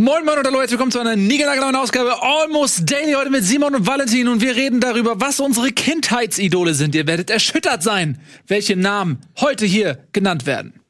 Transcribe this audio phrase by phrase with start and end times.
[0.00, 3.84] Moin Moin und herzlich willkommen zu einer niegelnagelneuen Ausgabe Almost Daily heute mit Simon und
[3.84, 6.94] Valentin und wir reden darüber, was unsere Kindheitsidole sind.
[6.94, 8.16] Ihr werdet erschüttert sein,
[8.46, 10.80] welche Namen heute hier genannt werden.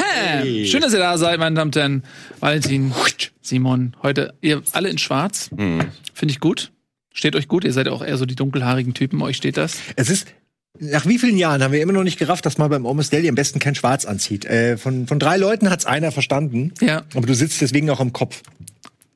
[0.00, 0.64] Pam!
[0.64, 2.04] Schön, dass ihr da seid, meine Damen und Herren.
[2.40, 2.92] Valentin,
[3.42, 5.50] Simon, heute ihr alle in schwarz.
[5.50, 6.72] Finde ich gut.
[7.12, 7.64] Steht euch gut.
[7.64, 9.20] Ihr seid auch eher so die dunkelhaarigen Typen.
[9.22, 9.76] Euch steht das.
[9.96, 10.28] Es ist
[10.78, 13.28] nach wie vielen Jahren haben wir immer noch nicht gerafft, dass man beim Almost Daily
[13.28, 14.44] am besten kein Schwarz anzieht.
[14.44, 16.72] Äh, von, von drei Leuten hat's einer verstanden.
[16.80, 17.02] Ja.
[17.14, 18.42] Aber du sitzt deswegen auch am Kopf.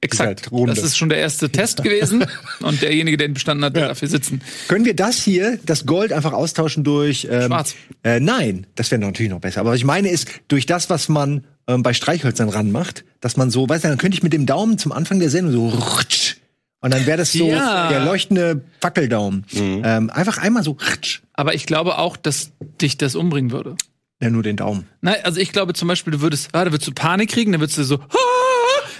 [0.05, 0.27] Exakt.
[0.43, 0.75] halt Runde.
[0.75, 2.25] Das ist schon der erste Test gewesen.
[2.61, 3.89] und derjenige, der ihn bestanden hat, wird Ja.
[3.89, 4.41] dafür sitzen.
[4.69, 7.75] Können wir das hier, das Gold, einfach austauschen durch ähm, Schwarz.
[8.03, 9.61] Äh, nein, das wäre natürlich noch besser.
[9.61, 13.51] Aber was ich meine ist, durch das, was man ähm, bei Streichhölzern ranmacht, dass man
[13.51, 16.37] so, weißt du, dann könnte ich mit dem Daumen zum Anfang der Sendung so rutsch,
[16.81, 17.89] und dann wäre das so Ja.
[17.89, 19.47] der leuchtende Fackeldaumen.
[19.55, 22.51] Ähm, einfach einmal so rutsch, Aber ich glaube auch, dass
[22.83, 23.77] dich das umbringen würde.
[24.21, 24.87] ja, nur den Daumen.
[25.01, 27.63] Nein, also ich glaube zum Beispiel, du würdest, ah, da würdest du Panik kriegen, dann
[27.63, 28.17] würdest du so, ah,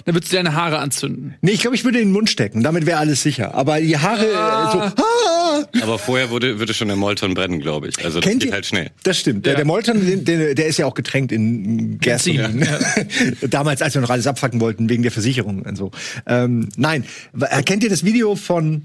[0.05, 1.35] dann würdest du deine Haare anzünden.
[1.41, 2.63] Nee, ich glaube, ich würde in den Mund stecken.
[2.63, 3.55] Damit wäre alles sicher.
[3.55, 5.03] Aber die Haare äh, so.
[5.03, 8.05] Ah, Aber vorher würde, würde schon der Molton brennen, glaube ich.
[8.05, 8.55] Also das Kennt geht ihr?
[8.55, 8.91] halt schnell.
[9.03, 9.47] Das stimmt.
[9.47, 9.57] Der, Ja.
[9.59, 12.67] der Molton, den- der, der ist ja auch getränkt in Gasolin.
[13.49, 15.91] Damals, als wir noch alles abfacken wollten wegen der Versicherung und so.
[16.27, 17.05] Ähm, nein,
[17.39, 18.83] erkennt ihr das Video von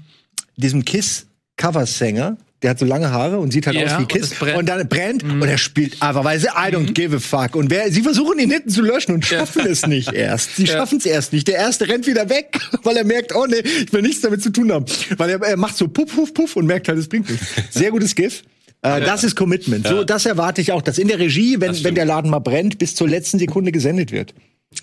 [0.56, 2.36] diesem Kiss-Coversänger?
[2.62, 4.38] Der hat so lange Haare und sieht halt Ja, aus wie und Kiss.
[4.40, 4.56] Mhm.
[4.56, 7.56] Und dann brennt und er spielt einfach, weil sie I don't give a fuck.
[7.56, 10.56] Und wer, sie versuchen ihn hinten zu löschen und schaffen es nicht erst.
[10.56, 10.74] Sie Ja.
[10.74, 11.48] schaffen es erst nicht.
[11.48, 14.50] Der erste rennt wieder weg, weil er merkt, oh nee, ich will nichts damit zu
[14.50, 14.84] tun haben.
[15.16, 17.46] Weil er, er macht so puff, puff, puff und merkt halt, es bringt nichts.
[17.70, 18.42] Sehr gutes GIF.
[18.82, 19.86] Äh, Das ist Commitment.
[19.86, 22.78] So, das erwarte ich auch, dass in der Regie, wenn, wenn der Laden mal brennt,
[22.78, 24.34] bis zur letzten Sekunde gesendet wird.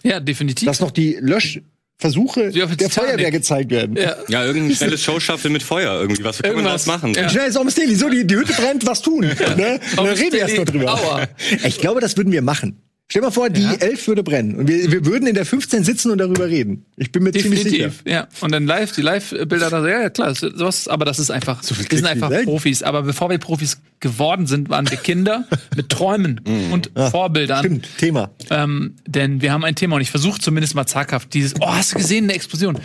[0.04, 0.66] Ja, definitiv.
[0.66, 1.64] Dass noch die Löschversuche
[2.00, 3.10] Wie auf der Titanic.
[3.12, 3.96] Feuerwehr gezeigt werden.
[3.98, 4.16] ja.
[4.28, 6.24] Ja, irgendein schnelles Showshuffle mit Feuer irgendwie.
[6.24, 7.14] Was kann man daraus machen?
[7.14, 7.28] Ja.
[7.28, 7.96] Schnell ist Almost Daily.
[7.96, 9.22] So, die, die Hütte brennt, was tun?
[9.22, 9.80] Ne?
[9.98, 10.94] Und dann reden wir erst noch drüber.
[10.94, 11.28] Hour.
[11.66, 12.82] Ich glaube, das würden wir machen.
[13.10, 14.56] Stell dir mal vor, die elf würde brennen.
[14.56, 16.86] Und wir, wir würden in der 15 sitzen und darüber reden.
[16.98, 17.86] Ich bin mir ziemlich sicher.
[17.86, 18.28] Definitiv, ja.
[18.42, 21.64] Und dann live, die Live-Bilder da, ja, ja, klar, so- sowas, aber das ist einfach,
[21.64, 22.44] viel wir sind einfach Welt.
[22.44, 22.84] Profis.
[22.84, 25.48] Aber bevor wir Profis geworden sind, waren wir Kinder
[25.78, 26.42] mit Träumen
[26.74, 27.60] und Vorbildern.
[27.60, 28.30] Stimmt, Thema.
[28.50, 31.94] Ähm, denn wir haben ein Thema und ich versuche zumindest mal zaghaft dieses, oh, hast
[31.94, 32.78] du gesehen, eine Explosion?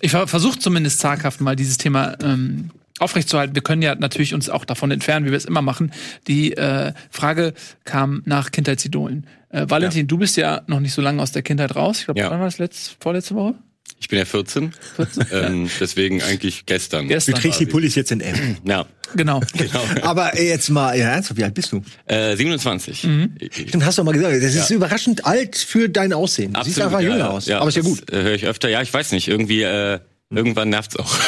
[0.00, 3.54] Ich versuche zumindest zaghaft mal dieses Thema ähm, aufrechtzuerhalten.
[3.54, 5.92] Wir können ja natürlich uns auch davon entfernen, wie wir es immer machen.
[6.28, 9.26] Die äh, Frage kam nach Kindheitsidolen.
[9.50, 12.00] Äh, Valentin, du bist ja noch nicht so lange aus der Kindheit raus.
[12.00, 12.30] Ich glaube, Ja.
[12.30, 13.54] wann war das letzte, vorletzte Woche?
[13.98, 14.72] Ich bin ja 14.
[15.32, 17.02] ähm, deswegen eigentlich gestern.
[17.04, 17.36] Du Gestern.
[17.36, 18.56] trägst die Pullis jetzt in M.
[18.64, 19.40] Ja, Genau.
[19.52, 19.82] genau.
[20.02, 21.82] Aber äh, jetzt mal, ja, ernsthaft, wie alt bist du?
[22.06, 23.04] Äh, 27.
[23.04, 23.36] Mhm.
[23.50, 24.34] Stimmt, hast du mal gesagt.
[24.42, 26.52] Das ist überraschend alt für dein Aussehen.
[26.52, 27.46] Du siehst einfach ja, jünger ja, aus.
[27.46, 28.10] Ja, Aber ist ja gut.
[28.12, 28.68] Äh, höre ich öfter.
[28.68, 29.28] Ja, ich weiß nicht.
[29.28, 30.00] Irgendwie, äh,
[30.30, 31.14] irgendwann nervt's auch.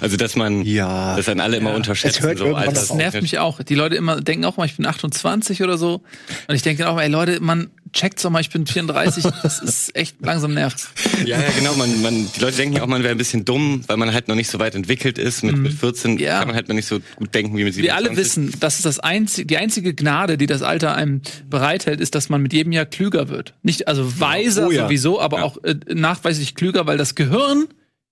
[0.00, 1.16] Also, dass man, Ja.
[1.16, 2.28] dass einen alle immer unterschätzen.
[2.28, 3.62] Es so, Alter, Das nervt mich auch.
[3.62, 6.02] Die Leute immer denken auch mal, ich bin 28 oder so.
[6.48, 9.24] Und ich denke dann auch, ey Leute, man checkt doch mal, ich bin 34.
[9.42, 10.88] Das ist echt langsam nervt.
[11.24, 11.74] Ja, ja, genau.
[11.76, 14.26] Man, man, die Leute denken ja auch, man wäre ein bisschen dumm, weil man halt
[14.26, 15.44] noch nicht so weit entwickelt ist.
[15.44, 16.18] Mit, mit 14 Mhm.
[16.18, 16.40] Ja.
[16.40, 17.82] kann man halt noch nicht so gut denken wie mit 27.
[17.84, 22.00] Wir alle wissen, das ist das einzige, die einzige Gnade, die das Alter einem bereithält,
[22.00, 23.54] ist, dass man mit jedem Jahr klüger wird.
[23.62, 24.84] Nicht, also weiser Oh ja.
[24.84, 25.44] sowieso, aber Ja.
[25.44, 27.68] auch äh, nachweislich klüger, weil das Gehirn,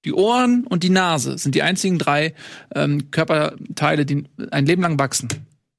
[0.07, 2.35] die Ohren und die Nase sind die einzigen drei
[2.75, 5.29] ähm, Körperteile, die ein Leben lang wachsen.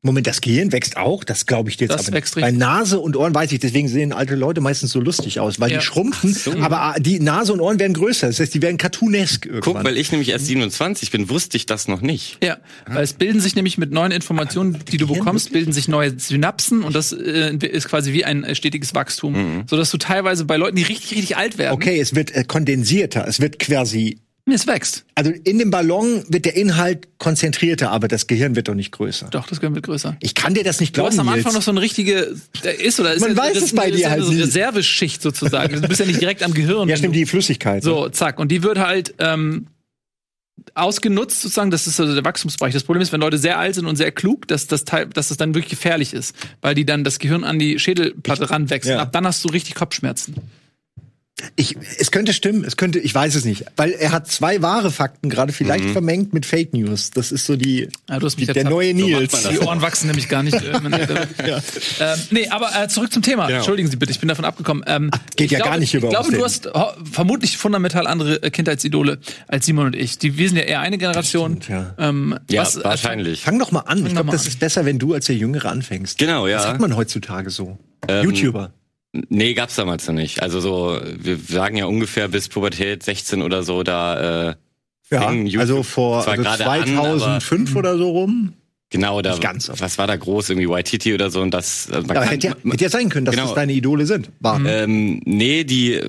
[0.08, 1.24] Moment, das Gehirn wächst auch?
[1.24, 2.44] Das glaube ich dir jetzt Das aber wächst nicht.
[2.46, 2.52] Bei.
[2.52, 5.78] Nase und Ohren weiß ich, deswegen sehen alte Leute meistens so lustig aus, weil Ja.
[5.78, 8.28] die schrumpfen, aber ah, die Nase und Ohren werden größer.
[8.28, 9.74] Das heißt, die werden cartoonesk irgendwann.
[9.76, 12.38] Guck, weil ich nämlich erst 27 bin, wusste ich das noch nicht.
[12.44, 12.58] Ja,
[12.88, 16.84] weil es bilden sich nämlich mit neuen Informationen, die du bekommst, bilden sich neue Synapsen
[16.84, 20.58] und das äh, ist quasi wie ein äh, stetiges Wachstum, so dass du teilweise bei
[20.58, 24.20] Leuten, die richtig richtig alt werden, okay, es wird äh, kondensierter, es wird quasi
[24.54, 25.06] es wächst.
[25.16, 29.28] also in dem Ballon wird der Inhalt konzentrierter, aber das Gehirn wird doch nicht größer.
[29.32, 30.18] Doch, das Gehirn wird größer.
[30.22, 31.12] Ich kann dir das nicht Du glauben.
[31.14, 31.28] hast am.
[31.30, 32.36] Anfang noch so eine richtige,
[32.80, 34.42] ist oder ist Man ja, weiß es bei eine- dir halt eine nie.
[34.42, 35.82] Reserveschicht sozusagen.
[35.82, 36.88] Du bist ja nicht direkt am Gehirn.
[36.90, 37.84] ja, stimmt, du- die Flüssigkeit.
[37.84, 38.40] So, zack.
[38.40, 39.68] Und die wird halt ähm,
[40.74, 41.72] ausgenutzt sozusagen.
[41.72, 42.74] Das ist also der Wachstumsbereich.
[42.74, 45.30] Das Problem ist, wenn Leute sehr alt sind und sehr klug, dass das Teil, dass
[45.30, 48.90] das dann wirklich gefährlich ist, weil die dann das Gehirn an die Schädelplatte ranwächst.
[48.90, 49.00] Ja.
[49.00, 50.36] Ab dann hast du richtig Kopfschmerzen.
[51.56, 54.90] Ich, es könnte stimmen, es könnte, ich weiß es nicht, weil er hat zwei wahre
[54.90, 57.12] Fakten gerade vielleicht vermengt mit Fake News.
[57.12, 59.32] Das ist so die, Ja, du hast mich die der neue So Nils.
[59.34, 59.50] das.
[59.50, 60.56] Die Ohren wachsen nämlich gar nicht.
[60.56, 61.60] Äh, man- ähm,
[62.32, 63.46] nee, aber äh, zurück zum Thema.
[63.46, 63.58] Genau.
[63.58, 64.84] Entschuldigen Sie bitte, ich bin davon abgekommen.
[64.88, 66.70] Ähm, geht ich ja glaube, gar nicht hier bei Ich glaube, du hast
[67.12, 70.18] vermutlich fundamental andere äh, Kindheitsidole als Simon und ich.
[70.18, 71.62] Die, wir sind ja eher eine Generation.
[71.62, 71.94] stimmt, ja.
[72.00, 73.42] Ähm, Ja, was, äh, wahrscheinlich.
[73.42, 74.04] Fang doch mal an.
[74.06, 74.48] Ich glaube, das an.
[74.48, 76.18] ist besser, wenn du als der Jüngere anfängst.
[76.18, 76.56] Genau, ja.
[76.58, 77.78] Das sagt man heutzutage so.
[78.08, 78.72] Ähm, YouTuber.
[79.30, 80.42] Nee, gab's damals noch nicht.
[80.42, 84.56] Also so, wir sagen ja ungefähr bis Pubertät 16 oder so, da äh,
[85.10, 85.28] Ja,
[85.60, 88.54] also vor also gerade an, aber- 2005 oder so rum.
[88.90, 92.16] Genau, da, ganz, was war da groß, irgendwie Waititi oder so und das, äh, man
[92.16, 93.48] Ja, hätte, ja, hätte ja sein können, dass Genau.
[93.48, 94.30] das deine Idole sind.
[94.40, 94.64] War.
[94.66, 96.00] Ähm, nee, die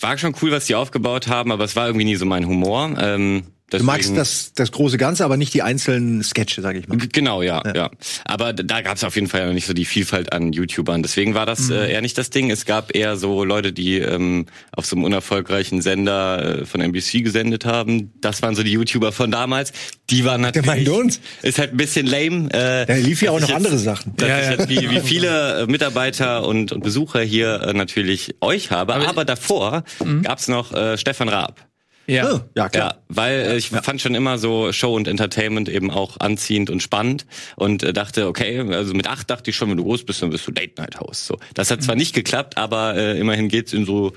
[0.00, 2.92] war schon cool, was die aufgebaut haben, aber es war irgendwie nie so mein Humor.
[3.00, 3.44] Ähm,
[3.80, 6.98] Du magst das, das große Ganze, aber nicht die einzelnen Sketche, sag ich mal.
[6.98, 7.90] Genau, ja, ja.
[8.24, 10.52] Aber d- da gab es auf jeden Fall ja noch nicht so die Vielfalt an
[10.52, 11.02] YouTubern.
[11.02, 12.50] Deswegen war das äh, eher nicht das Ding.
[12.50, 17.22] Es gab eher so Leute, die ähm, auf so einem unerfolgreichen Sender äh, von NBC
[17.22, 18.12] gesendet haben.
[18.20, 19.72] Das waren so die YouTuber von damals.
[20.10, 20.66] Die waren natürlich.
[20.66, 21.20] meint uns?
[21.42, 22.48] Ist halt ein bisschen lame.
[22.52, 24.14] Äh, Da lief ja auch noch ich andere jetzt, Sachen.
[24.16, 24.50] Dass Ja, ich ja.
[24.52, 28.94] jetzt wie, wie viele äh, Mitarbeiter und, und Besucher hier äh, natürlich euch habe.
[28.94, 29.84] Aber, davor
[30.22, 31.66] gab's noch äh, Stefan Raab.
[32.06, 32.34] Ja.
[32.34, 32.94] Oh, ja, klar.
[32.94, 36.82] Ja, weil äh, ich fand schon immer so Show und Entertainment eben auch anziehend und
[36.82, 37.26] spannend
[37.56, 40.30] und äh, dachte, okay, also mit acht dachte ich schon, wenn du groß bist, dann
[40.30, 41.26] bist du Late Night Host.
[41.26, 44.12] So, das hat zwar nicht geklappt, aber äh, immerhin geht's in so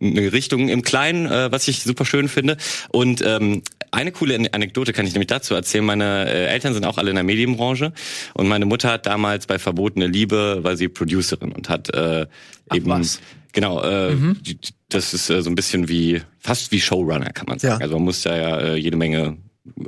[0.00, 2.56] eine Richtung im Kleinen, äh, was ich super schön finde.
[2.88, 3.62] Und ähm,
[3.92, 5.84] eine coole An- Anekdote kann ich nämlich dazu erzählen.
[5.84, 7.92] Meine äh, Eltern sind auch alle in der Medienbranche
[8.34, 12.26] und meine Mutter hat damals bei Verbotene Liebe, war sie Producerin und hat äh,
[12.74, 13.20] eben was.
[13.52, 14.58] genau, äh, die,
[14.94, 17.80] das ist äh, so ein bisschen wie fast wie Showrunner kann man sagen.
[17.80, 17.84] Ja.
[17.84, 19.36] Also man muss da ja äh, jede Menge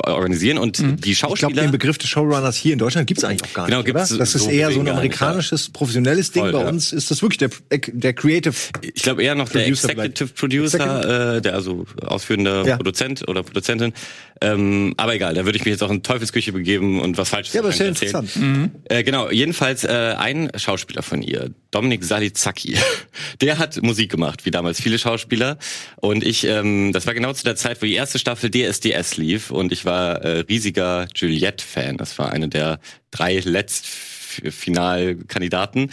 [0.05, 3.45] organisieren und die Ich glaube, Schauspieler den Begriff des Showrunners hier in Deutschland gibt's eigentlich
[3.45, 3.87] auch gar Genau, nicht.
[3.87, 4.19] gibt's oder?
[4.21, 6.45] Das ist so eher so ein amerikanisches, professionelles Ding.
[6.45, 6.69] Voll, Bei ja.
[6.69, 7.51] uns ist das wirklich der,
[7.93, 8.55] der Creative.
[8.83, 12.77] Ich glaube eher noch der Producer Executive Producer, äh, der also ausführende Ja.
[12.77, 13.93] Produzent oder Produzentin.
[14.41, 17.55] Ähm, aber egal, da würde ich mich jetzt auch in Teufelsküche begeben und was Falsches
[17.55, 18.31] Ja, aber ist ja interessant.
[18.85, 22.77] Äh, genau, jedenfalls äh, ein Schauspieler von ihr, Dominik Salizacki,
[23.41, 25.57] der hat Musik gemacht, wie damals viele Schauspieler.
[25.97, 29.51] Und ich, ähm, das war genau zu der Zeit, wo die erste Staffel DSDS lief
[29.51, 31.97] und ich war äh, riesiger Juliette-Fan.
[31.97, 32.81] Das war eine der
[33.11, 35.91] drei Letztfinalkandidaten.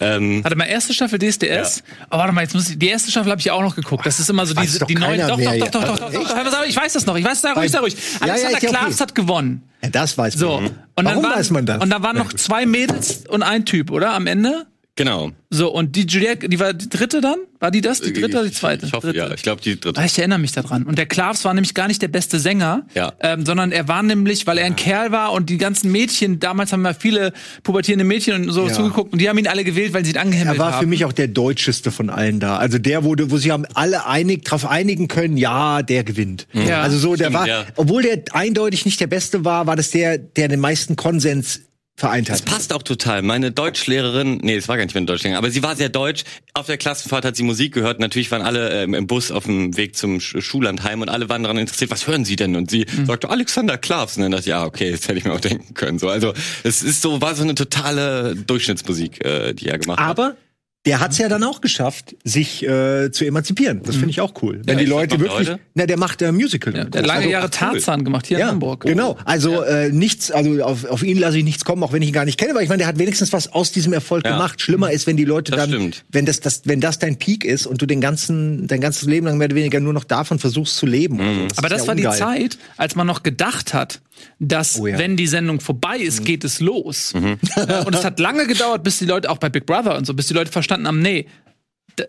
[0.00, 1.82] Ähm, Warte mal, erste Staffel DSDS.
[2.10, 4.06] Oh, warte mal, jetzt muss ich, die erste Staffel habe ich auch noch geguckt.
[4.06, 5.20] Das ist immer so Weiß diese, doch die neuen.
[5.20, 5.56] Doch, doch, ja.
[5.56, 7.16] doch, doch, doch, doch, doch, doch, doch, Ich weiß das noch.
[7.16, 7.96] Ich weiß da ruhig, da ruhig.
[8.20, 8.66] Ja, ja, Alexander ja okay.
[8.68, 9.62] Klavs hat gewonnen.
[9.82, 10.40] Ja, das weiß man.
[10.40, 10.54] So.
[10.56, 11.82] Und dann Warum waren, weiß man das?
[11.82, 14.12] Und da waren noch zwei Mädels und ein Typ, oder?
[14.12, 14.66] Am Ende?
[14.96, 15.30] Genau.
[15.52, 17.36] So, und die Juliette, die war die dritte dann?
[17.58, 18.00] War die das?
[18.00, 18.86] Die dritte oder die zweite?
[18.86, 19.18] Ich hoffe, dritte.
[19.18, 19.34] ja.
[19.34, 20.00] Ich glaube, die dritte.
[20.00, 20.84] Ah, ich erinnere mich daran.
[20.84, 23.12] Und der Klavs war nämlich gar nicht der beste Sänger, Ja.
[23.20, 26.72] ähm, sondern er war nämlich, weil er ein Kerl war und die ganzen Mädchen, damals
[26.72, 27.32] haben wir viele
[27.64, 28.72] pubertierende Mädchen und so Ja.
[28.72, 30.80] zugeguckt und die haben ihn alle gewählt, weil sie ihn angehimmelt Er war haben.
[30.84, 32.56] für mich auch der deutscheste von allen da.
[32.58, 36.46] Also der wurde, wo sie haben alle einig drauf einigen können, ja, der gewinnt.
[36.52, 36.80] Ja.
[36.82, 37.64] Also so, der Stimmt, war, ja.
[37.76, 41.62] obwohl der eindeutig nicht der Beste war, war das der, der den meisten Konsens
[42.00, 42.46] vereint Das hat.
[42.46, 43.22] passt auch total.
[43.22, 46.24] Meine Deutschlehrerin, nee, es war gar nicht meine Deutschlehrerin, aber sie war sehr deutsch.
[46.54, 48.00] Auf der Klassenfahrt hat sie Musik gehört.
[48.00, 51.42] Natürlich waren alle ähm, im Bus auf dem Weg zum Sch Schullandheim und alle waren
[51.44, 52.56] daran interessiert, was hören sie denn?
[52.56, 53.06] Und sie Mhm.
[53.06, 54.16] sagte, Alexander Klavs.
[54.16, 55.98] Und dann dachte ich, ja, okay, das hätte ich mir auch denken können.
[55.98, 56.32] So, also
[56.64, 60.08] es ist so, war so eine totale Durchschnittsmusik, äh, die er gemacht hat.
[60.08, 60.36] Aber
[60.86, 63.82] der hat es ja dann auch geschafft, sich äh, zu emanzipieren.
[63.84, 64.62] Das finde ich auch cool.
[64.64, 65.60] Wenn Ja, die Leute wirklich, heute?
[65.74, 66.74] na, der macht äh, Musical.
[66.74, 67.50] Ja, der hat lange Also, Jahre cool.
[67.50, 68.84] Tarzan gemacht hier in Ja, Hamburg.
[68.84, 69.18] genau.
[69.26, 72.14] Also äh, nichts, also auf, auf ihn lasse ich nichts kommen, auch wenn ich ihn
[72.14, 74.32] gar nicht kenne, weil ich meine, der hat wenigstens was aus diesem Erfolg Ja.
[74.32, 74.62] gemacht.
[74.62, 76.04] Schlimmer ist, wenn die Leute Das dann, stimmt.
[76.12, 79.26] wenn das, das, wenn das dein Peak ist und du den ganzen, dein ganzes Leben
[79.26, 81.20] lang mehr oder weniger nur noch davon versuchst zu leben.
[81.20, 81.58] und so.
[81.58, 82.18] Aber das ja war die ungeil.
[82.18, 84.00] Zeit, als man noch gedacht hat,
[84.38, 84.98] dass Oh ja.
[84.98, 87.14] wenn die Sendung vorbei ist, geht es los.
[87.14, 90.12] Äh, und es hat lange gedauert, bis die Leute, auch bei Big Brother und so,
[90.14, 91.26] bis die Leute verstanden haben, nee,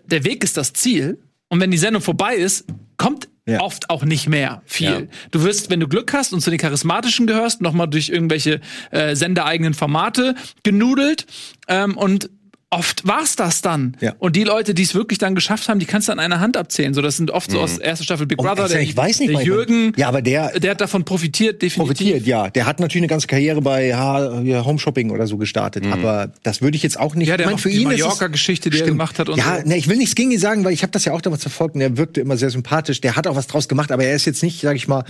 [0.06, 1.20] der Weg ist das Ziel.
[1.50, 2.66] Und wenn die Sendung vorbei ist,
[2.98, 3.60] kommt Ja.
[3.62, 4.88] oft auch nicht mehr viel.
[4.90, 5.02] Ja.
[5.32, 8.62] Du wirst, wenn du Glück hast und zu den Charismatischen gehörst, noch mal durch irgendwelche
[8.92, 11.26] äh, sendereigenen Formate genudelt.
[11.68, 12.30] Ähm, und
[12.74, 13.96] oft war's das dann.
[14.00, 14.16] Ja.
[14.18, 16.56] Und die Leute, die es wirklich dann geschafft haben, die kannst du an einer Hand
[16.56, 16.94] abzählen.
[16.94, 18.64] So, das sind oft so aus erster Staffel Big Oh, Brother.
[18.64, 21.78] Alter, ich weiß nicht der mal, Jürgen, Ja, aber der- der hat davon profitiert, definitiv.
[21.98, 22.50] profitiert, ja.
[22.50, 25.86] Der hat natürlich eine ganze Karriere bei Home Shopping oder so gestartet.
[25.92, 27.28] Aber das würde ich jetzt auch nicht.
[27.28, 29.60] Ja, der ich mein, auch die ist es- Mallorca-Geschichte, die er gemacht hat und ja,
[29.62, 29.68] so.
[29.68, 31.76] ne, ich will nichts gegen ihn sagen, weil ich habe das ja auch damals verfolgt
[31.76, 33.02] und er wirkte immer sehr sympathisch.
[33.02, 35.04] Der hat auch was draus gemacht, aber er ist jetzt nicht, sag ich mal,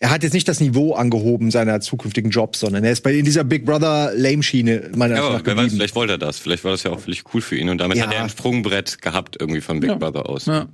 [0.00, 3.24] er hat jetzt nicht das Niveau angehoben seiner zukünftigen Jobs, sondern er ist bei in
[3.24, 5.76] dieser Big Brother Lame Schiene meiner Ja, Meinung aber nach wer weiß, geblieben.
[5.76, 6.38] vielleicht wollte er das.
[6.38, 8.06] Vielleicht war das ja auch völlig cool für ihn und damit Ja.
[8.06, 9.96] hat er ein Sprungbrett gehabt irgendwie von Big Ja.
[9.96, 10.46] Brother aus.
[10.46, 10.66] Ja.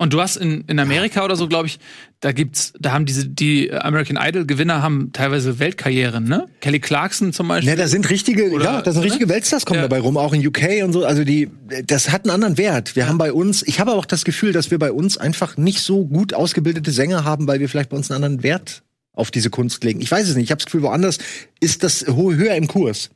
[0.00, 1.80] Und du hast in, in Amerika oder so, glaube ich,
[2.20, 6.46] da gibt's, da haben diese, die American Idol Gewinner haben teilweise Weltkarrieren, ne?
[6.60, 7.70] Kelly Clarkson zum Beispiel.
[7.70, 9.06] Ja, da sind richtige, Oder- ja, da sind ne?
[9.06, 9.82] richtige Weltstars kommen Ja.
[9.88, 11.04] dabei rum, auch in UK und so.
[11.04, 11.50] Also die,
[11.84, 12.94] das hat einen anderen Wert.
[12.94, 15.56] Wir haben bei uns, ich habe aber auch das Gefühl, dass wir bei uns einfach
[15.56, 19.32] nicht so gut ausgebildete Sänger haben, weil wir vielleicht bei uns einen anderen Wert auf
[19.32, 20.00] diese Kunst legen.
[20.00, 20.44] Ich weiß es nicht.
[20.44, 21.18] Ich habe das Gefühl, woanders
[21.58, 23.10] ist das höher im Kurs.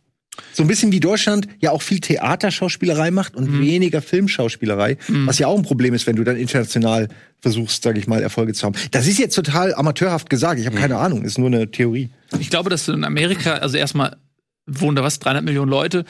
[0.52, 5.46] So ein bisschen wie Deutschland ja auch viel Theaterschauspielerei macht und weniger Filmschauspielerei, was ja
[5.46, 7.08] auch ein Problem ist, wenn du dann international
[7.40, 8.74] versuchst, sage ich mal, Erfolge zu haben.
[8.92, 10.58] Das ist jetzt total amateurhaft gesagt.
[10.60, 12.10] Ich habe keine Ahnung, ist nur eine Theorie.
[12.38, 14.16] Ich glaube, dass du in Amerika, also erstmal
[14.66, 16.04] wohnen da was, 300 Millionen Leute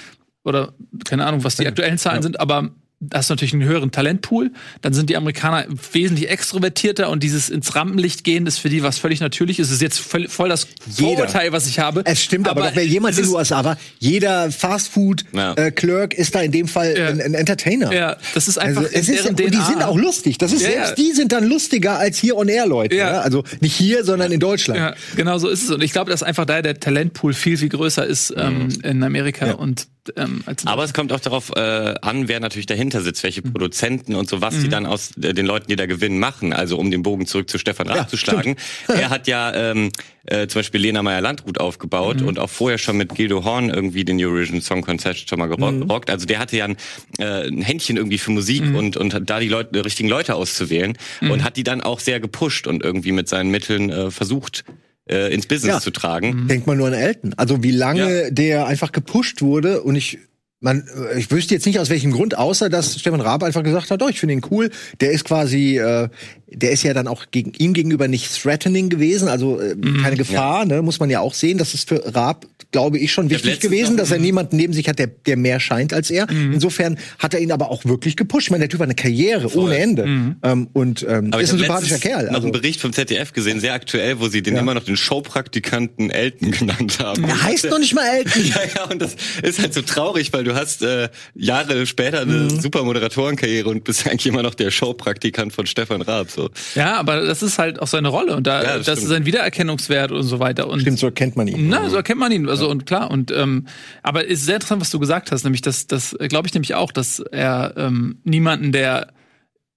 [0.44, 0.74] oder
[1.04, 2.70] keine Ahnung, was die aktuellen Zahlen sind, aber
[3.12, 4.52] hast du natürlich einen höheren Talentpool.
[4.80, 8.98] Dann sind die Amerikaner wesentlich extrovertierter und dieses ins Rampenlicht gehen ist für die was
[8.98, 9.58] völlig natürlich.
[9.58, 11.08] Es ist jetzt voll, voll das Jeder.
[11.16, 12.02] Vorurteil, was ich habe.
[12.04, 14.50] Es stimmt, aber, doch, wer jemals es in ist- den USA war, jeder Ja.
[14.50, 17.08] Fastfood-Clerk ist da in dem Fall Ja.
[17.08, 17.92] ein, ein Entertainer.
[17.92, 20.38] Ja, das ist einfach also, es ist, und die sind auch lustig.
[20.38, 20.94] Das ist Ja, selbst ja.
[21.04, 22.96] die sind dann lustiger als hier on air Leute.
[22.96, 23.12] Ja.
[23.12, 23.20] Ja.
[23.20, 24.78] Also nicht hier, sondern in Deutschland.
[24.78, 25.70] Ja, genau so ist es.
[25.70, 29.46] Und ich glaube, dass einfach da der Talentpool viel, viel größer ist ähm, in Amerika
[29.48, 29.52] Ja.
[29.54, 31.60] und ähm, Aber es kommt auch darauf äh,
[32.02, 33.52] an, wer natürlich dahinter sitzt, welche Mhm.
[33.52, 36.52] Produzenten und so, was die dann aus äh, den Leuten, die da gewinnen, machen.
[36.52, 38.56] Also um den Bogen zurück zu Stefan Raab Ja, zu schlagen.
[38.88, 39.90] er hat ja ähm,
[40.24, 42.26] äh, zum Beispiel Lena Meyer-Landrut aufgebaut Mhm.
[42.28, 45.80] und auch vorher schon mit Gildo Horn irgendwie den Eurovision Song Contest schon mal Mhm.
[45.86, 46.10] gerockt.
[46.10, 46.76] Also der hatte ja ein,
[47.18, 50.34] äh, ein Händchen irgendwie für Musik und, und hat da die, Leute, die richtigen Leute
[50.34, 54.64] auszuwählen und hat die dann auch sehr gepusht und irgendwie mit seinen Mitteln äh, versucht,
[55.12, 55.80] äh, ins Business Ja.
[55.80, 56.46] zu tragen.
[56.48, 57.34] Denkt man nur an Elton.
[57.36, 58.30] Also wie lange Ja.
[58.30, 60.18] der einfach gepusht wurde und ich
[60.64, 63.90] man, äh, ich wüsste jetzt nicht aus welchem Grund, außer dass Stefan Raab einfach gesagt
[63.90, 64.70] hat, doch, ich finde ihn cool.
[65.00, 66.08] Der ist quasi, äh,
[66.48, 70.02] der ist ja dann auch gegen ihm gegenüber nicht threatening gewesen, also äh, Mhm.
[70.04, 71.58] keine Gefahr, ne, muss man ja auch sehen.
[71.58, 74.88] Das ist für Raab, glaube ich, schon wichtig gewesen, noch- dass er niemanden neben sich
[74.88, 76.30] hat, der, der mehr scheint als er.
[76.32, 76.54] Mhm.
[76.54, 78.46] Insofern hat er ihn aber auch wirklich gepusht.
[78.46, 80.02] Ich meine, der Typ hat eine Karriere ohne Ende
[80.42, 82.24] ähm, und ähm, Aber ist ich ein habe sympathischer Kerl.
[82.26, 84.96] noch Also, einen Bericht vom ZDF gesehen, sehr aktuell, wo sie den immer noch den
[84.96, 87.24] Showpraktikanten Elton genannt haben.
[87.24, 88.32] er heißt noch nicht mal Elton.
[88.52, 92.32] Ja, ja, und das ist halt so traurig, weil du hast äh, Jahre später eine
[92.32, 92.60] Mhm.
[92.60, 96.30] super Moderatorenkarriere und bist eigentlich immer noch der Showpraktikant von Stefan Raab.
[96.30, 96.50] So.
[96.74, 99.26] Ja, aber das ist halt auch seine Rolle und da Ja, das, das ist sein
[99.26, 100.68] Wiedererkennungswert und so weiter.
[100.68, 101.68] Und Stimmt, so erkennt man ihn.
[101.68, 102.48] Na, so erkennt man ihn.
[102.48, 103.10] Also und klar.
[103.10, 103.66] Und ähm,
[104.02, 106.92] aber ist sehr interessant, was du gesagt hast, nämlich das, das glaube ich nämlich auch,
[106.92, 109.12] dass er ähm, niemanden, der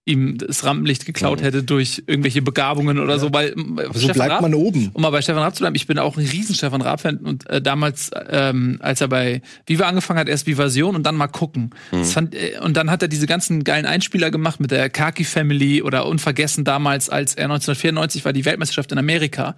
[0.05, 4.53] ihm das Rampenlicht geklaut hätte durch irgendwelche Begabungen oder so, weil ähm, so bleibt man
[4.53, 4.91] oben.
[4.93, 7.49] Um mal bei Stefan Raab zu bleiben, ich bin auch ein riesen Stefan Raab-Fan und
[7.49, 11.71] äh, damals, ähm, als er bei Viva angefangen hat, erst Vivasion und dann mal gucken.
[11.91, 15.23] Das fand, äh, und dann hat er diese ganzen geilen Einspieler gemacht mit der Kaki
[15.23, 19.55] Family oder Unvergessen damals, als er 1994 war die Weltmeisterschaft in Amerika.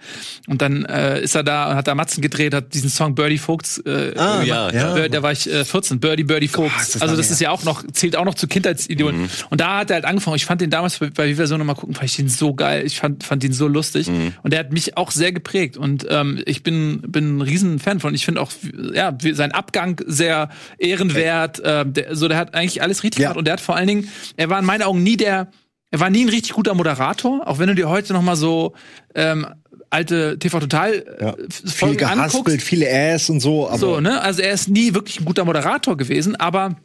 [0.48, 3.38] Und dann äh, ist er da und hat da Matzen gedreht, hat diesen Song Birdie
[3.38, 4.94] Vogts äh, Ah, ja, ja.
[4.94, 7.02] Bir- da war ich äh, 14, Birdie Birdie Vogts.
[7.02, 9.30] also das ist ja auch noch, zählt auch noch zu Kindheitsidiolen.
[9.50, 10.37] Und da hat er halt angefangen.
[10.38, 12.86] Ich fand den damals bei, bei Viva so nochmal gucken, fand ich den so geil.
[12.86, 14.08] Ich fand, fand ihn so lustig.
[14.08, 15.76] Und der hat mich auch sehr geprägt.
[15.78, 18.16] Und ähm, ich bin, bin ein riesen Fan von.
[18.16, 18.52] Ich finde auch,
[18.94, 21.62] ja, sein Abgang sehr ehrenwert.
[21.64, 23.28] Ähm, der, so, der hat eigentlich alles richtig Ja.
[23.30, 23.38] gemacht.
[23.40, 25.50] Und der hat vor allen Dingen, er war in meinen Augen nie der,
[25.92, 27.48] er war nie ein richtig guter Moderator.
[27.48, 28.74] Auch wenn du dir heute noch mal so
[29.16, 29.46] ähm,
[29.90, 31.30] alte TV Total Ja.
[31.32, 32.34] äh, Viel Folgen anguckst.
[32.34, 34.22] gehaspelt, viele Ass und so, So, ne?
[34.22, 36.76] Also er ist nie wirklich ein guter Moderator gewesen, aber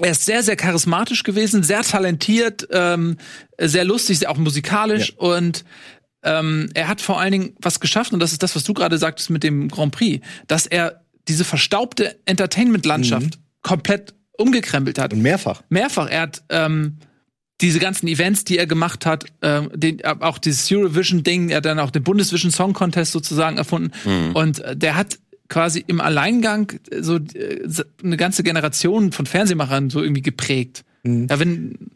[0.00, 3.16] er ist sehr, sehr charismatisch gewesen, sehr talentiert, ähm,
[3.58, 5.64] sehr lustig, sehr auch musikalisch und
[6.22, 8.98] ähm, er hat vor allen Dingen was geschafft, und das ist das, was du gerade
[8.98, 15.12] sagtest mit dem Grand Prix, dass er diese verstaubte Entertainment-Landschaft komplett umgekrempelt hat.
[15.12, 15.62] und mehrfach.
[15.68, 16.08] Mehrfach.
[16.08, 16.98] Er hat ähm,
[17.60, 21.64] diese ganzen Events, die er gemacht hat, ähm, den, äh, auch dieses Eurovision-Ding, er hat
[21.64, 23.92] dann auch den Bundesvision Song Contest sozusagen erfunden.
[24.34, 27.68] Und äh, der hat quasi im Alleingang äh, so äh,
[28.02, 30.84] eine ganze Generation von Fernsehmachern so irgendwie geprägt.
[31.04, 31.90] Ja, wenn,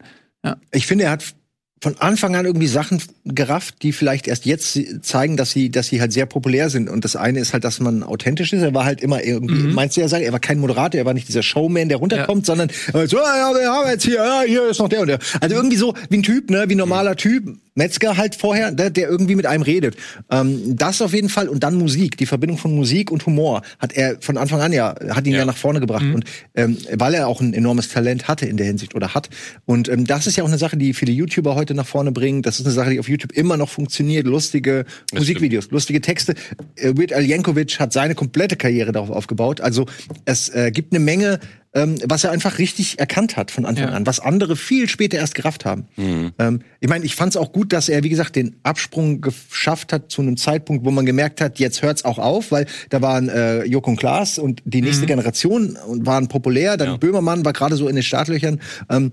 [0.73, 1.35] Ich finde, er hat
[1.83, 6.00] von Anfang an irgendwie Sachen gerafft, die vielleicht erst jetzt zeigen, dass sie, dass sie
[6.00, 6.90] halt sehr populär sind.
[6.90, 8.61] Und das eine ist halt, dass man authentisch ist.
[8.61, 11.14] Er war halt immer irgendwie, meinst du ja sagen, er war kein Moderator, er war
[11.14, 14.69] nicht dieser Showman, der runterkommt, sondern äh, so, ja, wir haben jetzt hier, ja, hier
[14.69, 15.19] ist noch der und der.
[15.40, 17.57] Also irgendwie so wie ein Typ, ne, wie ein normaler Typ.
[17.80, 19.96] Metzger halt vorher, der, der irgendwie mit einem redet.
[20.30, 23.92] Ähm, das auf jeden Fall und dann Musik, die Verbindung von Musik und Humor hat
[23.94, 25.44] er von Anfang an ja, hat ihn ja, Ja.
[25.46, 28.94] nach vorne gebracht und ähm, weil er auch ein enormes Talent hatte in der Hinsicht
[28.94, 29.30] oder hat
[29.64, 32.42] und ähm, das ist ja auch eine Sache, die viele YouTuber heute nach vorne bringen.
[32.42, 34.26] Das ist eine Sache, die auf YouTube immer noch funktioniert.
[34.26, 34.84] Lustige
[35.14, 36.34] Musikvideos, lustige Texte.
[36.76, 39.60] Äh, Weird Al Yankovic hat seine komplette Karriere darauf aufgebaut.
[39.60, 39.87] Also
[40.25, 41.40] es äh, gibt eine Menge
[41.73, 43.95] ähm, was er einfach richtig erkannt hat von Anfang Ja.
[43.95, 45.87] an, was andere viel später erst gerafft haben.
[45.97, 49.93] Ähm, ich meine, ich fand es auch gut, dass er, wie gesagt, den Absprung geschafft
[49.93, 53.29] hat zu einem Zeitpunkt, wo man gemerkt hat, jetzt hört's auch auf, weil da waren
[53.29, 56.77] äh, Joko und Klaas und die nächste Generation und waren populär.
[56.77, 56.97] Dann Ja.
[56.97, 58.61] Böhmermann war gerade so in den Startlöchern.
[58.89, 59.12] Ähm,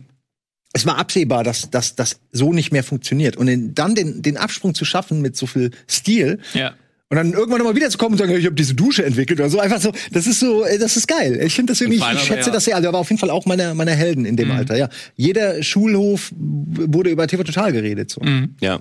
[0.74, 3.36] es war absehbar, dass dass das so nicht mehr funktioniert.
[3.38, 6.74] Und den, dann den, den Absprung zu schaffen mit so viel Stil, ja.
[7.10, 9.50] Und dann irgendwann nochmal wieder zu kommen und sagen, ich habe diese Dusche entwickelt oder
[9.50, 9.60] so.
[9.60, 11.40] Einfach so, das ist so, äh, das ist geil.
[11.42, 12.76] Ich finde das irgendwie, ich aber schätze ja- das sehr.
[12.76, 14.90] Also er war auf jeden Fall auch meiner meiner Helden in dem Alter, ja.
[15.16, 18.12] Jeder Schulhof wurde über TV Total geredet.
[18.12, 18.22] So.
[18.60, 18.80] Ja.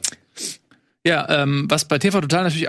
[1.06, 2.68] Ja, ähm, was bei TV Total natürlich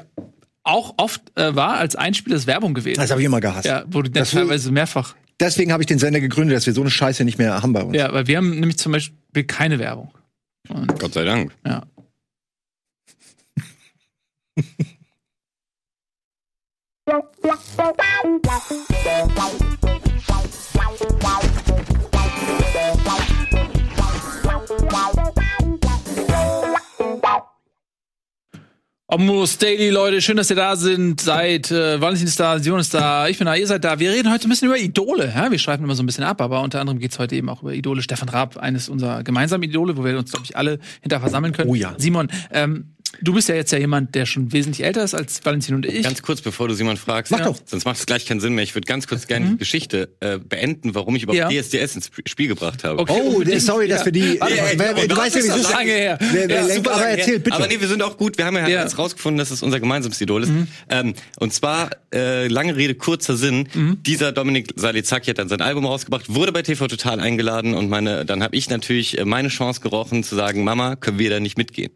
[0.64, 3.00] auch oft äh, war, als Einspieler ist Werbung gewesen.
[3.00, 3.66] Das habe ich immer gehasst.
[3.66, 5.16] ja, wurde dann Das teilweise mehrfach.
[5.40, 7.84] Deswegen habe ich den Sender gegründet, dass wir so eine Scheiße nicht mehr haben bei
[7.84, 7.96] uns.
[7.96, 10.12] Ja, weil wir haben nämlich zum Beispiel keine Werbung.
[10.70, 11.54] Und, Gott sei Dank.
[11.66, 11.84] ja.
[29.10, 31.22] Omnus Daily, Leute, schön, dass ihr da sind.
[31.22, 33.98] Seid, äh, Valentin ist da, Sion ist da, ich bin da, ihr seid da.
[34.00, 35.32] Wir reden heute ein bisschen über Idole.
[35.34, 35.50] Ja?
[35.50, 37.62] Wir schreiben immer so ein bisschen ab, aber unter anderem geht es heute eben auch
[37.62, 38.02] über Idole.
[38.02, 41.70] Stefan Raab, eines unserer gemeinsamen Idole, wo wir uns, glaube ich, alle hinter versammeln können.
[41.70, 41.96] Oh ja.
[41.98, 45.76] Simon, ähm, du bist ja jetzt ja jemand, der schon wesentlich älter ist als Valentin
[45.76, 46.04] und ich.
[46.04, 47.32] Ganz kurz, bevor du Simon fragst.
[47.32, 47.58] Mach doch.
[47.66, 48.64] Sonst macht es gleich keinen Sinn mehr.
[48.64, 51.62] Ich würde ganz kurz gerne die Geschichte äh, beenden, warum ich überhaupt Ja.
[51.62, 53.00] DSDS ins Sp- Spiel gebracht habe.
[53.00, 53.14] Okay.
[53.16, 53.62] Oh, unbedingt.
[53.62, 54.40] sorry, dass wir die.
[54.40, 56.18] Warte Ja, mal, ja, wer, wer, und du weißt ja, wie ist es lange her.
[56.20, 57.56] Wer, wer Ja, lenkt, super aber erzähl bitte.
[57.56, 58.38] Aber nee, wir sind auch gut.
[58.38, 58.82] Wir haben ja, Ja.
[58.84, 60.52] jetzt rausgefunden, dass es unser gemeinsames Idol ist.
[60.90, 63.68] Ähm, und zwar, äh, lange Rede, kurzer Sinn.
[64.06, 68.26] Dieser Dominik Salizaki hat dann sein Album rausgebracht, wurde bei TV Total eingeladen und meine,
[68.26, 71.58] dann habe ich natürlich äh, meine Chance gerochen zu sagen, Mama, können wir da nicht
[71.58, 71.92] mitgehen?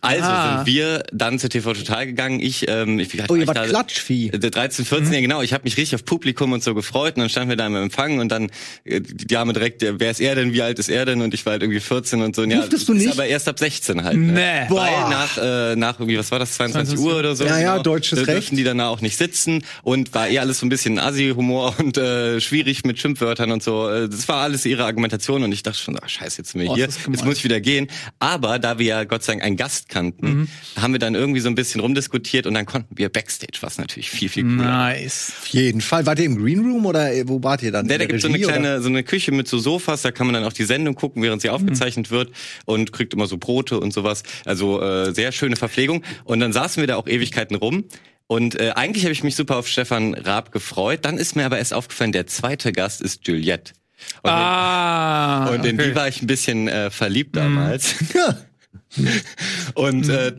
[0.00, 0.58] Also Ah.
[0.58, 2.40] sind wir dann zu TV Total gegangen.
[2.40, 3.66] Ich, ähm, ich wie alt Oh, war ihr wart da?
[3.66, 4.28] Klatschvieh.
[4.30, 5.42] Äh, 13, 14, ja genau.
[5.42, 7.76] Ich habe mich richtig auf Publikum und so gefreut und dann standen wir da im
[7.76, 8.50] Empfang und dann
[8.84, 11.20] äh, die Dame direkt, äh, wer ist er denn, wie alt ist er denn?
[11.22, 12.42] Und ich war halt irgendwie 14 und so.
[12.42, 13.10] Und ja, du ist nicht?
[13.12, 14.16] Aber erst ab 16 halt.
[14.16, 14.32] Ne?
[14.32, 14.68] Nee.
[14.68, 14.82] Boah.
[14.82, 15.38] Weil nach,
[15.72, 17.44] äh, nach irgendwie, was war das, 22 Uhr oder so?
[17.44, 18.36] Ja, ja, genau, deutsches da Recht.
[18.36, 21.96] dürfen die dann auch nicht sitzen und war eher alles so ein bisschen Assi-Humor und
[21.98, 23.88] äh, schwierig mit Schimpfwörtern und so.
[23.88, 26.70] Äh, Das war alles ihre Argumentation und ich dachte schon, ach scheiße, jetzt sind wir
[26.70, 27.88] Oh, hier, jetzt muss ich wieder gehen.
[28.18, 30.48] Aber da wir ja Gott sei Dank einen Gast kannten, Mhm.
[30.80, 34.10] haben wir dann irgendwie so ein bisschen rumdiskutiert und dann konnten wir Backstage, was natürlich
[34.10, 34.64] viel, viel cooler.
[34.64, 35.32] Nice.
[35.40, 36.06] Auf jeden Fall.
[36.06, 37.86] Wart ihr im Green Room oder äh, wo wart ihr dann?
[37.86, 38.46] Ja, In da gibt so eine oder?
[38.48, 41.22] kleine, so eine Küche mit so Sofas, da kann man dann auch die Sendung gucken,
[41.22, 42.14] während sie aufgezeichnet Mhm.
[42.14, 42.32] wird
[42.64, 44.22] und kriegt immer so Brote und sowas.
[44.44, 46.02] Also äh, sehr schöne Verpflegung.
[46.24, 47.84] Und dann saßen wir da auch Ewigkeiten rum.
[48.26, 51.00] Und äh, eigentlich habe ich mich super auf Stefan Raab gefreut.
[51.04, 53.74] Dann ist mir aber erst aufgefallen, der zweite Gast ist Juliette.
[54.22, 55.46] Und, Ah.
[55.50, 55.90] in, und in okay.
[55.90, 57.94] die war ich ein bisschen äh, verliebt damals.
[58.14, 58.36] Ja.
[59.74, 60.34] Und äh,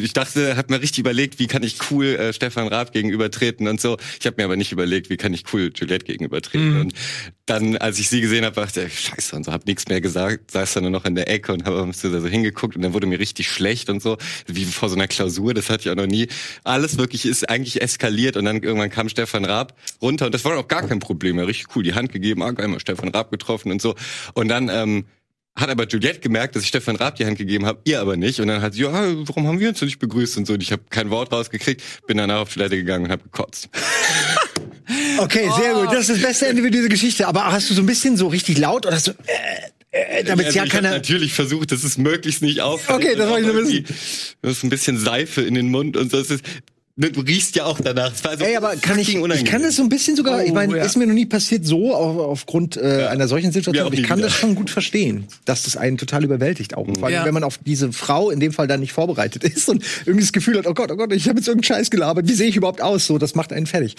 [0.00, 3.80] ich dachte, hab mir richtig überlegt, wie kann ich cool äh, Stefan Raab gegenübertreten und
[3.80, 3.96] so.
[4.18, 6.80] Ich habe mir aber nicht überlegt, wie kann ich cool Juliette gegenübertreten.
[6.80, 6.94] Und
[7.46, 10.50] dann, als ich sie gesehen habe, dachte ich, scheiße, und so hab nichts mehr gesagt,
[10.50, 13.18] saß dann nur noch in der Ecke und habe so hingeguckt und dann wurde mir
[13.18, 16.28] richtig schlecht und so, wie vor so einer Klausur, das hatte ich auch noch nie.
[16.64, 20.56] Alles wirklich ist eigentlich eskaliert und dann irgendwann kam Stefan Raab runter und das war
[20.58, 23.30] auch gar kein Problem, ja, richtig cool, die Hand gegeben, ah, geil, mal Stefan Raab
[23.30, 23.94] getroffen und so.
[24.34, 25.04] Und dann ähm,
[25.58, 28.40] hat aber Juliette gemerkt, dass ich Stefan Raab die Hand gegeben habe, ihr aber nicht.
[28.40, 30.54] Und dann hat sie, ja, warum haben wir uns denn nicht begrüßt und so.
[30.54, 33.68] Und ich habe kein Wort rausgekriegt, bin danach auf Toilette gegangen und habe gekotzt.
[35.18, 35.92] Okay, sehr gut.
[35.92, 37.26] Das ist das beste Ende für diese Geschichte.
[37.28, 40.58] Aber hast du so ein bisschen so richtig laut oder so, äh, äh, damit Also
[40.58, 40.90] ja keiner.
[40.90, 42.98] natürlich versucht, dass es möglichst nicht auffällt.
[42.98, 43.84] Okay, das wollte ich nur wissen.
[44.40, 46.18] Du hast ein bisschen Seife in den Mund und so.
[46.18, 46.42] Das ist,
[46.98, 48.10] du riechst ja auch danach.
[48.10, 50.50] Das war so Ey, aber kann ich, ich kann das so ein bisschen sogar, ich
[50.50, 50.84] Oh, meine, ja.
[50.84, 54.18] ist mir noch nie passiert so auf, aufgrund äh, einer solchen Situation, aber ich kann
[54.18, 54.28] wieder.
[54.28, 56.86] das schon gut verstehen, dass das einen total überwältigt auch.
[56.86, 57.24] Vor allem, Ja.
[57.24, 60.32] wenn man auf diese Frau in dem Fall dann nicht vorbereitet ist und irgendwie das
[60.32, 62.56] Gefühl hat, oh Gott, oh Gott, ich habe jetzt irgendeinen Scheiß gelabert, wie sehe ich
[62.56, 63.06] überhaupt aus?
[63.06, 63.94] So, das macht einen fertig.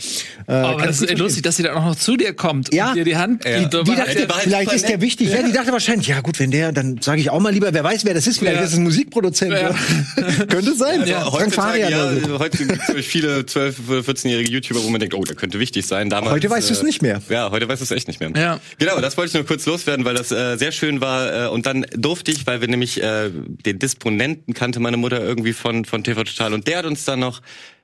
[0.47, 2.89] Äh, Aber das ich ist lustig, dass sie dann auch noch zu dir kommt Ja.
[2.89, 3.59] und dir die Hand Ja.
[3.59, 3.73] gibt.
[3.73, 5.29] Die dachte, die halt vielleicht ist der wichtig.
[5.29, 5.41] Ja.
[5.43, 8.03] die dachte wahrscheinlich, ja gut, wenn der, dann sage ich auch mal lieber, wer weiß,
[8.05, 8.39] wer das ist.
[8.39, 8.63] Vielleicht Ja.
[8.63, 9.53] ist es ein Musikproduzent.
[9.53, 9.73] Ja.
[10.47, 11.01] Könnte sein.
[11.01, 12.57] Also Frank Farian ja, heute
[12.97, 16.09] es viele 12-, 14-jährige YouTuber, wo man denkt, oh, der könnte wichtig sein.
[16.09, 17.21] Damals, Heute weißt du es äh, nicht mehr.
[17.29, 18.31] Ja, heute weißt du es echt nicht mehr.
[18.35, 18.59] Ja.
[18.77, 21.45] Genau, das wollte ich nur kurz loswerden, weil das äh, sehr schön war.
[21.45, 25.53] Äh, und dann durfte ich, weil wir nämlich äh, den Disponenten kannte meine Mutter irgendwie
[25.53, 26.53] von, von TV Total.
[26.53, 27.41] Und der hat uns dann noch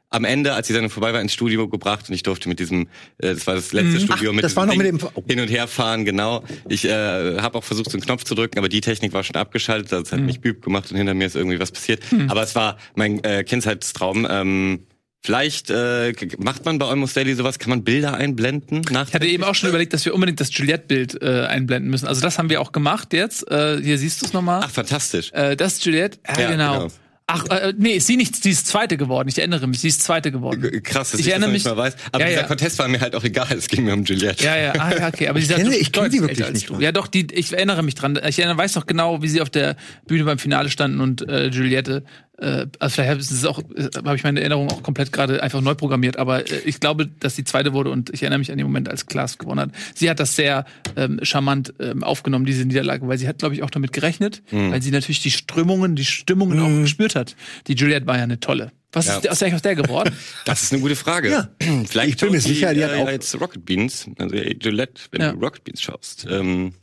[0.10, 2.84] am Ende, als die Sendung vorbei war, ins Studio gebracht und ich durfte mit diesem,
[3.18, 5.24] äh, das war das letzte Studio, Ach, mit das war noch mit dem- oh.
[5.28, 6.44] hin und her fahren, genau.
[6.70, 9.36] Ich äh, habe auch versucht, so einen Knopf zu drücken, aber die Technik war schon
[9.36, 12.02] abgeschaltet, das hat mich büb gemacht und hinter mir ist irgendwie was passiert.
[12.28, 14.26] Aber es war mein äh, Kindheitstraum.
[14.30, 14.80] Ähm,
[15.26, 18.82] Vielleicht äh, macht man bei Almost Daily sowas, kann man Bilder einblenden?
[18.92, 22.06] Nach Ich hatte eben auch schon überlegt, dass wir unbedingt das Juliette-Bild äh, einblenden müssen.
[22.08, 23.50] Also das haben wir auch gemacht jetzt.
[23.50, 24.62] Äh, hier siehst du es nochmal.
[24.64, 25.32] Ach, fantastisch.
[25.34, 26.20] Äh, das ist Juliette.
[26.28, 26.74] Ja, Ja, genau.
[26.82, 26.92] genau.
[27.28, 29.28] Ach, äh, nee, ist sie nicht, sie ist zweite geworden.
[29.30, 30.62] Ich erinnere mich, sie ist zweite geworden.
[30.84, 31.96] Krass, dass Ich ich, erinnere das noch nicht mich- mal weiß.
[32.12, 32.48] Aber Ja, dieser ja.
[32.48, 33.48] Contest war mir halt auch egal.
[33.58, 34.46] Es ging mir um Juliette.
[34.46, 35.28] Ja, ja, ah, ja, okay.
[35.30, 36.70] Aber sie ist kenne- ich kenne sie wirklich nicht.
[36.80, 38.20] Ja, doch, die, ich erinnere mich dran.
[38.28, 41.48] Ich erinnere, weiß noch genau, wie sie auf der Bühne beim Finale standen und äh,
[41.48, 42.04] Juliette.
[42.38, 45.62] Äh, also vielleicht ist es auch, äh, habe ich meine Erinnerung auch komplett gerade einfach
[45.62, 46.18] neu programmiert.
[46.18, 48.90] Aber äh, ich glaube, dass sie zweite wurde und ich erinnere mich an den Moment,
[48.90, 49.72] als Klaas gewonnen hat.
[49.94, 50.66] Sie hat das sehr
[50.98, 54.72] ähm, charmant ähm, aufgenommen, diese Niederlage, weil sie hat, glaube ich, auch damit gerechnet, Mhm.
[54.72, 57.36] weil sie natürlich die Strömungen, die Stimmungen auch gespürt hat.
[57.68, 58.72] Die Juliette war ja eine tolle.
[58.92, 59.18] Was Ja.
[59.18, 60.14] ist eigentlich aus der geworden?
[60.46, 61.30] Das ist eine gute Frage.
[61.32, 61.50] Ja.
[61.86, 65.02] Vielleicht Ich bin mir sicher, die hat äh, auch- jetzt Rocket Beans, also äh, Gillette,
[65.12, 65.32] wenn Ja.
[65.34, 66.28] du Rocket Beans schaust.
[66.30, 66.74] Ähm,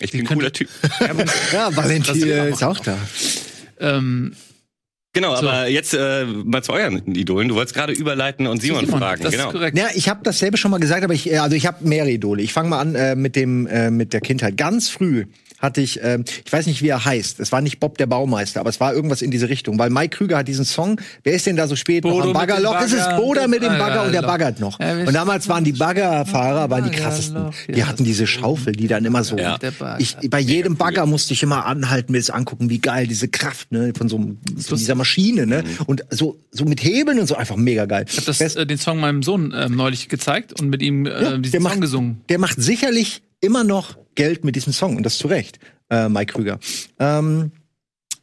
[0.00, 0.68] ich bin ein cooler Typ.
[1.52, 2.96] Ja, Valentin ist auch da.
[3.80, 4.32] ähm,
[5.14, 5.48] Genau, So.
[5.48, 7.48] aber jetzt äh, mal zu euren Idolen.
[7.48, 9.22] Du wolltest gerade überleiten und Simon, Simon, fragen.
[9.22, 9.48] Das genau.
[9.48, 9.76] ist korrekt.
[9.76, 12.42] Ja, ich habe dasselbe schon mal gesagt, aber ich, äh, also ich habe mehrere Idole.
[12.42, 14.56] Ich fange mal an äh, mit dem äh, mit der Kindheit.
[14.56, 15.24] Ganz früh
[15.58, 17.40] hatte ich, ähm, ich weiß nicht, wie er heißt.
[17.40, 19.78] Es war nicht Bob der Baumeister, aber es war irgendwas in diese Richtung.
[19.78, 21.00] Weil Mike Krüger hat diesen Song.
[21.24, 22.80] Wer ist denn da so spät Bodo noch am mit dem Baggerloch?
[22.80, 23.16] Es ist Bagger.
[23.16, 24.78] Boda mit dem Bagger und der baggert noch.
[24.78, 27.50] Und damals waren die Baggerfahrer waren die krassesten.
[27.68, 29.36] Die hatten diese Schaufel, die dann immer so.
[29.36, 29.58] Ja.
[29.58, 29.96] Bagger.
[29.98, 33.72] Ich, bei jedem Bagger musste ich immer anhalten, mir das angucken, wie geil diese Kraft
[33.72, 35.64] ne, von so, einem, von dieser lustig, Maschine, ne?
[35.86, 38.04] Und so, so mit Hebeln und so einfach mega geil.
[38.08, 41.36] Ich habe äh, den Song meinem Sohn ähm, neulich gezeigt und mit ihm äh, Ja,
[41.38, 42.20] diesen der Song macht- gesungen.
[42.28, 45.58] der macht sicherlich immer noch Geld mit diesem Song und das zu Recht,
[45.90, 46.58] äh, Mike Krüger.
[46.98, 47.52] Ähm,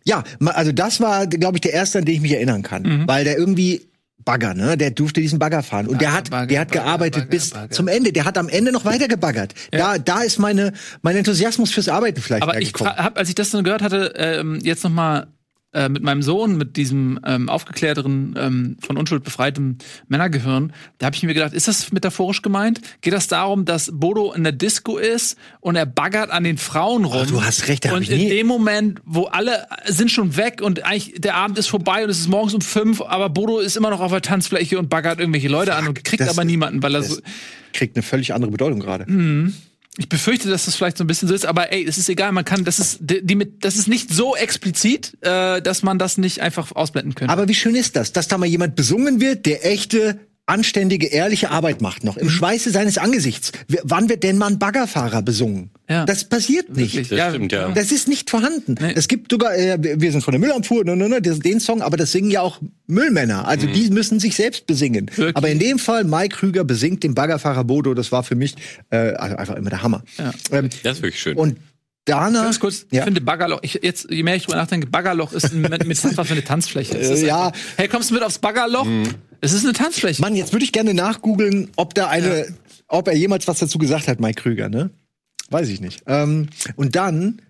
[0.04, 3.08] ja, also das war, glaube ich, der erste, an den ich mich erinnern kann, Mhm.
[3.08, 3.88] weil der irgendwie
[4.24, 4.76] Bagger, ne?
[4.76, 7.54] Der durfte diesen Bagger fahren und der Bagger, hat, Bagger, der hat Bagger, gearbeitet bis
[7.70, 8.12] zum Ende.
[8.12, 9.54] Der hat am Ende noch weiter gebaggert.
[9.72, 13.52] Da, da ist meine, mein Enthusiasmus fürs Arbeiten vielleicht Aber ich habe, als ich das
[13.52, 15.28] dann gehört hatte, ähm, jetzt noch mal
[15.76, 21.16] äh, mit meinem Sohn, mit diesem ähm, aufgeklärteren, ähm, von Unschuld befreitem Männergehirn, da habe
[21.18, 22.80] ich mir gedacht, ist das metaphorisch gemeint?
[23.02, 27.04] Geht das darum, dass Bodo in der Disco ist und er baggert an den Frauen
[27.04, 27.24] rum?
[27.24, 30.86] Oh, du hast recht, da Und in dem Moment, wo alle sind schon weg und
[30.86, 33.90] eigentlich der Abend ist vorbei und es ist morgens um fünf, aber Bodo ist immer
[33.90, 37.04] noch auf der Tanzfläche und baggert irgendwelche Leute an und kriegt aber niemanden, weil er
[37.04, 37.20] so.
[37.74, 39.06] kriegt eine völlig andere Bedeutung gerade.
[39.98, 42.32] Ich befürchte, dass das vielleicht so ein bisschen so ist, aber ey, es ist egal,
[42.34, 45.98] man kann, das ist, die, die mit, das ist nicht so explizit, äh, dass man
[45.98, 47.32] das nicht einfach ausblenden könnte.
[47.32, 51.50] Aber wie schön ist das, dass da mal jemand besungen wird, der echte, anständige, ehrliche
[51.52, 52.16] Arbeit macht noch.
[52.18, 52.24] Mhm.
[52.24, 53.52] Im Schweiße seines Angesichts.
[53.68, 55.72] W wann wird denn mal ein Baggerfahrer besungen?
[55.90, 56.06] Ja.
[56.06, 56.96] Das passiert nicht.
[56.96, 57.10] Wirklich.
[57.20, 57.70] Das stimmt, ja.
[57.72, 58.76] Das ist nicht vorhanden.
[58.96, 61.98] Es gibt sogar, äh, wir sind von der Müllabfuhr, ne, ne, ne, den Song, aber
[61.98, 63.48] das singen ja auch Müllmänner.
[63.48, 65.10] Also die müssen sich selbst besingen.
[65.16, 65.36] Wirklich?
[65.36, 68.56] Aber in dem Fall, Mike Krüger besingt den Baggerfahrer Bodo, das war für mich
[68.92, 70.04] äh, also einfach immer der Hammer.
[70.18, 70.32] Ja.
[70.52, 71.38] Ähm, Das ist wirklich schön.
[71.38, 71.58] und
[72.06, 72.44] danach.
[72.44, 73.04] Ganz kurz, ich ja.
[73.04, 76.34] finde Baggerloch, ich, jetzt, je mehr ich drüber nachdenke, Baggerloch ist ein Met- Metapher für
[76.34, 76.96] eine Tanzfläche.
[76.98, 77.48] Ist Äh, ja.
[77.48, 78.86] einfach, hey, kommst du mit aufs Baggerloch?
[78.86, 79.08] Mhm.
[79.42, 80.22] Es ist eine Tanzfläche.
[80.22, 82.48] Mann, jetzt würde ich gerne nachgoogeln, ob da eine,
[82.88, 84.90] ob er jemals was dazu gesagt hat, Mike Krüger, ne?
[85.50, 86.04] Weiß ich nicht.
[86.08, 87.42] Ähm, und dann,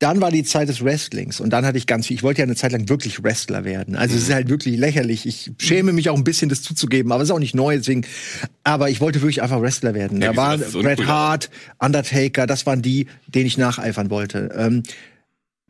[0.00, 2.16] dann war die Zeit des Wrestlings und dann hatte ich ganz viel.
[2.16, 3.94] Ich wollte ja eine Zeit lang wirklich Wrestler werden.
[3.94, 5.24] Also es ist halt wirklich lächerlich.
[5.24, 8.04] Ich schäme mich auch ein bisschen, das zuzugeben, aber es ist auch nicht neu, deswegen.
[8.64, 10.20] Aber ich wollte wirklich einfach Wrestler werden.
[10.20, 11.06] Ja, da waren Bret uncool.
[11.06, 14.50] Hart, Undertaker, das waren die, denen ich nacheifern wollte.
[14.56, 14.82] Ähm,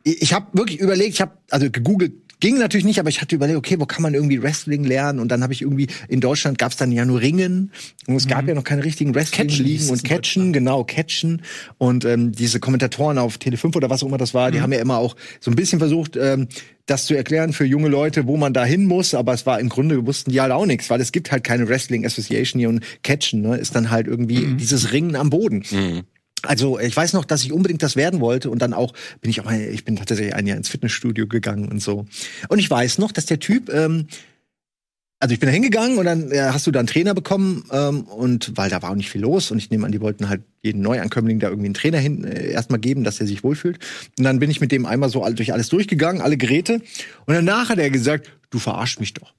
[0.02, 3.34] ich ich habe wirklich überlegt, ich habe also gegoogelt, ging natürlich nicht, aber ich hatte
[3.34, 5.18] überlegt, okay, wo kann man irgendwie Wrestling lernen?
[5.20, 7.72] Und dann habe ich irgendwie in Deutschland gab es dann ja nur Ringen.
[8.06, 11.42] Und es gab ja noch keine richtigen Wrestling-Ligen es und Catchen, genau Catchen.
[11.78, 14.72] Und ähm, diese Kommentatoren auf Tele 5 oder was auch immer das war, die haben
[14.72, 16.16] ja immer auch so ein bisschen versucht.
[16.16, 16.48] Ähm,
[16.86, 19.70] das zu erklären für junge Leute, wo man da hin muss, aber es war im
[19.70, 22.84] Grunde wussten die halt auch nichts, weil es gibt halt keine Wrestling Association hier und
[23.02, 25.64] Catchen, ne, ist dann halt irgendwie dieses Ringen am Boden.
[26.46, 29.40] Also ich weiß noch, dass ich unbedingt das werden wollte und dann auch bin ich
[29.40, 32.06] auch, ein- ich bin tatsächlich ein Jahr ins Fitnessstudio gegangen und so.
[32.48, 34.06] Und ich weiß noch, dass der Typ, ähm,
[35.20, 38.02] also ich bin da hingegangen und dann äh, hast du da einen Trainer bekommen ähm,
[38.02, 40.42] und weil da war auch nicht viel los und ich nehme an, die wollten halt
[40.62, 43.78] jeden Neuankömmling da irgendwie einen Trainer hin äh, erstmal geben, dass er sich wohlfühlt.
[44.18, 46.74] Und dann bin ich mit dem einmal so all, durch alles durchgegangen, alle Geräte
[47.26, 49.32] und danach hat er gesagt, du verarschst mich doch.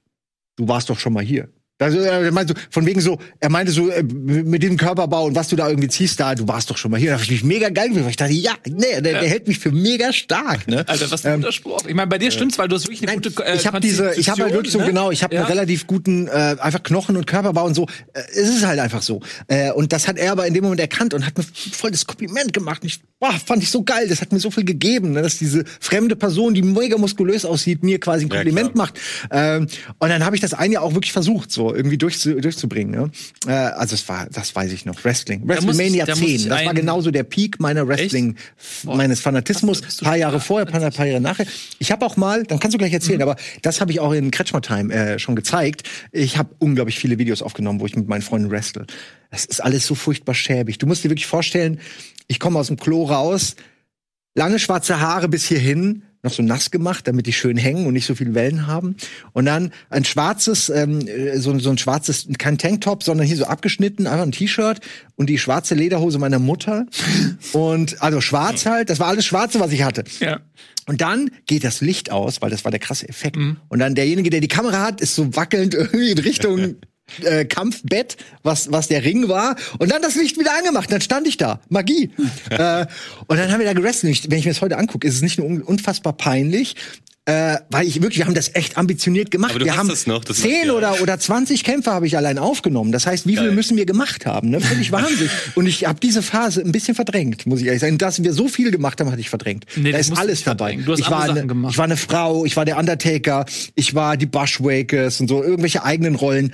[0.56, 1.48] Du warst doch schon mal hier.
[1.78, 5.34] Also er meinte so, von wegen so, er meinte so, äh, mit diesem Körperbau und
[5.34, 7.10] was du da irgendwie ziehst, da, du warst doch schon mal hier.
[7.10, 8.04] Da habe ich mich mega geil gefühlt.
[8.04, 10.66] weil Ich dachte, ja, nee, der, der hält mich für mega stark.
[10.68, 10.84] Ne?
[10.88, 11.82] Alter, was ein guter Spruch.
[11.86, 13.80] Ich meine, bei dir stimmt's, weil du hast wirklich eine Nein, gute äh, ich habe
[13.80, 14.86] diese, ich habe halt wirklich so ne?
[14.86, 15.42] genau, ich habe Ja.
[15.42, 17.86] einen relativ guten äh, einfach Knochen und Körperbau und so.
[18.14, 19.20] Äh, es ist halt einfach so.
[19.48, 22.06] Äh, und das hat er aber in dem Moment erkannt und hat mir voll das
[22.06, 22.82] Kompliment gemacht.
[22.82, 24.08] Und ich, boah, fand ich so geil.
[24.08, 27.82] Das hat mir so viel gegeben, ne, dass diese fremde Person, die mega muskulös aussieht,
[27.82, 28.86] mir quasi ein Ja, Kompliment klar.
[28.86, 28.98] macht.
[29.30, 29.66] Ähm,
[29.98, 32.92] und dann habe ich das ein Jahr auch wirklich versucht, so irgendwie durchzu, durchzubringen.
[33.00, 33.10] Ne?
[33.46, 36.48] Äh, also es war, das weiß ich noch, Wrestling, WrestleMania da muss ich 10.
[36.50, 38.36] Das war ein- genauso der Peak meiner Wrestling,
[38.84, 39.80] meines Fanatismus.
[39.80, 41.46] du paar Jahre da, vorher, paar, paar Jahre nachher.
[41.78, 44.30] Ich habe auch mal, dann kannst du gleich erzählen, aber das habe ich auch in
[44.30, 45.82] Kretschmer Time äh, schon gezeigt.
[46.12, 48.86] Ich habe unglaublich viele Videos aufgenommen, wo ich mit meinen Freunden wrestle.
[49.30, 50.78] Das ist alles so furchtbar schäbig.
[50.78, 51.80] Du musst dir wirklich vorstellen,
[52.28, 53.56] ich komme aus dem Klo raus,
[54.34, 58.06] lange schwarze Haare bis hierhin, noch so nass gemacht, damit die schön hängen und nicht
[58.06, 58.96] so viel Wellen haben.
[59.32, 63.46] Und dann ein schwarzes, ähm, äh, so, so ein schwarzes, kein Tanktop, sondern hier so
[63.46, 64.80] abgeschnitten, einfach ein T-Shirt
[65.16, 66.86] und die schwarze Lederhose meiner Mutter.
[67.52, 70.04] und also schwarz halt, das war alles Schwarze, was ich hatte.
[70.20, 70.40] Ja.
[70.86, 73.36] Und dann geht das Licht aus, weil das war der krasse Effekt.
[73.68, 76.76] Und dann derjenige, der die Kamera hat, ist so wackelnd irgendwie in Richtung
[77.22, 79.56] äh, Kampfbett, was, was der Ring war.
[79.78, 80.90] Und dann das Licht wieder angemacht.
[80.90, 81.60] Dann stand ich da.
[81.68, 82.10] Magie.
[82.50, 82.86] äh,
[83.26, 84.12] und dann haben wir da gewrestelt.
[84.12, 86.76] Ich- Wenn ich mir das heute angucke, ist es nicht nur un unfassbar peinlich,
[87.28, 89.50] äh, weil ich wirklich, wir haben das echt ambitioniert gemacht.
[89.50, 90.76] Aber du wir hast haben das noch, das 10 Material.
[90.76, 92.92] oder, oder 20 Kämpfe habe ich allein aufgenommen.
[92.92, 93.54] Das heißt, wie viele Geil.
[93.56, 94.50] müssen wir gemacht haben?
[94.50, 94.60] Ne?
[94.60, 95.28] Völlig Wahnsinn.
[95.56, 97.98] Und ich habe diese Phase ein bisschen verdrängt, muss ich ehrlich sagen.
[97.98, 99.64] Dass wir so viel gemacht haben, hatte ich verdrängt.
[99.74, 100.66] Nee, da ist alles dabei.
[100.74, 100.84] verdrängen.
[100.86, 101.72] Du hast ich, war eine, gemacht.
[101.72, 105.82] ich war eine Frau, ich war der Undertaker, ich war die Bushwakers und so, irgendwelche
[105.82, 106.52] eigenen Rollen.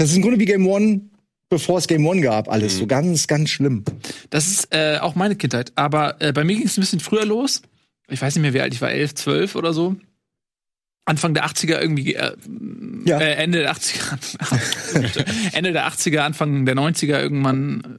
[0.00, 1.02] Das ist im Grunde wie Game One,
[1.50, 2.78] bevor es Game One gab, alles.
[2.78, 3.84] So ganz, ganz schlimm.
[4.30, 5.72] Das ist äh, auch meine Kindheit.
[5.74, 7.60] Aber äh, bei mir ging es ein bisschen früher los.
[8.08, 9.96] Ich weiß nicht mehr, wie alt ich war, 11, 12 oder so.
[11.04, 12.34] Anfang der 80er irgendwie, äh,
[13.04, 13.20] Ja.
[13.20, 17.98] äh, Ende der 80er, Ende der 80er, Anfang der 90er irgendwann,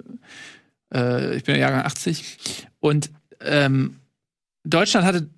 [0.91, 2.67] äh, ich bin ja Jahrgang 80.
[2.79, 3.11] Und
[3.41, 3.97] ähm,
[4.63, 5.29] Deutschland hatte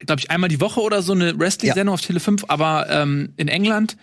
[0.00, 3.46] glaube ich, einmal die Woche oder so eine Wrestling-Sendung auf Tele 5, aber ähm, in
[3.46, 3.96] England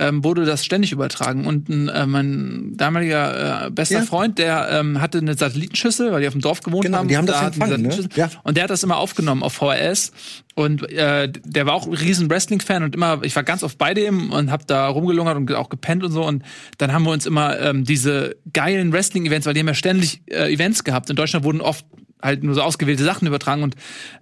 [0.00, 1.46] ähm, wurde das ständig übertragen.
[1.46, 4.04] Und äh, mein damaliger äh, bester Ja.
[4.04, 7.08] Freund, der ähm, hatte eine Satellitenschüssel, weil die auf dem Dorf gewohnt Genau, haben.
[7.08, 8.08] die haben Und das da empfangen, ne?
[8.16, 8.30] Ja.
[8.42, 10.12] Und der hat das immer aufgenommen auf VHS.
[10.54, 13.94] Und äh, der war auch ein riesen Wrestling-Fan und immer, ich war ganz oft bei
[13.94, 16.24] dem und hab da rumgelungert und auch gepennt und so.
[16.26, 16.42] Und
[16.78, 20.52] dann haben wir uns immer ähm, diese geilen Wrestling-Events, weil die haben ja ständig äh,
[20.52, 21.10] Events gehabt.
[21.10, 21.84] In Deutschland wurden oft
[22.22, 23.76] halt nur so ausgewählte Sachen übertragen und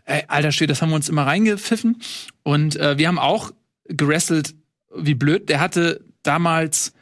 [0.04, 2.00] ey, alter Schwede, das haben wir uns immer reingepfiffen.
[2.44, 3.50] Und äh, wir haben auch
[3.88, 4.54] gewrestelt
[4.94, 5.48] wie blöd.
[5.48, 6.92] Der hatte damals,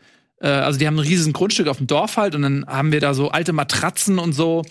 [0.40, 3.00] äh, also die haben ein riesen Grundstück auf dem Dorf halt und dann haben wir
[3.00, 4.62] da so alte Matratzen und so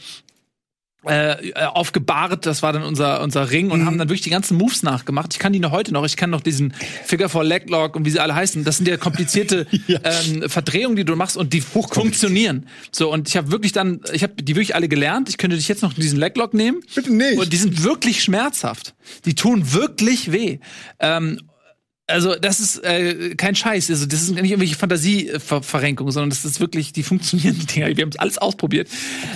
[1.08, 4.58] äh, äh, aufgebahrt, das war dann unser unser Ring und haben dann wirklich die ganzen
[4.58, 5.34] Moves nachgemacht.
[5.34, 6.74] Ich kann die noch heute noch, ich kann noch diesen
[7.04, 8.64] Figure for Leg Lock und wie sie alle heißen.
[8.64, 12.68] Das sind ja komplizierte ähm, Verdrehungen, die du machst und die funktionieren.
[12.92, 15.30] So und ich habe wirklich dann, ich habe die wirklich alle gelernt.
[15.30, 16.80] Ich könnte dich jetzt noch diesen Leg Lock nehmen.
[16.96, 17.38] Bitte nicht.
[17.38, 18.96] Und die sind wirklich schmerzhaft.
[19.26, 20.58] Die tun wirklich weh.
[21.00, 21.40] Ähm,
[22.08, 23.90] also das ist äh, kein Scheiß.
[23.90, 27.88] Also das sind nicht irgendwelche Fantasieverrenkungen, sondern das ist wirklich, die funktionieren die Dinger.
[27.88, 28.90] Wir haben es alles ausprobiert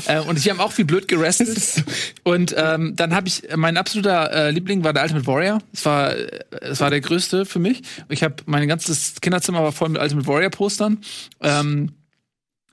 [0.06, 1.50] äh, und wir haben auch viel blöd gerestelt.
[2.24, 5.60] Und ähm, dann habe ich mein absoluter äh, Liebling war der Ultimate Warrior.
[5.74, 7.82] Es war äh, es war der größte für mich.
[8.10, 11.00] Ich habe mein ganzes Kinderzimmer war voll mit Ultimate Warrior Postern.
[11.42, 11.92] Ähm,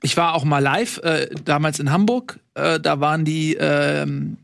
[0.03, 2.39] ich war auch mal live äh, damals in Hamburg.
[2.53, 4.37] Äh, da waren die ähm,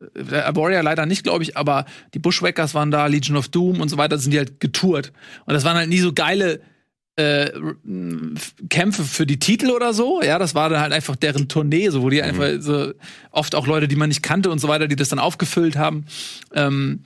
[0.00, 3.96] Warrior leider nicht, glaube ich, aber die Bushwhackers waren da, Legion of Doom und so
[3.96, 5.12] weiter, sind die halt getourt.
[5.46, 6.60] Und das waren halt nie so geile
[7.16, 7.50] äh,
[8.68, 10.20] Kämpfe für die Titel oder so.
[10.22, 12.92] Ja, das war dann halt einfach deren Tournee, so wo die einfach so
[13.30, 16.04] oft auch Leute, die man nicht kannte und so weiter, die das dann aufgefüllt haben.
[16.52, 17.00] Ähm,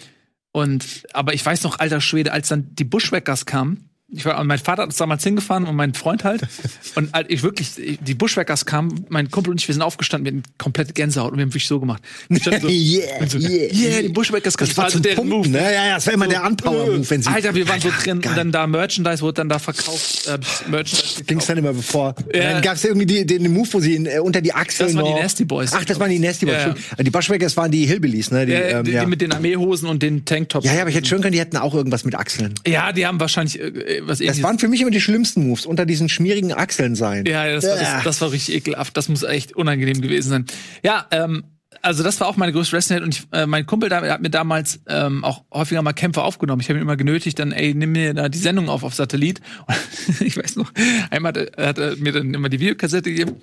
[0.53, 4.59] und aber ich weiß noch, alter Schwede, als dann die Bushwhackers kamen, ich war, mein
[4.59, 6.43] Vater hat uns damals hingefahren und mein Freund halt.
[6.97, 7.71] Und als ich wirklich,
[8.01, 11.39] die Bushwhackers kamen, mein Kumpel und ich, wir sind aufgestanden, wir hatten komplette Gänsehaut und
[11.39, 12.03] wir haben wirklich so gemacht.
[12.29, 14.69] Wir standen so, yeah, yeah, yeah, die Bushwhackers kamen.
[14.69, 15.59] Das war zum Pumpen, ne?
[15.59, 17.31] Ja, ja, das war immer der Unpower-Move, wenn sie.
[17.31, 18.33] Alter, wir waren so drin Geil.
[18.33, 20.27] und dann da Merchandise wurde dann da verkauft.
[20.27, 22.17] Äh, Merchandise Ging's dann immer bevor.
[22.35, 22.55] Ja.
[22.55, 25.15] Dann gab's irgendwie die, den Move, wo sie ihn, äh, unter die Achseln Das waren
[25.15, 25.73] die Nasty Boys.
[25.73, 26.57] Ach, das waren die Nasty Boys.
[26.57, 27.03] Ja.
[27.03, 28.47] Die Bushwhackers waren die Hillbillies, ne?
[28.47, 30.67] Die, äh, ähm, die, die mit den Armeehosen und den Tanktops.
[30.67, 32.55] ja, ja, aber ich hätte schön können, die hätten auch irgendwas mit Achseln.
[32.67, 35.87] Ja, die haben wahrscheinlich äh, was Das waren für mich immer die schlimmsten Moves, unter
[35.87, 37.27] diesen schmierigen Achseln sein.
[37.27, 38.97] Ja, das, war, das, das war richtig ekelhaft.
[38.97, 40.45] Das muss echt unangenehm gewesen sein.
[40.83, 41.45] Ja, ähm,
[41.83, 44.31] also das war auch meine größte Wrestling und ich, äh, mein Kumpel da, hat mir
[44.31, 46.61] damals ähm, auch häufiger mal Kämpfe aufgenommen.
[46.61, 49.41] Ich habe ihn immer genötigt, dann ey, nimm mir da die Sendung auf auf Satellit.
[49.67, 50.73] Und ich weiß noch,
[51.11, 53.41] einmal hat er, hat er mir dann immer die Videokassette gegeben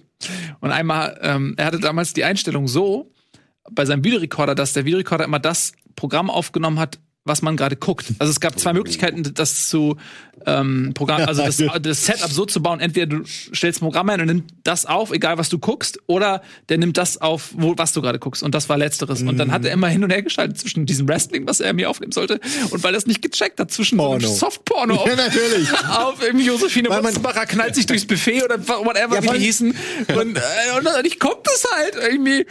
[0.60, 3.12] und einmal, ähm, er hatte damals die Einstellung so
[3.72, 8.06] bei seinem Videorekorder, dass der Videorekorder immer das Programm aufgenommen hat, was man gerade guckt.
[8.20, 9.98] Also es gab zwei Möglichkeiten, das zu
[10.46, 12.80] ähm, Programm, also das, das Setup so zu bauen.
[12.80, 16.42] Entweder du stellst ein Programm ein und nimmst das auf, egal was du guckst, oder
[16.70, 18.44] der nimmt das auf, wo, was du gerade guckst.
[18.44, 19.22] Und das war letzteres.
[19.22, 21.90] Und dann hat er immer hin und her geschaltet zwischen diesem Wrestling, was er mir
[21.90, 24.26] aufnehmen sollte, und weil er es nicht gecheckt hat, zwischen so Porno.
[24.26, 25.72] einem Softporno auf, Ja, natürlich.
[25.90, 29.76] auf irgendwie Josephine Wotzenbacher knallt sich durchs Buffet oder whatever, Ja, wie die hießen.
[30.16, 30.42] Und, äh,
[30.78, 32.46] und dann ich guck das halt irgendwie.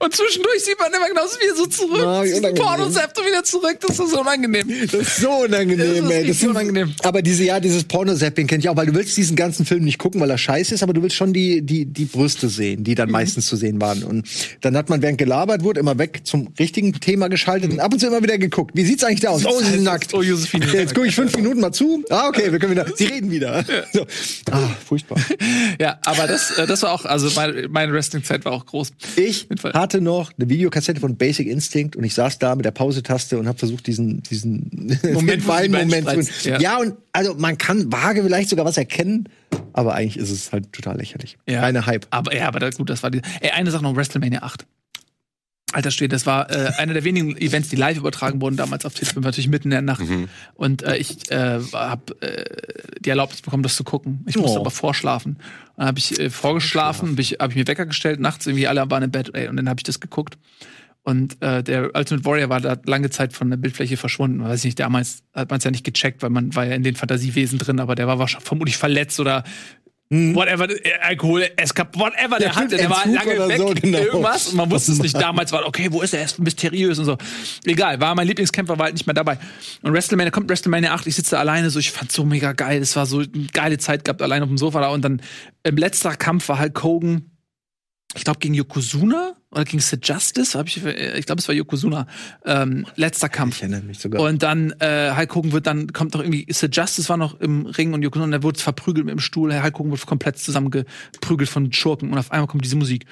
[0.00, 2.02] Und zwischendurch sieht man immer genauso wie so zurück.
[2.04, 2.54] Ah, wie unangenehm.
[2.64, 3.78] Porno zappt und wieder zurück.
[3.80, 4.66] Das ist so unangenehm.
[4.90, 6.18] Das ist so unangenehm, Das ist ey.
[6.22, 6.94] richtig ist- unangenehm.
[7.02, 9.98] Aber diese, ja, dieses Porno-Zapping kenn ich auch, weil du willst diesen ganzen Film nicht
[9.98, 12.92] gucken, weil er scheiße ist, aber du willst schon die, die, die Brüste sehen, die
[12.92, 12.96] Mhm.
[12.96, 14.02] dann meistens zu sehen waren.
[14.02, 14.26] Und
[14.60, 17.98] dann hat man, während gelabert wurde, immer weg zum richtigen Thema geschaltet und ab und
[18.00, 18.72] zu immer wieder geguckt.
[18.74, 19.44] Wie sieht's eigentlich da aus?
[19.46, 20.12] Oh, sie sind nackt.
[20.14, 20.66] Oh, Josephine.
[20.72, 22.04] Jetzt gucke ich fünf Minuten mal zu.
[22.10, 22.86] Ah, okay, wir können wieder.
[22.96, 23.64] Sie reden wieder.
[23.92, 24.06] So.
[24.50, 25.18] Ah, furchtbar.
[25.80, 28.90] Ja, aber das, äh, das war auch, also meine, meine Wrestling-Zeit war auch groß.
[29.16, 33.38] Ich hatte noch eine Videokassette von Basic Instinct und ich saß da mit der Pausetaste
[33.38, 36.28] und habe versucht, diesen, diesen Moment, Moment streiten.
[36.44, 36.60] Ja.
[36.60, 36.78] Ja.
[36.78, 39.28] und also man kann vage vielleicht sogar was erkennen,
[39.72, 41.36] aber eigentlich ist es halt total lächerlich.
[41.48, 41.60] Ja.
[41.60, 42.06] Reine Hype.
[42.10, 43.20] Aber ja, aber da, gut, das war die.
[43.40, 44.66] Ey, eine Sache noch, WrestleMania 8.
[45.74, 48.94] Alter steht, das war äh, einer der wenigen Events, die live übertragen wurden damals auf
[48.94, 50.02] Tele5, natürlich mitten in der Nacht.
[50.54, 52.44] Und äh, ich äh, habe äh,
[53.00, 54.24] die Erlaubnis bekommen, das zu gucken.
[54.26, 54.62] Ich musste Oh.
[54.62, 55.36] aber vorschlafen.
[55.76, 58.90] Dann habe ich äh, vorgeschlafen, habe ich, hab ich mir Wecker gestellt, nachts irgendwie alle
[58.90, 60.38] waren im Bett, ey, und dann habe ich das geguckt.
[61.08, 64.44] Und äh, der Ultimate Warrior war da lange Zeit von der Bildfläche verschwunden.
[64.44, 66.82] Weiß ich nicht, damals hat man es ja nicht gecheckt, weil man war ja in
[66.82, 69.42] den Fantasiewesen drin, aber der war wahrscheinlich vermutlich verletzt oder
[70.10, 73.98] whatever, äh, Alkohol, Eskap, whatever der Ja, hatte, der war lange weg, so, genau.
[74.00, 74.48] irgendwas.
[74.48, 76.18] Und man wusste es nicht damals, war okay, wo ist er?
[76.18, 77.16] Er ist mysteriös und so.
[77.64, 79.38] Egal, war mein Lieblingskämpfer, war halt nicht mehr dabei.
[79.80, 82.82] Und WrestleMania, kommt WrestleMania 8, ich sitze alleine so, ich fand's so mega geil.
[82.82, 84.88] Es war so eine geile Zeit gehabt, allein auf dem Sofa da.
[84.88, 85.22] Und dann
[85.62, 87.30] im letzter Kampf war Hulk Hogan,
[88.14, 92.06] ich glaube, gegen Yokozuna oder gegen Sid Justice, hab ich, ich glaube, es war Yokozuna,
[92.44, 93.56] ähm, letzter Kampf.
[93.56, 94.20] Ich erinnere mich sogar.
[94.20, 97.64] Und dann äh, Hulk Hogan wird dann kommt noch irgendwie Sid Justice war noch im
[97.64, 99.54] Ring und Yokozuna der wurde verprügelt mit dem Stuhl.
[99.54, 103.06] Hulk Hogan wird komplett zusammengeprügelt von Schurken und auf einmal kommt diese Musik.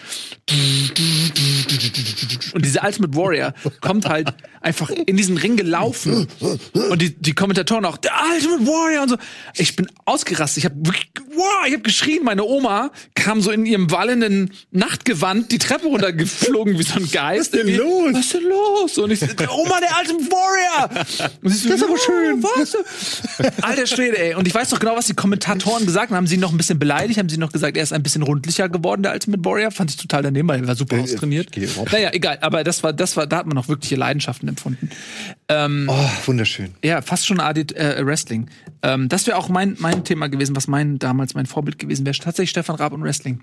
[2.52, 6.26] Und diese Ultimate Warrior kommt halt einfach in diesen Ring gelaufen
[6.90, 9.16] und die, die Kommentatoren auch der Ultimate Warrior und so.
[9.54, 10.58] Ich bin ausgerastet.
[10.58, 12.24] Ich habe wirklich wow, ich habe geschrien.
[12.24, 15.86] Meine Oma kam so in ihrem wallenden Nachtgewand die Treppe
[16.26, 17.52] runtergeflogen wie so ein Geist.
[17.52, 18.12] Was ist denn los?
[18.12, 18.98] Was ist denn los?
[18.98, 21.06] Und ich so, Oma, der Ultimate Warrior.
[21.42, 22.42] Und sie so, Das ist aber schön.
[22.42, 22.76] Was?
[23.62, 24.34] Alter Schwede, ey.
[24.34, 26.16] Und ich weiß noch genau, was die Kommentatoren gesagt haben.
[26.16, 27.18] Haben sie ihn noch ein bisschen beleidigt?
[27.18, 29.70] Haben sie noch gesagt, er ist ein bisschen rundlicher geworden, der Ultimate Warrior?
[29.70, 31.52] Fand ich total daneben, weil er war super austrainiert.
[31.52, 32.38] geht überhaupt Naja, egal.
[32.40, 34.90] Aber das war, das war, da hat man noch wirkliche Leidenschaften empfunden.
[35.48, 36.74] Ähm, Oh, wunderschön.
[36.82, 38.48] ja, fast schon AD äh, Wrestling.
[38.82, 42.16] Ähm, das wäre auch mein, mein Thema gewesen, was mein damals mein Vorbild gewesen wäre.
[42.16, 43.40] Tatsächlich Stefan Raab und Wrestling.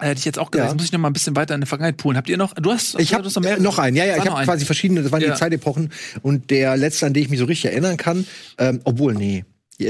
[0.00, 0.70] Äh, Hätte ich jetzt auch gesagt.
[0.70, 0.74] Ja.
[0.74, 2.16] Muss ich noch mal ein bisschen weiter in der Vergangenheit poolen.
[2.16, 2.54] Habt ihr noch?
[2.54, 5.20] Du hast, Ich habe noch, noch einen, ja, ja, ich habe quasi verschiedene, das waren
[5.22, 5.32] Ja.
[5.32, 5.90] die Zeitepochen
[6.22, 8.26] und der letzte, an den ich mich so richtig erinnern kann,
[8.58, 9.44] ähm, obwohl, nee,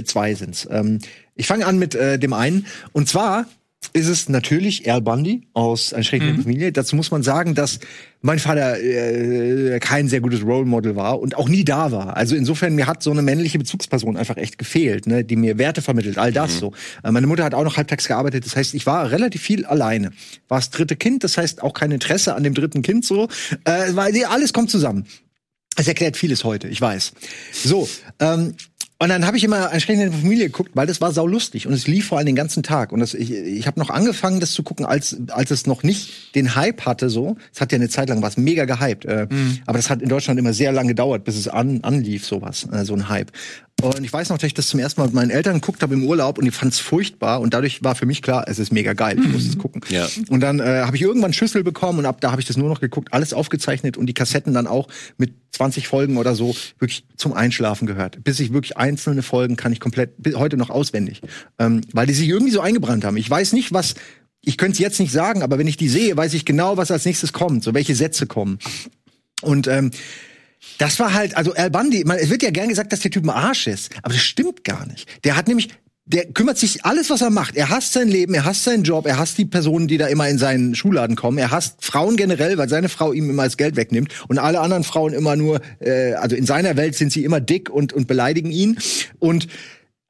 [0.05, 0.67] zwei sind's.
[0.71, 0.99] Ähm,
[1.35, 3.47] ich fange an mit äh, dem einen und zwar
[3.93, 6.43] ist es natürlich Al Bundy aus Eine schreckliche Mhm.
[6.43, 6.73] Familie.
[6.73, 7.79] Dazu muss man sagen, dass
[8.21, 12.17] mein Vater äh, kein sehr gutes Role Model war und auch nie da war.
[12.17, 15.83] Also insofern, mir hat so eine männliche Bezugsperson einfach echt gefehlt, ne, die mir Werte
[15.83, 16.73] vermittelt, all das so.
[17.03, 20.13] Äh, meine Mutter hat auch noch halbtags gearbeitet, das heißt, ich war relativ viel alleine.
[20.49, 23.29] War das dritte Kind, das heißt auch kein Interesse an dem dritten Kind so.
[23.65, 25.07] Äh, weil alles kommt zusammen.
[25.75, 27.13] Es erklärt vieles heute, ich weiß.
[27.51, 27.89] So,
[28.21, 28.55] ähm,
[29.03, 31.73] und dann habe ich immer entsprechend in der Familie geguckt, weil das war saulustig und
[31.73, 32.93] es lief vor allem den ganzen Tag.
[32.93, 36.37] Und das, ich, ich habe noch angefangen, das zu gucken, als, als es noch nicht
[36.37, 37.11] den Hype hatte.
[37.11, 39.27] So, es hat ja eine Zeit lang was mega gehypt, äh,
[39.67, 42.85] aber das hat in Deutschland immer sehr lange gedauert, bis es an, anlief, sowas, äh,
[42.85, 43.33] so ein Hype.
[43.81, 45.95] Und ich weiß noch, dass ich das zum ersten Mal mit meinen Eltern geguckt habe
[45.95, 48.73] im Urlaub und ich fand es furchtbar und dadurch war für mich klar, es ist
[48.73, 49.81] mega geil, ich muss es gucken.
[49.89, 50.07] Ja.
[50.29, 52.69] Und dann äh, habe ich irgendwann Schüssel bekommen und ab da habe ich das nur
[52.69, 57.05] noch geguckt, alles aufgezeichnet und die Kassetten dann auch mit 20 Folgen oder so wirklich
[57.17, 58.23] zum Einschlafen gehört.
[58.23, 61.21] Bis ich wirklich einzelne Folgen kann ich komplett bi- heute noch auswendig,
[61.59, 63.17] ähm, weil die sich irgendwie so eingebrannt haben.
[63.17, 63.95] Ich weiß nicht, was
[64.45, 66.93] ich könnte es jetzt nicht sagen, aber wenn ich die sehe, weiß ich genau, was
[66.93, 68.59] als nächstes kommt, so welche Sätze kommen.
[69.41, 69.91] Und ähm,
[70.79, 73.25] das war halt, also Al Bundy, man, es wird ja gern gesagt, dass der Typ
[73.25, 75.09] ein Arsch ist, aber das stimmt gar nicht.
[75.25, 75.69] Der hat nämlich,
[76.05, 77.57] der kümmert sich alles, was er macht.
[77.57, 80.29] Er hasst sein Leben, er hasst seinen Job, er hasst die Personen, die da immer
[80.29, 81.39] in seinen Schuhladen kommen.
[81.39, 84.85] Er hasst Frauen generell, weil seine Frau ihm immer das Geld wegnimmt und alle anderen
[84.85, 88.51] Frauen immer nur, äh, also in seiner Welt sind sie immer dick und und beleidigen
[88.51, 88.79] ihn.
[89.19, 89.49] Und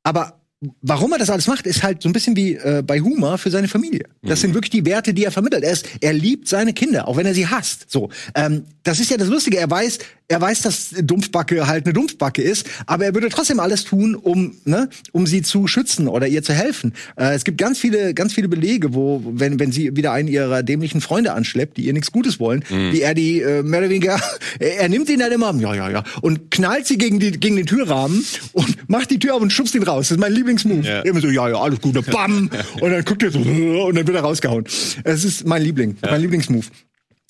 [0.02, 0.42] aber
[0.80, 3.50] Warum er das alles macht, ist halt so ein bisschen wie äh, bei Humor für
[3.50, 4.04] seine Familie.
[4.22, 5.64] Das sind wirklich die Werte, die er vermittelt.
[5.64, 7.90] Er, ist, er liebt seine Kinder, auch wenn er sie hasst.
[7.90, 9.58] So, ähm, das ist ja das Lustige.
[9.58, 13.84] Er weiß, er weiß, dass Dumpfbacke halt eine Dumpfbacke ist, aber er würde trotzdem alles
[13.84, 16.94] tun, um, ne, um sie zu schützen oder ihr zu helfen.
[17.16, 20.62] Äh, es gibt ganz viele, ganz viele Belege, wo, wenn, wenn sie wieder einen ihrer
[20.62, 24.20] dämlichen Freunde anschleppt, die ihr nichts Gutes wollen, wie er die äh, mehr oder weniger,
[24.58, 27.66] er, nimmt ihn dann immer, ja, ja, ja, und knallt sie gegen, die, gegen den
[27.66, 30.08] Türrahmen und macht die Tür auf und schubst ihn raus.
[30.08, 30.86] Das ist mein Lieblingsmove.
[30.86, 31.00] Ja.
[31.00, 33.38] Immer so, ja, ja, alles gut, bam, und dann guckt er so,
[33.86, 34.64] und dann wird er rausgehauen.
[35.04, 36.66] Es ist mein Liebling, mein Lieblingsmove.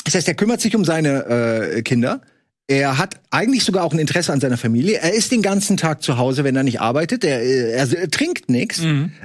[0.05, 2.22] Das heißt, er kümmert sich um seine äh, Kinder.
[2.68, 4.98] Er hat eigentlich sogar auch ein Interesse an seiner Familie.
[4.98, 7.25] Er ist den ganzen Tag zu Hause, wenn er nicht arbeitet.
[7.25, 8.81] Er, äh, er, er trinkt nichts.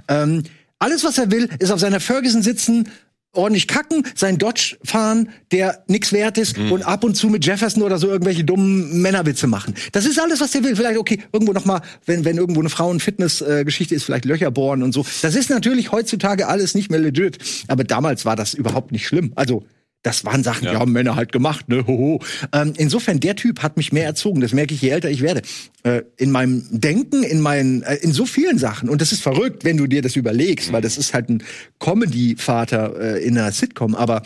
[0.07, 0.43] Ähm,
[0.79, 2.89] alles, was er will, ist auf seiner Ferguson sitzen,
[3.33, 7.83] ordentlich kacken, sein Dodge fahren, der nix wert ist und ab und zu mit Jefferson
[7.83, 9.75] oder so irgendwelche dummen Männerwitze machen.
[9.91, 10.75] Das ist alles, was er will.
[10.75, 14.93] Vielleicht, okay, irgendwo noch mal, wenn, wenn irgendwo eine Frauen-Fitness-Geschichte ist, vielleicht Löcher bohren und
[14.93, 15.05] so.
[15.21, 17.37] Das ist natürlich heutzutage alles nicht mehr legit.
[17.67, 19.33] Aber damals war das überhaupt nicht schlimm.
[19.35, 19.63] Also,
[20.03, 21.85] das waren Sachen, die haben Männer halt gemacht, ne?
[21.85, 22.21] Hoho.
[22.53, 24.39] Ähm, insofern, der Typ hat mich mehr erzogen.
[24.39, 25.41] Das merke ich, je älter ich werde.
[25.83, 28.89] Äh, in meinem Denken, in meinen, äh, in so vielen Sachen.
[28.89, 31.43] Und das ist verrückt, wenn du dir das überlegst, weil das ist halt ein
[31.79, 33.95] Comedy-Vater äh, in einer Sitcom.
[33.95, 34.21] Aber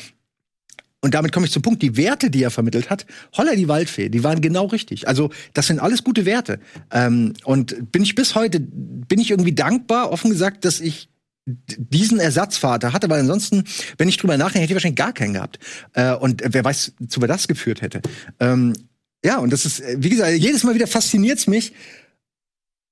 [1.03, 4.09] und damit komme ich zum Punkt, die Werte, die er vermittelt hat, Holla die Waldfee,
[4.09, 5.07] die waren genau richtig.
[5.07, 6.59] Also das sind alles gute Werte.
[6.91, 11.09] Ähm, und bin ich bis heute, bin ich irgendwie dankbar, offen gesagt, dass ich
[11.45, 13.63] diesen Ersatzvater hatte, weil ansonsten,
[13.97, 15.59] wenn ich drüber nachdenke, hätte ich wahrscheinlich gar keinen gehabt.
[15.93, 18.01] Äh, und wer weiß, zu wer das geführt hätte.
[18.39, 18.73] Ähm,
[19.23, 21.73] ja, und das ist, äh, wie gesagt, jedes Mal wieder fasziniert's mich.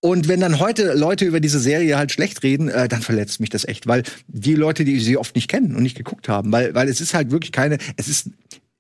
[0.02, 3.50] Und wenn dann heute Leute über diese Serie halt schlecht reden, äh, dann verletzt mich
[3.50, 6.74] das echt, weil die Leute, die sie oft nicht kennen und nicht geguckt haben, weil
[6.74, 8.30] weil es ist halt wirklich keine, es ist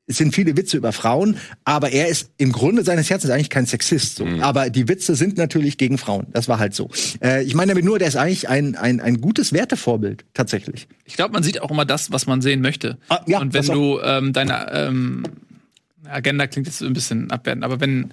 [0.09, 3.67] es sind viele Witze über Frauen, aber er ist im Grunde seines Herzens eigentlich kein
[3.67, 4.15] Sexist.
[4.15, 4.27] So.
[4.41, 6.25] Aber die Witze sind natürlich gegen Frauen.
[6.33, 6.89] Das war halt so.
[7.23, 10.87] Äh, ich meine damit nur, der ist eigentlich ein, ein, ein gutes Wertevorbild, tatsächlich.
[11.05, 12.97] Ich glaube, man sieht auch immer das, was man sehen möchte.
[13.09, 15.23] Ah, ja, und wenn du ähm, deine ähm,
[16.05, 18.11] Agenda klingt jetzt so ein bisschen abwertend, aber wenn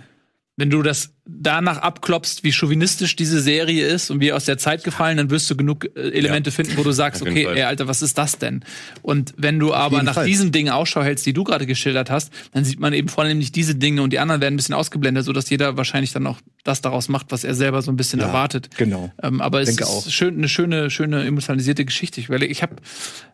[0.59, 4.85] wenn du das danach abklopfst, wie chauvinistisch diese Serie ist und wie aus der Zeit
[4.85, 7.57] gefallen, dann wirst du genug äh, Elemente finden, wo du sagst, okay, Fall.
[7.57, 8.65] ey, Alter, was ist das denn?
[9.03, 10.27] Und wenn du aber nach Fall.
[10.27, 13.75] diesen Dingen Ausschau hältst, die du gerade geschildert hast, dann sieht man eben vornehmlich diese
[13.75, 17.09] Dinge und die anderen werden ein bisschen ausgeblendet, sodass jeder wahrscheinlich dann auch das daraus
[17.11, 18.71] macht, was er selber so ein bisschen Ja, erwartet.
[18.79, 19.13] genau.
[19.23, 20.09] Ähm, aber es Denke ist auch.
[20.09, 22.19] schön, eine schöne, schöne emotionalisierte Geschichte.
[22.21, 22.77] Ich überlege, ich habe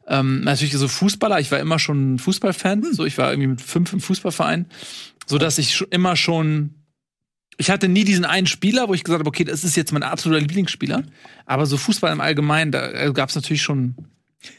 [0.08, 1.38] ähm, natürlich so Fußballer.
[1.38, 2.82] Ich war immer schon Fußballfan.
[2.82, 2.92] Hm.
[2.94, 4.66] So, ich war irgendwie mit fünf im Fußballverein,
[5.26, 6.81] so dass ich immer schon
[7.58, 10.02] ich hatte nie diesen einen Spieler, wo ich gesagt habe, okay, das ist jetzt mein
[10.02, 11.04] absoluter Lieblingsspieler.
[11.46, 13.94] Aber so Fußball im Allgemeinen, da gab es natürlich schon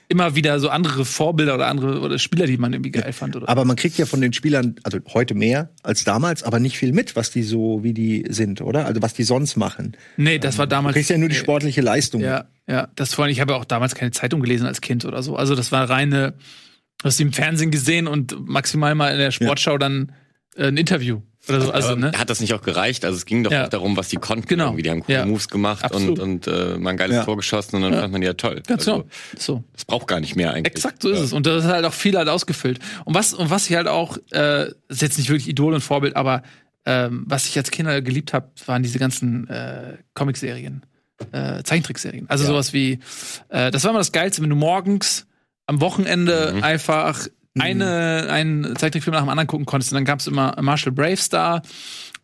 [0.07, 3.35] immer wieder so andere Vorbilder oder andere oder Spieler, die man irgendwie geil fand.
[3.35, 3.49] Oder?
[3.49, 6.93] Aber man kriegt ja von den Spielern, also heute mehr als damals, aber nicht viel
[6.93, 8.85] mit, was die so, wie die sind, oder?
[8.85, 9.97] Also was die sonst machen.
[10.15, 10.93] nee, das war Du damals.
[10.93, 12.21] kriegst ja nur die sportliche Leistung.
[12.21, 12.87] Ja, ja.
[12.95, 15.35] Das vor allem, ich habe ja auch damals keine Zeitung gelesen als Kind oder so.
[15.35, 16.35] Also das war reine,
[16.99, 20.13] du hast die im Fernsehen gesehen und maximal mal in der Sportschau dann
[20.55, 21.71] äh, ein Interview oder so.
[21.71, 22.11] Also, ne?
[22.17, 23.03] Hat das nicht auch gereicht?
[23.05, 23.65] Also es ging doch Ja.
[23.65, 24.47] auch darum, was die konnten.
[24.47, 24.65] Genau.
[24.67, 24.83] Irgendwie.
[24.83, 25.25] Die haben coole Ja.
[25.25, 26.19] Moves gemacht Absolut.
[26.19, 27.23] und, und äh, mal ein geiles Ja.
[27.25, 28.61] Tor geschossen und dann fand man die ja toll.
[28.65, 29.09] Ganz also, genau.
[29.37, 29.63] So.
[29.73, 30.73] Das braucht gar nicht mehr eigentlich.
[30.73, 31.33] Exakt so ist es.
[31.33, 32.79] Und das ist halt auch viel halt ausgefüllt.
[33.05, 36.15] Und was, und was ich halt auch, äh, ist jetzt nicht wirklich Idol und Vorbild,
[36.15, 36.43] aber
[36.85, 40.85] ähm, was ich als Kinder geliebt habe, waren diese ganzen äh, Comicserien,
[41.31, 42.25] äh, Zeichentrickserien.
[42.29, 42.99] Also sowas wie,
[43.49, 45.25] äh, das war immer das Geilste, wenn du morgens
[45.65, 47.27] am Wochenende einfach
[47.59, 49.91] eine, einen Zeichentrickfilm nach dem anderen gucken konntest.
[49.91, 51.61] Und dann gab es immer Marshall Bravestar,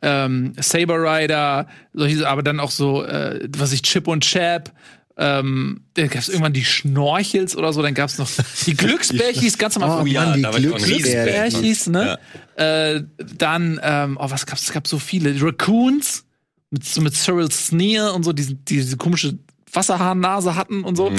[0.02, 4.72] ähm, Saber Rider, solche, aber dann auch so, äh, was ich, Chip und Chap.
[5.18, 8.30] Ähm, dann gab es irgendwann die Schnorchels oder so, dann gab es noch
[8.66, 10.08] die Glücksbärchis ganz am Anfang.
[10.08, 10.96] Oh, Mann, die ein Glücksbärchen.
[10.96, 11.26] Riesenfan.
[11.26, 12.20] Glücksbärchis, ne?
[12.56, 13.02] Äh,
[13.38, 14.64] dann, ähm, oh, was gab's?
[14.64, 15.36] Es gab so viele.
[15.42, 16.26] Raccoons
[16.72, 19.38] mit, so mit Cyril Sneer und so, diese, diese komische
[19.74, 21.12] Wasserhaarnase hatten und so.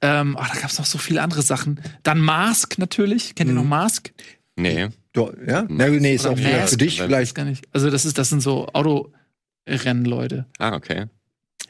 [0.00, 1.80] Ähm, oh, da gab's noch so viele andere Sachen.
[2.02, 3.34] Dann Mask natürlich.
[3.34, 4.12] Kennt ihr noch Mask?
[4.56, 4.88] Nee.
[5.12, 5.64] Du, ja?
[5.68, 7.34] Na, nee, ist Oder auch für, Mask, für dich vielleicht.
[7.34, 7.66] Gar nicht.
[7.72, 10.46] Also das ist, das sind so Autorennleute.
[10.58, 11.06] Ah, okay.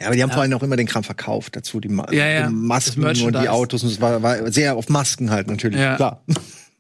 [0.01, 2.27] Ja, aber die haben vor allem auch immer den Kram verkauft dazu, die, Ma Ja,
[2.27, 2.47] ja.
[2.49, 3.49] die Masken und die.
[3.49, 3.83] Autos.
[3.83, 5.79] Und es war, war sehr auf Masken halt natürlich.
[5.79, 5.97] Ja.
[5.97, 6.25] Klar.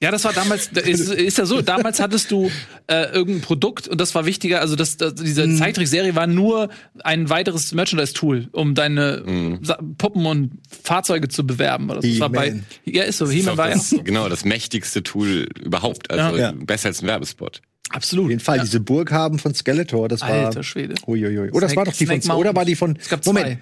[0.02, 2.50] Ja, das war damals, da ist, ist ja so, damals hattest du
[2.88, 5.56] äh, irgendein Produkt und das war wichtiger, also das, das, diese Mhm.
[5.56, 6.70] Zeichentrickserie war nur
[7.04, 11.88] ein weiteres Merchandise-Tool, um deine Sa Puppen und Fahrzeuge zu bewerben.
[11.90, 12.08] Oder so.
[12.08, 14.02] Das war bei, ja, ist so, Das ist He-Man war ja das, so.
[14.02, 16.10] genau, das mächtigste Tool überhaupt.
[16.10, 16.50] Also Ja.
[16.52, 17.62] besser als ein Werbespot.
[17.90, 18.30] Auf Absolut.
[18.30, 18.64] jeden Fall, Ja.
[18.64, 20.30] diese Burg haben von Skeletor, das war.
[20.30, 20.94] Alter Schwede.
[21.06, 21.50] Uiuiui.
[21.52, 22.36] Oder das war doch die Snake von.
[22.36, 22.96] Oder war die von.
[23.00, 23.46] Es gab Moment.
[23.46, 23.58] zwei.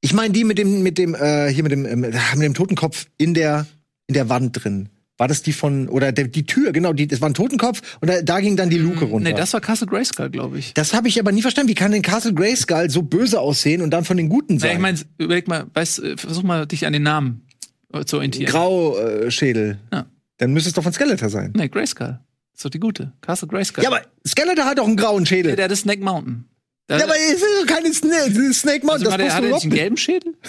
[0.00, 3.06] Ich meine die mit dem, mit dem, äh, hier mit dem, ähm, mit dem Totenkopf
[3.18, 3.66] in der,
[4.08, 4.88] in der Wand drin.
[5.18, 8.08] War das die von, oder der, die Tür, genau, die, das war ein Totenkopf und
[8.10, 9.30] da, da ging dann die Luke runter.
[9.30, 10.74] Nee, das war Castle Grayskull, glaube ich.
[10.74, 11.70] das habe ich aber nie verstanden.
[11.70, 14.72] Wie kann denn Castle Grayskull so böse aussehen und dann von den Guten Ja, sein?
[14.72, 17.46] ich meine, überleg mal, weißt, äh, versuch mal dich an den Namen
[17.94, 18.50] äh, zu orientieren.
[18.52, 19.78] Grauschädel.
[19.92, 20.06] Ja.
[20.38, 21.52] Dann müsste es doch von Skeletor sein.
[21.56, 22.18] nee, Grayskull.
[22.54, 23.12] Ist doch die gute.
[23.20, 23.84] Castle Grayskull.
[23.84, 25.56] Ja, aber Skeletor hat doch einen grauen Schädel.
[25.56, 26.44] der, der hat Snake Mountain.
[26.88, 29.12] Der, ja, aber es ist doch keine Snake, Snake Mountain.
[29.12, 30.34] also, das hat er nicht einen gelben Schädel?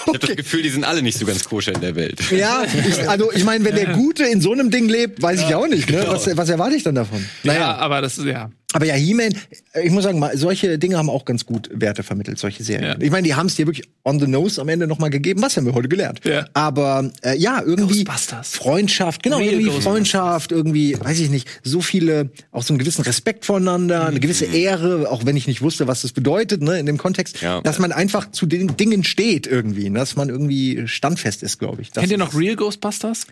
[0.00, 2.18] Ich habe das Gefühl, die sind alle nicht so ganz koscher in der Welt.
[2.30, 5.54] Ja, ich, also ich meine, wenn der Gute in so einem Ding lebt, weiß ich
[5.54, 5.90] auch nicht.
[5.90, 6.02] Ne?
[6.06, 7.28] Was, was erwarte ich dann davon?
[7.42, 8.50] Ja, aber das ist ja.
[8.74, 9.32] Aber ja, He-Man,
[9.72, 13.00] äh, ich muss sagen, solche Dinge haben auch ganz gut Werte vermittelt, solche Serien.
[13.00, 13.04] Ja.
[13.06, 15.40] Ich meine, die haben es dir wirklich on the nose am Ende nochmal gegeben.
[15.40, 16.20] Was haben wir heute gelernt?
[16.24, 16.44] Ja.
[16.52, 18.50] Aber äh, ja, irgendwie Ghostbusters.
[18.50, 19.80] Freundschaft, genau, Real irgendwie.
[19.80, 24.46] Freundschaft, irgendwie, weiß ich nicht, so viele, auch so einen gewissen Respekt voneinander, eine gewisse
[24.48, 24.54] Mhm.
[24.54, 27.62] Ehre, auch wenn ich nicht wusste, was das bedeutet, ne, in dem Kontext, Ja.
[27.62, 31.90] dass man einfach zu den Dingen steht irgendwie, dass man irgendwie standfest ist, glaube ich.
[31.92, 33.26] Das Kennt ihr noch Real Ghostbusters?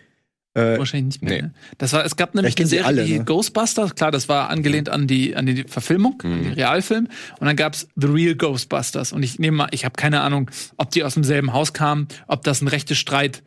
[0.57, 1.33] Äh, Wahrscheinlich nicht mehr.
[1.35, 1.41] nee.
[1.43, 1.53] Ne?
[1.77, 3.23] Das war, es gab nämlich eine Serie, alle, ne?
[3.23, 3.93] Ghostbusters.
[3.95, 6.43] Klar, das war angelehnt an die an die Verfilmung, an Mhm.
[6.43, 7.07] den Realfilm.
[7.39, 9.13] Und dann gab's The Real Ghostbusters.
[9.13, 12.43] Und ich nehme mal, ich habe keine Ahnung, ob die aus demselben Haus kamen, ob
[12.43, 13.43] das ein rechte Streit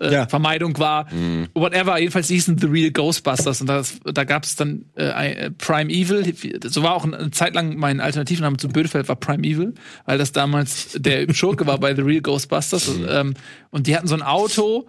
[0.00, 0.26] äh, Ja.
[0.26, 1.06] Vermeidung war,
[1.54, 1.98] whatever.
[1.98, 6.34] Jedenfalls hießen The Real Ghostbusters und das, da gab es dann äh, äh, Prime Evil.
[6.66, 9.72] So war auch eine Zeit lang mein Alternativname zu Bödefeld war Prime Evil,
[10.04, 12.88] weil das damals der Schurke war bei The Real Ghostbusters.
[12.88, 13.34] Und, ähm,
[13.70, 14.86] und die hatten so ein Auto,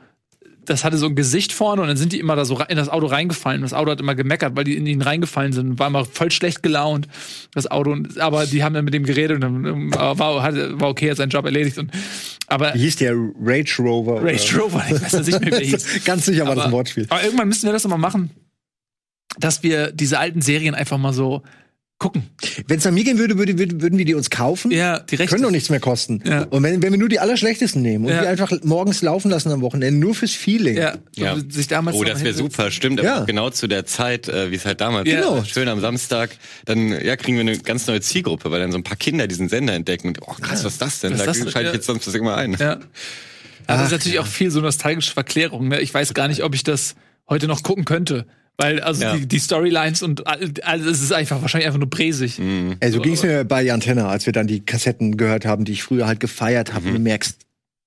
[0.66, 2.88] das hatte so ein Gesicht vorne und dann sind die immer da so in das
[2.88, 3.62] Auto reingefallen.
[3.62, 5.80] Und das Auto hat immer gemeckert, weil die in ihn reingefallen sind.
[5.80, 7.08] War immer voll schlecht gelaunt,
[7.54, 7.92] das Auto.
[7.92, 11.18] Und, aber die haben dann mit dem geredet und dann ähm, war, war okay, hat
[11.18, 11.78] seinen Job erledigt.
[11.80, 11.92] Und,
[12.48, 14.24] aber Wie hieß der Rage Rover?
[14.24, 16.04] Rage Rover, ich weiß nicht mehr, wie hieß.
[16.06, 17.08] Ganz sicher war das ein Aber- Wortspiel.
[17.10, 18.30] Aber irgendwann müssen wir das nochmal machen,
[19.40, 21.42] dass wir diese alten Serien einfach mal so
[22.02, 22.24] gucken.
[22.68, 24.72] Wenn es an mir gehen würde, würde, würde, würden wir die uns kaufen.
[24.72, 25.36] Ja, die Rechte.
[25.36, 26.22] Können doch nichts mehr kosten.
[26.26, 26.44] Ja.
[26.50, 28.22] Und wenn, wenn wir nur die allerschlechtesten nehmen und Ja.
[28.22, 30.76] die einfach morgens laufen lassen am Wochenende, nur fürs Feeling.
[30.78, 31.36] Ja, Ja.
[31.36, 33.00] so, sich damals Oh, das wäre super, stimmt.
[33.00, 33.24] Aber Ja.
[33.26, 35.22] genau zu der Zeit, äh, wie es halt damals Ja.
[35.30, 35.46] war.
[35.46, 36.32] Schön am Samstag.
[36.66, 39.48] Dann ja, kriegen wir eine ganz neue Zielgruppe, weil dann so ein paar Kinder diesen
[39.48, 41.14] Sender entdecken und oh krass, was ist das denn?
[41.14, 41.74] Was ist da schalte ich Ja.
[41.74, 42.58] jetzt sonst das immer ein.
[42.60, 42.80] Ja.
[43.68, 45.68] Aber das ist natürlich auch viel so nostalgische Verklärung.
[45.68, 45.80] Ne?
[45.82, 46.96] Ich weiß gar nicht, ob ich das
[47.30, 48.26] heute noch gucken könnte.
[48.62, 49.16] Weil also Ja.
[49.18, 52.40] die, die Storylines und all- alles es ist einfach wahrscheinlich einfach nur bräsig.
[52.80, 55.72] Ey, so ging es mir bei Antenna, als wir dann die Kassetten gehört haben, die
[55.74, 56.88] ich früher halt gefeiert habe.
[56.88, 57.38] Und du merkst,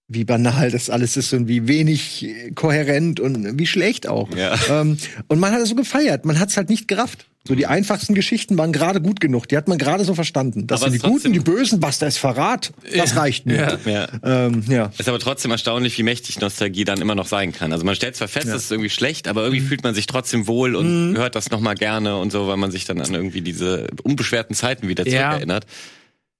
[0.08, 4.28] wie banal das alles ist und wie wenig äh, kohärent und wie schlecht auch.
[4.36, 4.54] Ja.
[4.68, 4.98] Ähm,
[5.28, 6.24] und man hat es so gefeiert.
[6.26, 7.26] Man hat es halt nicht gerafft.
[7.46, 9.46] So die einfachsten Geschichten waren gerade gut genug.
[9.48, 10.66] Die hat man gerade so verstanden.
[10.66, 12.72] Das Aber sind die trotzdem- Guten, die Bösen, was da ist Verrat.
[12.96, 13.78] Das reicht mir.
[13.84, 14.08] Ja.
[14.22, 14.46] Ja.
[14.46, 14.90] Ähm, ja.
[14.96, 17.70] Ist aber trotzdem erstaunlich, wie mächtig Nostalgie dann immer noch sein kann.
[17.72, 20.46] Also man stellt zwar fest, es ist irgendwie schlecht, aber irgendwie fühlt man sich trotzdem
[20.46, 23.88] wohl und hört das nochmal gerne und so, weil man sich dann an irgendwie diese
[24.04, 25.28] unbeschwerten Zeiten wieder Ja.
[25.28, 25.66] zurückerinnert.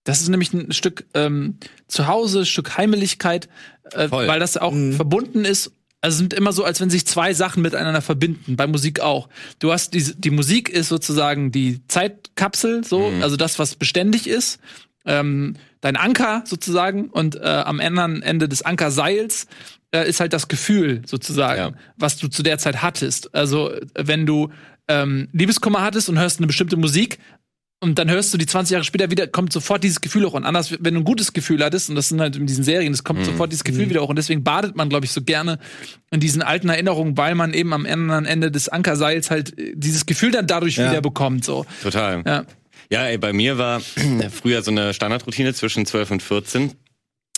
[0.05, 3.49] Das ist nämlich ein Stück ähm, Zuhause, ein Stück Heimeligkeit,
[3.93, 5.71] äh, weil das auch verbunden ist.
[6.05, 8.57] Also es sind immer so, als wenn sich zwei Sachen miteinander verbinden.
[8.57, 9.31] Bei Musik auch.
[9.59, 14.61] Du hast diese, die Musik ist sozusagen die Zeitkapsel, so, also das, was beständig ist.
[15.07, 19.47] Ähm, dein Anker sozusagen und äh, am anderen Ende des Ankerseils
[19.95, 21.73] äh, ist halt das Gefühl sozusagen, Ja.
[21.97, 23.35] was du zu der Zeit hattest.
[23.35, 24.51] Also wenn du
[24.89, 27.19] ähm, Liebeskummer hattest und hörst eine bestimmte Musik,
[27.81, 30.33] und dann hörst du die 20 Jahre später wieder, kommt sofort dieses Gefühl auch.
[30.33, 32.93] Und anders, wenn du ein gutes Gefühl hattest, und das sind halt in diesen Serien,
[32.95, 34.09] es kommt sofort dieses Gefühl wieder auch.
[34.09, 35.59] Und deswegen badet man, glaube ich, so gerne
[36.11, 40.07] in diesen alten Erinnerungen, weil man eben am anderen Ende des Ankerseils halt äh, dieses
[40.07, 40.91] Gefühl dann dadurch Ja.
[40.91, 41.45] wieder bekommt.
[41.45, 41.67] So.
[41.83, 42.23] Total.
[42.27, 42.45] Ja.
[42.91, 43.81] Ja, ey, bei mir war
[44.31, 46.73] früher so eine Standardroutine zwischen 12 und 14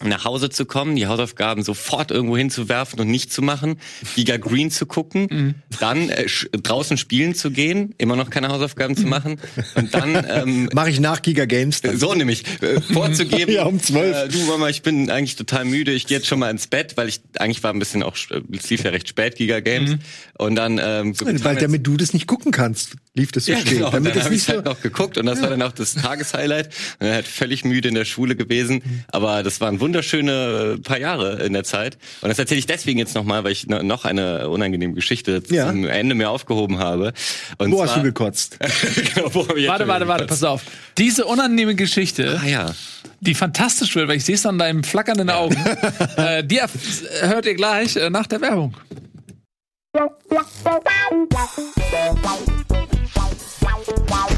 [0.04, 3.78] nach Hause zu kommen, die Hausaufgaben sofort irgendwo hinzuwerfen und nicht zu machen,
[4.14, 9.06] Giga Green zu gucken, dann äh, draußen spielen zu gehen, immer noch keine Hausaufgaben zu
[9.06, 9.40] machen
[9.74, 11.80] und dann ähm, Mache ich nach Giga Games.
[11.80, 11.98] Dann.
[11.98, 13.46] so nämlich äh, vorzugeben.
[13.56, 14.16] Ja, um 12.
[14.16, 15.92] Äh, du Mama, ich bin eigentlich total müde.
[15.92, 18.16] Ich gehe jetzt schon mal ins Bett, weil ich eigentlich war ein bisschen auch.
[18.30, 19.96] äh, Es lief ja recht spät Giga Games
[20.36, 23.52] und dann ähm, so Weil als- damit du das nicht gucken kannst, lief das so
[23.52, 23.74] ja, spät.
[23.78, 23.90] genau.
[23.90, 24.52] Damit dann es habe nicht ich so.
[24.54, 26.66] halt noch geguckt und das war dann auch das Tageshighlight.
[26.66, 30.98] Und dann halt völlig müde in der Schule gewesen, aber das waren wunderschöne äh, paar
[30.98, 31.96] Jahre in der Zeit.
[32.20, 35.68] Und das erzähle ich deswegen jetzt nochmal, weil ich no- noch eine unangenehme Geschichte Ja.
[35.68, 37.12] zum Ende mir aufgehoben habe.
[37.58, 38.58] Und Wo hast zwar- du gekotzt?
[39.14, 40.62] genau, wo hab ich Warte, warte, warte, pass auf.
[40.98, 42.74] Diese unangenehme Geschichte, Ah ja.
[43.20, 45.56] die fantastisch wird, weil ich sehe es an deinem flackernden Augen,
[46.16, 46.60] äh, die
[47.20, 48.76] hört ihr gleich äh, nach der Werbung.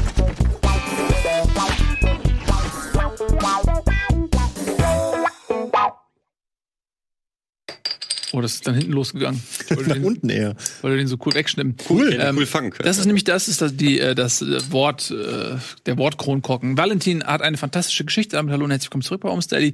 [8.31, 9.41] Oh, das ist dann hinten losgegangen.
[9.69, 10.55] Nach den, unten eher.
[10.81, 11.75] wollte den so cool wegschnippen.
[11.89, 12.13] Cool.
[12.13, 12.85] Ja, cool fangen können.
[12.85, 16.77] Das ist nämlich das ist das, die, äh, das äh, Wort, äh, der Wortkronkorken.
[16.77, 18.35] Valentin hat eine fantastische Geschichte.
[18.35, 19.73] Damit hallo und herzlich willkommen zurück bei Homesteady.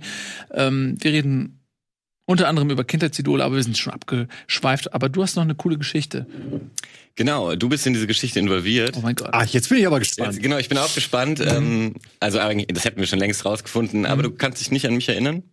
[0.53, 1.59] Ähm, wir reden
[2.25, 4.93] unter anderem über Kindheitsidole, aber wir sind schon abgeschweift.
[4.93, 6.25] Aber du hast noch eine coole Geschichte.
[7.15, 8.95] Genau, du bist in diese Geschichte involviert.
[8.97, 9.29] Oh mein Gott.
[9.31, 10.41] Ah, jetzt bin ich aber Jetzt, gespannt.
[10.41, 11.39] genau, ich bin auch gespannt.
[11.39, 14.95] Ähm, also eigentlich, das hätten wir schon längst rausgefunden, aber du kannst dich nicht an
[14.95, 15.43] mich erinnern?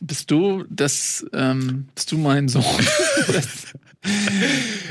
[0.00, 2.64] Bist du das, ähm, bist du mein Sohn?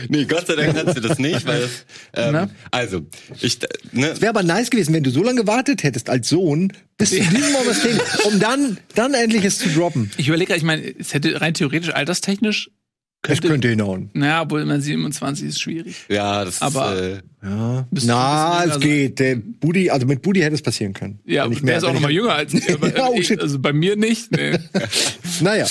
[0.09, 1.71] Nee, Gott sei Dank kannst du das nicht, weil das,
[2.15, 3.05] ähm, also,
[3.41, 3.59] ich,
[3.91, 7.17] ne, Wäre aber nice gewesen, wenn du so lange gewartet hättest als Sohn bis zu
[7.17, 10.11] diesem Moment, um dann, dann endlich es zu droppen.
[10.17, 12.71] ich überlege, gerade, ich meine, es hätte rein theoretisch alterstechnisch
[13.25, 14.09] Es könnte hinhauen.
[14.13, 15.95] naja, obwohl man 27 ist schwierig.
[16.09, 17.87] ja, das Aber- ist, äh, Ja.
[17.91, 19.19] Na, es jünger geht.
[19.19, 21.19] Der Budi, also mit Budi hätte es passieren können.
[21.25, 22.73] Ja, Wenn ich der mehr- ist auch noch mal jünger als ich.
[22.73, 23.39] Aber, Ja, oh, shit.
[23.41, 24.31] also bei mir nicht.
[24.31, 24.57] Nee.
[25.41, 25.65] Naja.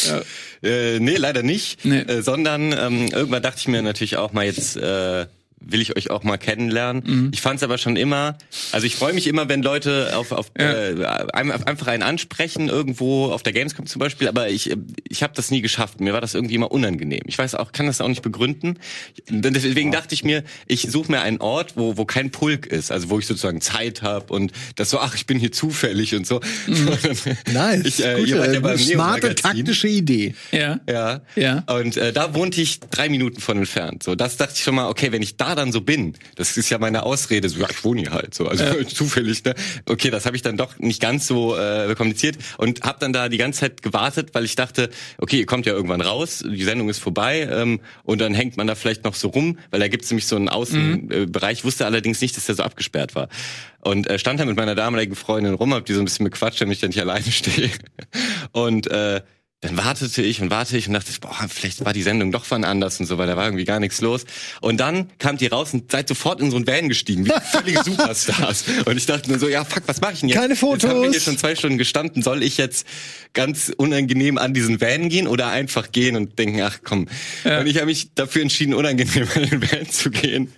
[0.62, 2.00] äh, nee, leider nicht, Nee.
[2.00, 5.26] Äh, sondern ähm, irgendwann dachte ich mir natürlich auch mal jetzt, äh,
[5.64, 7.02] will ich euch auch mal kennenlernen.
[7.06, 7.30] Mhm.
[7.32, 8.36] Ich fand es aber schon immer,
[8.72, 10.72] also ich freue mich immer, wenn Leute auf, auf Ja.
[10.72, 14.76] äh, ein- einfach einen ansprechen, irgendwo auf der Gamescom zum Beispiel, aber ich, äh,
[15.08, 16.00] ich habe das nie geschafft.
[16.00, 17.22] Mir war das irgendwie immer unangenehm.
[17.26, 18.78] Ich weiß auch, kann das auch nicht begründen.
[19.28, 23.10] Deswegen dachte ich mir, ich suche mir einen Ort, wo, wo kein Pulk ist, also
[23.10, 26.40] wo ich sozusagen Zeit habe und das so, ach, ich bin hier zufällig und so.
[27.52, 27.84] Nice.
[27.84, 30.34] Ich, äh, Gute, ja smarte, taktische Idee.
[30.50, 30.80] Ja.
[30.88, 31.20] Ja.
[31.36, 31.64] Ja.
[31.66, 34.02] Und äh, da wohnte ich drei Minuten von entfernt.
[34.02, 36.70] So, das dachte ich schon mal, okay, wenn ich da dann so bin, das ist
[36.70, 39.54] ja meine Ausrede, so, ja, ich wohne hier halt so, also zufällig, ne?
[39.86, 43.28] Okay, das habe ich dann doch nicht ganz so äh, kommuniziert und habe dann da
[43.28, 46.88] die ganze Zeit gewartet, weil ich dachte, okay, ihr kommt ja irgendwann raus, die Sendung
[46.88, 50.10] ist vorbei ähm, und dann hängt man da vielleicht noch so rum, weil da gibt's
[50.10, 53.28] nämlich so einen Außenbereich, Ich wusste allerdings nicht, dass der so abgesperrt war.
[53.80, 56.60] Und äh, stand da mit meiner damaligen Freundin rum, hab die so ein bisschen bequatscht,
[56.60, 57.70] damit ich da nicht alleine stehe.
[58.52, 59.22] Und äh,
[59.62, 62.64] dann wartete ich und wartete ich und dachte, boah, vielleicht war die Sendung doch wann
[62.64, 64.24] anders und so, weil da war irgendwie gar nichts los.
[64.60, 67.80] Und dann kamt die raus und seid sofort in so einen Van gestiegen, wie völlige
[67.84, 68.64] Superstars.
[68.84, 70.38] Und ich dachte nur so, ja, fuck, was mache ich denn jetzt?
[70.38, 71.10] Keine Jetzt haben wir Fotos.
[71.12, 72.22] hier schon zwei Stunden gestanden.
[72.22, 72.88] Soll ich jetzt
[73.34, 77.06] ganz unangenehm an diesen Van gehen oder einfach gehen und denken, ach komm.
[77.44, 80.52] Und ich habe mich dafür entschieden, unangenehm an den Van zu gehen.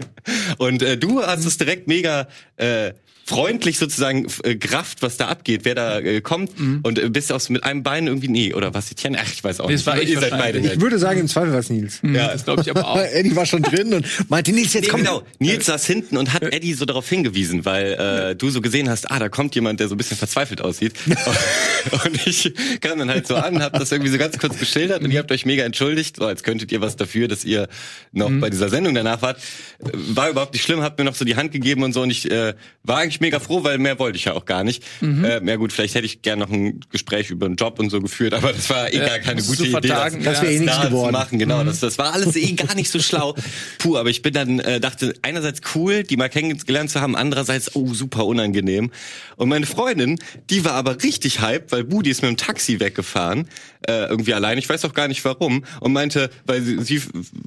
[0.57, 2.26] Und äh, du hast es direkt mega
[2.57, 2.94] äh,
[3.27, 6.81] freundlich sozusagen äh, Kraft, was da abgeht, wer da äh, kommt Mhm.
[6.83, 9.18] und äh, bist aus mit einem Bein irgendwie nee oder was Etienne?
[9.20, 9.87] Ach, ich weiß auch Nee, nicht.
[9.87, 10.62] war ich Ihr seid beide wahrscheinlich.
[10.64, 10.75] nett.
[10.75, 12.01] Ich würde sagen, im Zweifel war es Nils.
[12.03, 12.99] Ja, Das glaube ich aber auch.
[13.12, 15.01] Eddie war schon drin und meinte, Nils, jetzt Nee, komm.
[15.01, 15.22] genau.
[15.39, 19.11] Nils saß hinten und hat Eddie so darauf hingewiesen, weil äh, du so gesehen hast,
[19.11, 20.93] ah, da kommt jemand, der so ein bisschen verzweifelt aussieht.
[22.05, 25.11] und ich kam dann halt so an, hab das irgendwie so ganz kurz geschildert und
[25.11, 27.68] ihr habt euch mega entschuldigt, so als könntet ihr was dafür, dass ihr
[28.12, 29.39] noch bei dieser Sendung danach wart.
[29.81, 32.11] Äh, War überhaupt nicht schlimm, habt mir noch so die Hand gegeben und so und
[32.11, 34.82] ich äh, war eigentlich mega froh, weil mehr wollte ich ja auch gar nicht.
[35.02, 38.00] Äh, ja gut, vielleicht hätte ich gern noch ein Gespräch über einen Job und so
[38.00, 39.70] geführt, aber das war eh Ja, gar keine gute Idee.
[39.70, 41.14] vertagen, Das wäre eh nichts da geworden.
[41.14, 41.64] Zu machen, genau.
[41.64, 43.34] Das, das war alles eh gar nicht so schlau.
[43.78, 47.74] Puh, aber ich bin dann, äh, dachte, einerseits cool, die mal kennengelernt zu haben, andererseits,
[47.74, 48.90] oh, super unangenehm.
[49.36, 50.18] Und meine Freundin,
[50.50, 53.48] die war aber richtig hype, weil Budi ist mit dem Taxi weggefahren,
[53.89, 57.03] äh, irgendwie allein, ich weiß auch gar nicht warum, und meinte, weil sie, sie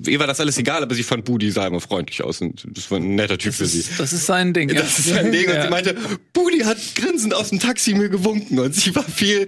[0.08, 2.90] ihr war das alles egal, aber sie fand Budi sah immer freundlich aus und das
[2.92, 3.84] war ein netter Typ für sie.
[3.98, 4.70] Das ist sein Ding.
[4.70, 4.82] ja.
[4.82, 5.48] Das ist ein Ding.
[5.48, 5.64] Und Ja.
[5.64, 5.96] sie meinte,
[6.34, 8.60] Budi hat grinsend aus dem Taxi mir gewunken.
[8.60, 9.48] Und sie war viel,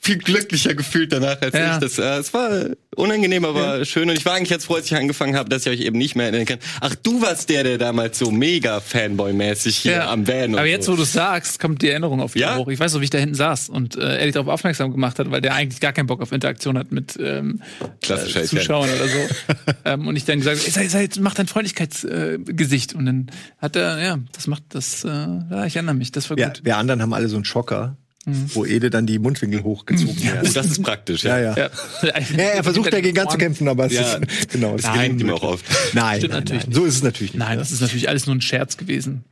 [0.00, 1.74] viel glücklicher gefühlt danach als Ja.
[1.74, 1.80] ich.
[1.80, 2.50] Das, äh, es war
[2.96, 4.08] unangenehm, aber schön.
[4.08, 6.14] Und ich war eigentlich jetzt froh, als ich angefangen habe, dass ich euch eben nicht
[6.16, 6.58] mehr erinnern kann.
[6.80, 10.10] Ach, du warst der, der damals so mega Fanboy-mäßig hier Ja.
[10.10, 10.92] am Van und Aber jetzt, so.
[10.92, 12.56] wo du sagst, kommt die Erinnerung auf wieder Ja?
[12.56, 12.68] hoch.
[12.68, 15.30] Ich weiß noch, wie ich da hinten saß und äh, Eddie darauf aufmerksam gemacht hat,
[15.30, 17.60] weil der eigentlich gar keinen Bock auf Interaktion hat mit ähm,
[18.00, 18.46] Klassischer äh.
[18.46, 19.18] Zuschauern oder so.
[19.84, 22.48] ähm, und ich dann gesagt, habe, sei, sei, mach dein Freundlichkeitsgesicht.
[22.48, 22.94] Äh, Gesicht.
[22.94, 26.38] und dann hat er, ja, das macht das, äh, ja, ich erinnere mich, das war
[26.38, 26.60] Ja, gut.
[26.64, 27.96] wir anderen haben alle so einen Schocker,
[28.28, 28.50] Mhm.
[28.54, 30.52] wo Ede dann die Mundwinkel hochgezogen Oh, werden.
[30.54, 31.24] das ist praktisch.
[31.24, 31.70] Ja, Ja, ja.
[32.02, 34.14] Ja, Ja, er versucht dagegen anzukämpfen, aber es Ja.
[34.14, 35.64] ist, genau, es Das ist gelingt ihm auch oft.
[35.94, 36.72] Nein, nein, natürlich nein.
[36.74, 37.38] so ist es natürlich nicht.
[37.40, 39.24] Nein, das ist natürlich alles nur ein Scherz gewesen.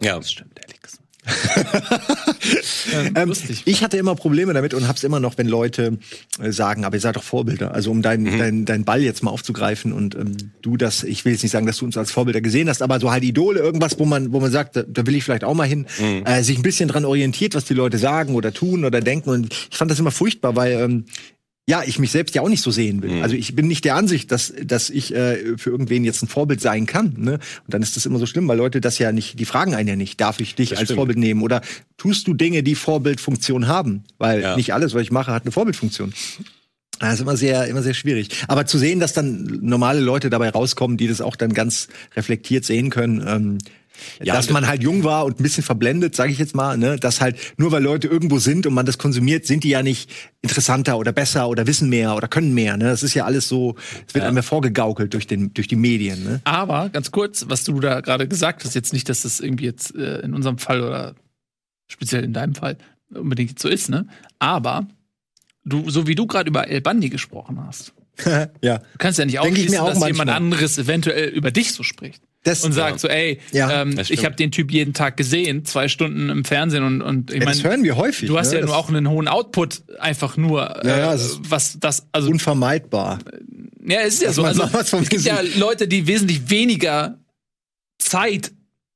[0.00, 0.16] Ja.
[0.18, 1.01] Das stimmt, ehrlich gesagt.
[3.14, 3.32] Ähm,
[3.64, 5.98] ich hatte immer Probleme damit und hab's immer noch, wenn Leute
[6.40, 7.74] äh, sagen, aber ihr seid doch Vorbilder.
[7.74, 11.32] Also um deinen dein, dein Ball jetzt mal aufzugreifen und ähm, du das, ich will
[11.32, 13.98] jetzt nicht sagen, dass du uns als Vorbilder gesehen hast, aber so halt Idole, irgendwas,
[13.98, 15.86] wo man, wo man sagt, da, da will ich vielleicht auch mal hin,
[16.24, 19.30] äh, sich ein bisschen dran orientiert, was die Leute sagen oder tun oder denken.
[19.30, 21.04] Und ich fand das immer furchtbar, weil ähm,
[21.68, 23.22] ja, ich mich selbst ja auch nicht so sehen will.
[23.22, 26.60] Also ich bin nicht der Ansicht, dass, dass ich äh, für irgendwen jetzt ein Vorbild
[26.60, 27.14] sein kann.
[27.16, 27.34] Ne?
[27.34, 29.88] Und dann ist das immer so schlimm, weil Leute das ja nicht, die fragen einen
[29.88, 30.96] ja nicht, darf ich dich als stimmt.
[30.96, 31.40] Vorbild nehmen?
[31.42, 31.60] Oder
[31.98, 34.02] tust du Dinge, die Vorbildfunktion haben?
[34.18, 34.56] Weil Ja.
[34.56, 36.12] nicht alles, was ich mache, hat eine Vorbildfunktion.
[36.98, 38.28] Das ist immer sehr, immer sehr schwierig.
[38.48, 42.64] Aber zu sehen, dass dann normale Leute dabei rauskommen, die das auch dann ganz reflektiert
[42.64, 43.58] sehen können, ähm,
[44.22, 46.96] Ja, dass man halt jung war und ein bisschen verblendet, sage ich jetzt mal, ne,
[46.96, 50.10] dass halt nur weil Leute irgendwo sind und man das konsumiert, sind die ja nicht
[50.42, 52.76] interessanter oder besser oder wissen mehr oder können mehr.
[52.76, 52.84] Ne?
[52.84, 53.76] Das ist ja alles so,
[54.06, 56.24] es wird einem ja vorgegaukelt durch den, durch die Medien.
[56.24, 56.40] Ne?
[56.44, 59.94] Aber ganz kurz, was du da gerade gesagt hast, jetzt nicht, dass das irgendwie jetzt
[59.94, 61.14] äh, in unserem Fall oder
[61.88, 62.76] speziell in deinem Fall
[63.14, 64.06] unbedingt so ist, ne?
[64.38, 64.86] Aber
[65.64, 67.92] du, so wie du gerade über El Bandi gesprochen hast,
[68.62, 68.78] ja.
[68.78, 70.28] du kannst ja nicht ausschließen, dass jemand manchmal.
[70.30, 72.22] anderes eventuell über dich so spricht.
[72.44, 75.64] Das, Und sagt so, ey, Ja, ähm, das ich habe den Typ jeden Tag gesehen,
[75.64, 78.28] zwei Stunden im Fernsehen und, und ich ja, das meine, hören wir häufig.
[78.28, 78.56] du hast ne?
[78.56, 81.18] ja Das nur auch einen hohen Output, einfach nur, Ja, ja, äh,
[81.48, 83.20] was das, also unvermeidbar.
[83.86, 84.42] Ja, es ist ja so.
[84.44, 87.18] Also, es gibt ja Leute, die wesentlich weniger
[87.98, 88.52] Zeit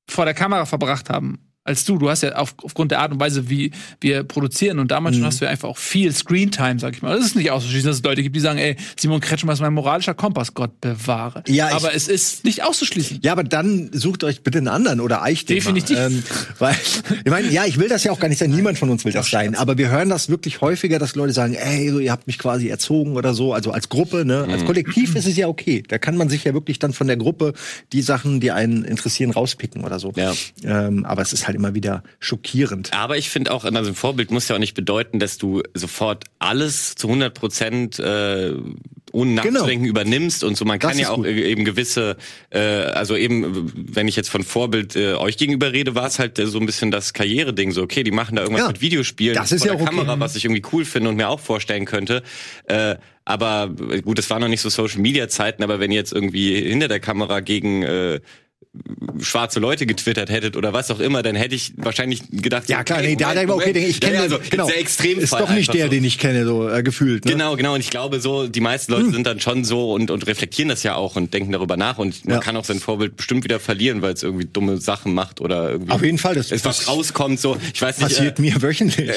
[0.08, 1.98] vor der Kamera verbracht haben als du.
[1.98, 5.20] Du hast ja auf, aufgrund der Art und Weise, wie wir produzieren und damals Mhm.
[5.20, 7.16] schon hast du ja einfach auch viel Screentime, sag ich mal.
[7.16, 9.72] Das ist nicht auszuschließen, dass es Leute gibt, die sagen, ey, Simon Kretschmer ist mein
[9.72, 11.42] moralischer Kompass, Gott bewahre.
[11.48, 13.20] Ja, ich- Aber es ist nicht auszuschließen.
[13.22, 15.98] Ja, aber dann sucht euch bitte einen anderen oder eicht den Definitiv.
[15.98, 16.22] Ähm,
[16.58, 16.74] weil,
[17.24, 18.50] ich meine, ja, ich will das ja auch gar nicht sein.
[18.50, 19.54] Niemand von uns will das sein.
[19.54, 23.16] Aber wir hören das wirklich häufiger, dass Leute sagen, ey, ihr habt mich quasi erzogen
[23.16, 23.52] oder so.
[23.52, 24.46] Also als Gruppe, ne?
[24.50, 25.82] Als Kollektiv ist es ja okay.
[25.86, 27.52] Da kann man sich ja wirklich dann von der Gruppe
[27.92, 30.12] die Sachen, die einen interessieren, rauspicken oder so.
[30.16, 30.32] Ja.
[30.64, 32.92] Ähm, aber es ist halt immer wieder schockierend.
[32.92, 36.24] Aber ich finde auch, also ein Vorbild muss ja auch nicht bedeuten, dass du sofort
[36.38, 38.52] alles zu 100 Prozent äh,
[39.12, 40.64] ohne nachzudenken übernimmst und so.
[40.64, 41.26] Man Das kann ja auch gut.
[41.26, 42.16] äh, eben gewisse,
[42.50, 46.38] äh, also eben, wenn ich jetzt von Vorbild äh, euch gegenüber rede, war es halt
[46.38, 47.72] äh, so ein bisschen das Karriereding.
[47.72, 48.68] So, okay, die machen da irgendwas Ja.
[48.68, 49.96] mit Videospielen Das ist vor ja der auch okay.
[49.96, 52.22] Kamera, was ich irgendwie cool finde und mir auch vorstellen könnte.
[52.66, 53.70] Äh, aber
[54.04, 56.86] gut, es waren noch nicht so Social Media Zeiten, aber wenn ihr jetzt irgendwie hinter
[56.88, 58.20] der Kamera gegen äh,
[59.20, 62.98] schwarze Leute getwittert hättet oder was auch immer, dann hätte ich wahrscheinlich gedacht, Ja klar,
[62.98, 63.88] okay, nee, da, Moment, da okay, Moment.
[63.88, 64.66] ich kenne ja, also, genau.
[64.66, 65.90] Sehr extrem ist doch nicht der, so.
[65.90, 67.24] den ich kenne, so äh, gefühlt.
[67.24, 67.32] Ne?
[67.32, 67.74] Genau, genau.
[67.74, 70.82] Und ich glaube, so die meisten Leute sind dann schon so und, und reflektieren das
[70.82, 71.96] ja auch und denken darüber nach.
[71.98, 72.40] Und man Ja.
[72.40, 75.92] kann auch sein Vorbild bestimmt wieder verlieren, weil es irgendwie dumme Sachen macht oder irgendwie
[75.92, 77.40] Auf jeden Fall, das es was rauskommt.
[77.40, 78.08] So, ich weiß nicht.
[78.08, 79.10] passiert mir wöchentlich.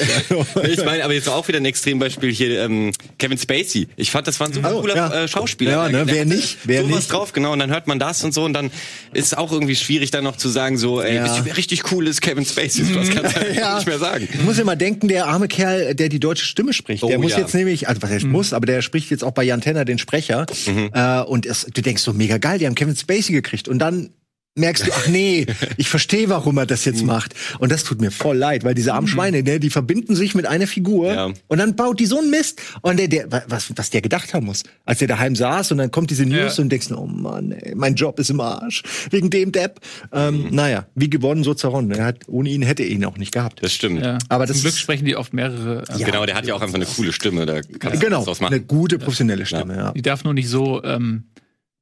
[0.56, 3.88] Äh, ich meine, aber jetzt auch wieder ein Extrembeispiel hier, ähm, Kevin Spacey.
[3.96, 5.22] Ich fand, das war ein super Oh, cooler ja.
[5.24, 5.70] äh, Schauspieler.
[5.72, 7.12] Ja, ne, wer nicht, wer sowas nicht.
[7.12, 7.52] drauf, genau.
[7.52, 8.70] Und dann hört man das und so und dann
[9.12, 11.24] ist auch irgendwie schwierig, dann noch zu sagen, so, ey, Ja.
[11.56, 12.84] richtig cool ist, Kevin Spacey.
[12.94, 13.76] Was kannst du Ja.
[13.76, 14.28] nicht mehr sagen.
[14.32, 17.32] Ich muss immer denken, der arme Kerl, der die deutsche Stimme spricht, der Oh, muss
[17.32, 17.38] ja.
[17.38, 19.98] jetzt nämlich, also was heißt muss, aber der spricht jetzt auch bei Jan Tenner den
[19.98, 20.46] Sprecher.
[20.92, 23.68] Äh, und es, du denkst so, mega geil, die haben Kevin Spacey gekriegt.
[23.68, 24.10] Und dann
[24.56, 25.46] merkst du, ach nee,
[25.76, 27.34] ich verstehe, warum er das jetzt macht.
[27.60, 30.44] Und das tut mir voll leid, weil diese armen Schweine, ne, die verbinden sich mit
[30.46, 31.30] einer Figur Ja.
[31.46, 32.60] und dann baut die so einen Mist.
[32.82, 35.90] Und der, der, was, was der gedacht haben muss, als der daheim saß und dann
[35.90, 36.62] kommt diese News Ja.
[36.64, 38.82] und denkst, oh Mann, ey, mein Job ist im Arsch.
[39.10, 39.80] Wegen dem Depp.
[40.12, 40.54] Ähm, Mhm.
[40.54, 41.92] Naja, wie gewonnen, so zerronnen.
[41.92, 43.62] Er hat, ohne ihn hätte er ihn auch nicht gehabt.
[43.62, 44.04] Das stimmt.
[44.04, 44.18] Ja.
[44.28, 45.84] Aber das Zum Glück ist- sprechen die oft mehrere.
[45.88, 47.46] äh, Genau, der hat ja auch einfach eine coole Stimme.
[47.46, 48.66] Da kannst du Genau, was draus eine machen.
[48.66, 49.92] gute professionelle Stimme, ja.
[49.92, 51.24] Die darf nur nicht so ähm,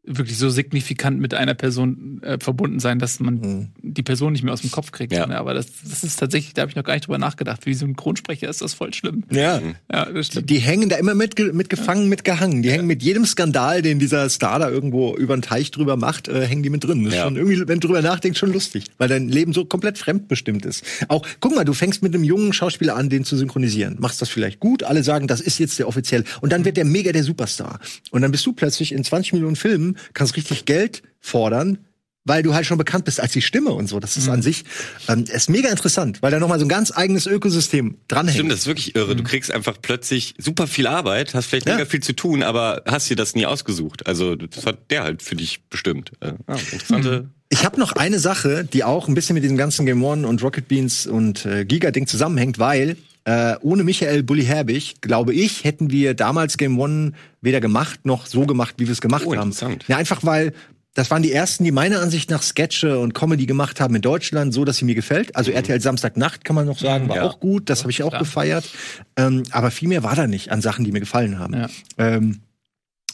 [0.08, 3.68] wirklich so signifikant mit einer Person äh, verbunden sein, dass man Mhm.
[3.82, 5.12] die Person nicht mehr aus dem Kopf kriegt.
[5.12, 5.26] Ja.
[5.26, 5.36] Ne?
[5.38, 7.66] Aber das, das ist tatsächlich, da habe ich noch gar nicht drüber nachgedacht.
[7.66, 9.24] Wie Synchronsprecher ist das voll schlimm.
[9.30, 9.60] Ja.
[9.92, 10.50] Ja, das stimmt.
[10.50, 12.62] Die hängen da immer mit, mit gefangen, mit gehangen.
[12.62, 16.28] Die hängen mit jedem Skandal, den dieser Star da irgendwo über den Teich drüber macht,
[16.28, 17.04] äh, hängen die mit drin.
[17.04, 17.24] Das ist Ja.
[17.24, 20.84] schon irgendwie, wenn du drüber nachdenkst, schon lustig, weil dein Leben so komplett fremdbestimmt ist.
[21.08, 23.96] Auch, guck mal, du fängst mit einem jungen Schauspieler an, den zu synchronisieren.
[24.00, 26.24] Machst das vielleicht gut, alle sagen, das ist jetzt der offiziell.
[26.40, 27.78] Und dann wird der mega der Superstar.
[28.10, 31.78] Und dann bist du plötzlich in 20 Millionen Filmen, kannst richtig Geld fordern,
[32.24, 34.00] weil du halt schon bekannt bist als die Stimme und so.
[34.00, 34.64] Das ist an sich,
[35.08, 38.34] ähm, ist mega interessant, weil da nochmal so ein ganz eigenes Ökosystem dranhängt.
[38.34, 39.16] Stimmt, das ist wirklich irre.
[39.16, 41.76] Du kriegst einfach plötzlich super viel Arbeit, hast vielleicht Ja.
[41.76, 44.06] mega viel zu tun, aber hast dir das nie ausgesucht.
[44.06, 46.12] Also das hat der halt für dich bestimmt.
[46.20, 47.30] Äh, ah, interessante.
[47.50, 50.42] Ich habe noch eine Sache, die auch ein bisschen mit diesem ganzen Game One und
[50.42, 52.98] Rocket Beans und äh, Giga-Ding zusammenhängt, weil
[53.28, 57.12] äh, ohne Michael Bulli Herbig, glaube ich, hätten wir damals Game One
[57.42, 59.52] weder gemacht noch so gemacht, wie wir es gemacht Oh, haben.
[59.86, 60.52] Ja, einfach weil
[60.94, 64.52] das waren die ersten, die meiner Ansicht nach Sketche und Comedy gemacht haben in Deutschland,
[64.54, 65.36] so dass sie mir gefällt.
[65.36, 67.22] Also RTL Samstagnacht kann man noch sagen, war Ja.
[67.24, 68.22] auch gut, das habe ich auch Klar.
[68.22, 68.68] gefeiert.
[69.16, 71.54] Ähm, aber viel mehr war da nicht an Sachen, die mir gefallen haben.
[71.54, 71.68] Ja.
[71.98, 72.40] Ähm,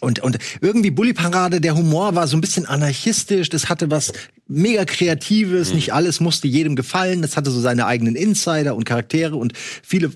[0.00, 4.12] und, und irgendwie Bully Parade, der Humor war so ein bisschen anarchistisch, das hatte was
[4.46, 5.76] mega Kreatives, Mhm.
[5.76, 10.12] nicht alles musste jedem gefallen, das hatte so seine eigenen Insider und Charaktere und viele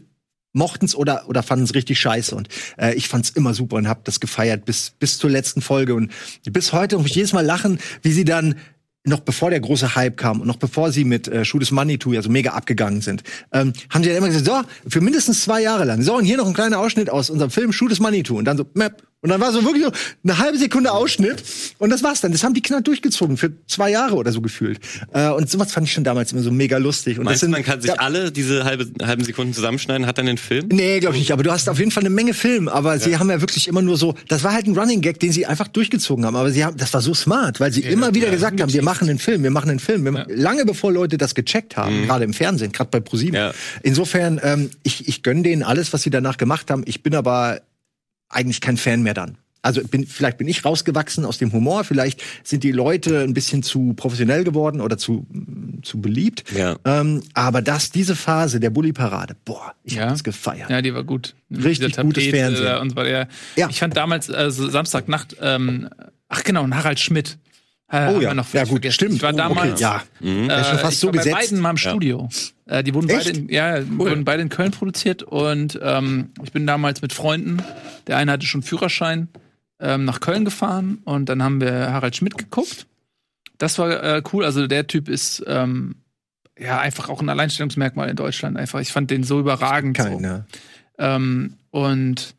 [0.53, 2.49] mochten's oder oder fanden es richtig scheiße und
[2.79, 6.11] äh, ich fand's immer super und hab das gefeiert bis bis zur letzten Folge und
[6.51, 8.57] bis heute muss ich jedes Mal lachen, wie sie dann
[9.05, 11.99] noch bevor der große Hype kam und noch bevor sie mit äh, Shoot is Money
[11.99, 13.22] to ja so mega abgegangen sind,
[13.53, 14.47] ähm, haben sie dann immer gesagt,
[14.85, 17.51] so, für mindestens zwei Jahre lang, so, und hier noch ein kleiner Ausschnitt aus unserem
[17.51, 19.03] Film Shoot is Money to und dann so, Map.
[19.20, 19.90] Und dann war so wirklich so
[20.22, 21.42] eine halbe Sekunde Ausschnitt
[21.78, 22.30] und das war's dann.
[22.30, 24.78] Das haben die knapp durchgezogen für zwei Jahre oder so gefühlt.
[25.12, 27.18] Äh, und sowas fand ich schon damals immer so mega lustig.
[27.18, 30.06] Und Meinst das du, sind, man kann sich ja, alle diese halbe, halben Sekunden zusammenschneiden,
[30.06, 30.68] hat dann den Film?
[30.70, 31.32] Nee, glaube ich nicht.
[31.32, 32.68] Aber du hast auf jeden Fall eine Menge Film.
[32.68, 35.32] Aber sie haben ja wirklich immer nur so, das war halt ein Running Gag, den
[35.32, 36.36] sie einfach durchgezogen haben.
[36.36, 39.08] Aber sie haben, das war so smart, weil sie immer wieder gesagt haben, wir machen
[39.08, 40.04] einen Film, wir machen einen Film.
[40.04, 43.34] Wir ma- Lange bevor Leute das gecheckt haben, gerade im Fernsehen, gerade bei ProSieben.
[43.34, 43.52] Ja.
[43.82, 46.82] Insofern, ähm, ich, ich gönne denen alles, was sie danach gemacht haben.
[46.86, 47.60] Ich bin aber
[48.29, 49.39] eigentlich kein Fan mehr dann.
[49.61, 53.64] Also bin, vielleicht bin ich rausgewachsen aus dem Humor, vielleicht sind die Leute ein bisschen
[53.64, 56.45] zu professionell geworden oder zu, mm, zu beliebt.
[56.57, 56.76] Ja.
[56.85, 60.03] Ähm, aber das, diese Phase der Bully-Parade, boah, ich Ja.
[60.03, 60.70] hab das gefeiert.
[60.70, 61.35] Ja, die war gut.
[61.51, 62.76] Richtig dieser gutes Tapete Fernsehen.
[62.79, 63.03] Und so.
[63.03, 63.26] Ja.
[63.68, 65.89] Ich fand damals, also Samstagnacht, ähm,
[66.29, 67.37] ach genau, und Harald Schmidt.
[67.91, 68.34] Äh, Oh ja.
[68.34, 68.93] noch Ja, gut, vergessen.
[68.95, 69.14] stimmt.
[69.14, 69.72] Ich war Oh, damals.
[69.72, 69.80] okay.
[69.82, 70.03] Ja.
[70.20, 70.51] Mhm.
[70.51, 71.36] Ist schon Äh, fast so war bei gesetzt.
[71.36, 72.28] beiden mal im Studio.
[72.66, 76.66] Äh, die wurden beide, in, ja, wurden beide in Köln produziert und ähm, ich bin
[76.66, 77.62] damals mit Freunden,
[78.07, 79.28] der eine hatte schon Führerschein,
[79.80, 82.86] ähm, nach Köln gefahren und dann haben wir Harald Schmidt geguckt.
[83.57, 84.45] Das war äh, cool.
[84.45, 85.97] Also der Typ ist ähm,
[86.59, 88.57] ja einfach auch ein Alleinstellungsmerkmal in Deutschland.
[88.59, 89.97] Einfach, ich fand den so überragend.
[89.97, 90.05] so.
[90.05, 90.47] Keiner.
[90.99, 92.34] Ähm, und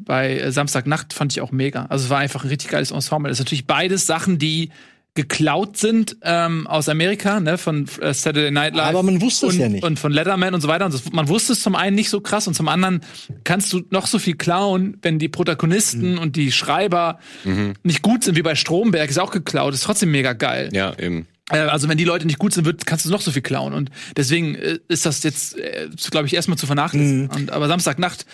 [0.00, 1.86] bei äh, Samstagnacht fand ich auch mega.
[1.86, 3.28] Also es war einfach ein richtig geiles Ensemble.
[3.28, 4.70] Das ist natürlich beides Sachen, die
[5.14, 8.88] geklaut sind ähm, aus Amerika, ne, von äh, Saturday Night Live.
[8.88, 9.84] Aber man wusste es und, ja nicht.
[9.84, 10.86] Und von Letterman und so weiter.
[10.86, 13.02] Und das, man wusste es zum einen nicht so krass und zum anderen
[13.44, 15.32] kannst du noch so viel klauen, wenn die Mhm.
[15.32, 17.18] Protagonisten und die Schreiber
[17.82, 20.70] nicht gut sind, wie bei Stromberg, ist auch geklaut, ist trotzdem mega geil.
[20.72, 21.26] Ja, eben.
[21.50, 23.74] Äh, Also wenn die Leute nicht gut sind, wird, kannst du noch so viel klauen.
[23.74, 25.56] Und deswegen äh, ist das jetzt,
[26.10, 27.28] glaube ich, erstmal zu vernachlässigen.
[27.28, 28.24] Und, aber Samstagnacht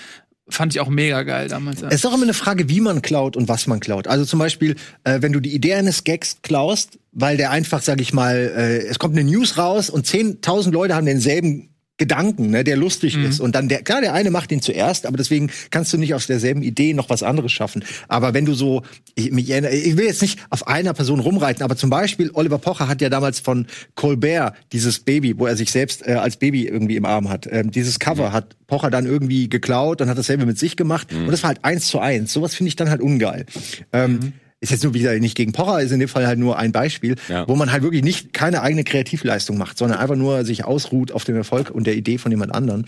[0.51, 1.83] fand ich auch mega geil damals.
[1.83, 4.07] Es ist auch immer eine Frage, wie man klaut und was man klaut.
[4.07, 8.01] Also zum Beispiel, äh, wenn du die Idee eines Gags klaust, weil der einfach, sag
[8.01, 12.65] ich mal, äh, es kommt eine News raus und 10.000 Leute haben denselben Gedanken, ne,
[12.65, 13.41] der lustig ist.
[13.41, 16.27] Und dann der, klar, der eine macht ihn zuerst, aber deswegen kannst du nicht aus
[16.27, 17.85] derselben Idee noch was anderes schaffen.
[18.07, 18.83] Aber wenn du so,
[19.15, 22.59] ich, mich erinnere, ich will jetzt nicht auf einer Person rumreiten, aber zum Beispiel Oliver
[22.59, 26.67] Pocher hat ja damals von Colbert dieses Baby, wo er sich selbst äh, als Baby
[26.67, 30.47] irgendwie im Arm hat, ähm, dieses Cover hat Pocher dann irgendwie geklaut und hat dasselbe
[30.47, 31.09] mit sich gemacht.
[31.13, 32.33] Und das war halt eins zu eins.
[32.33, 33.47] Sowas finde ich dann halt ungeil.
[33.93, 36.73] Ähm, ist jetzt nur wieder nicht gegen Pocher, ist in dem Fall halt nur ein
[36.73, 37.47] Beispiel, Ja.
[37.47, 41.25] wo man halt wirklich nicht keine eigene Kreativleistung macht, sondern einfach nur sich ausruht auf
[41.25, 42.87] dem Erfolg und der Idee von jemand anderen.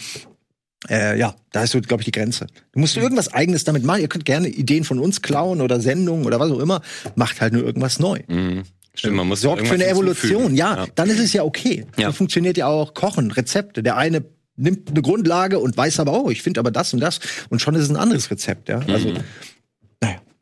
[0.89, 2.47] Äh, ja, da ist so, glaube ich, die Grenze.
[2.73, 4.01] Du musst irgendwas Eigenes damit machen.
[4.01, 6.81] Ihr könnt gerne Ideen von uns klauen oder Sendungen oder was auch immer.
[7.17, 8.21] Macht halt nur irgendwas neu.
[8.29, 8.63] Mhm.
[8.95, 10.31] Stimmt, man muss Sorgt für eine Evolution.
[10.31, 10.57] hinzufügen.
[10.57, 11.87] Ja, dann ist es ja okay.
[11.99, 12.09] Ja.
[12.09, 13.83] So funktioniert ja auch Kochen, Rezepte.
[13.83, 14.25] Der eine
[14.57, 17.21] nimmt eine Grundlage und weiß aber, oh, ich finde aber das und das.
[17.51, 18.69] Und schon ist es ein anderes Rezept.
[18.71, 18.81] Ja?
[18.89, 19.21] Also, naja.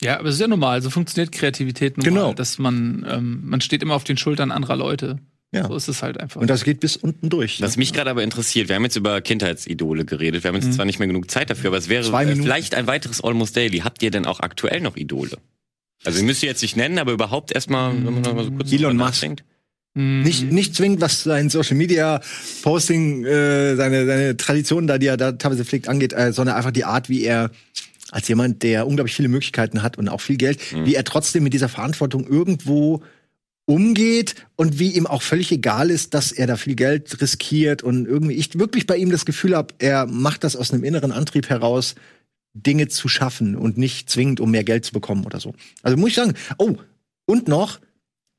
[0.00, 2.32] Ja, aber es ist ja normal, so funktioniert Kreativität nun Genau.
[2.32, 5.18] dass man, ähm, man steht immer auf den Schultern anderer Leute.
[5.50, 5.66] Ja.
[5.66, 6.40] So ist es halt einfach.
[6.40, 7.60] Und das geht bis unten durch.
[7.62, 10.84] Was mich gerade aber interessiert, wir haben jetzt über Kindheitsidole geredet, wir haben jetzt zwar
[10.84, 13.78] nicht mehr genug Zeit dafür, aber es wäre äh, vielleicht ein weiteres Almost Daily.
[13.78, 15.38] Habt ihr denn auch aktuell noch Idole?
[16.04, 18.50] Also ihr müsst ihr jetzt nicht nennen, aber überhaupt erstmal, wenn man noch mal so
[18.52, 19.26] kurz Elon Musk.
[19.94, 20.22] Mhm.
[20.22, 22.20] Nicht, nicht zwingend, was sein Social Media
[22.62, 26.70] Posting, äh, seine, seine Traditionen da, die er da teilweise pflegt, angeht, äh, sondern einfach
[26.70, 27.50] die Art, wie er
[28.10, 31.52] als jemand, der unglaublich viele Möglichkeiten hat und auch viel Geld, wie er trotzdem mit
[31.52, 33.02] dieser Verantwortung irgendwo
[33.66, 38.06] umgeht und wie ihm auch völlig egal ist, dass er da viel Geld riskiert und
[38.06, 41.50] irgendwie ich wirklich bei ihm das Gefühl habe, er macht das aus einem inneren Antrieb
[41.50, 41.94] heraus,
[42.54, 45.54] Dinge zu schaffen und nicht zwingend, um mehr Geld zu bekommen oder so.
[45.82, 46.76] Also muss ich sagen, oh,
[47.26, 47.78] und noch,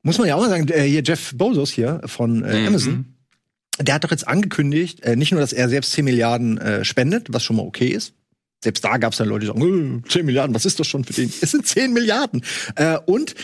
[0.02, 2.66] muss man ja auch mal sagen, äh, hier Jeff Bezos hier von äh, Mhm.
[2.66, 3.04] Amazon,
[3.78, 7.28] der hat doch jetzt angekündigt, äh, nicht nur, dass er selbst 10 Milliarden äh, spendet,
[7.32, 8.14] was schon mal okay ist.
[8.62, 11.04] Selbst da gab es dann Leute, die sagen, äh, 10 Milliarden, was ist das schon
[11.04, 11.32] für den?
[11.40, 12.42] Es sind 10 Milliarden.
[12.76, 13.34] Äh, und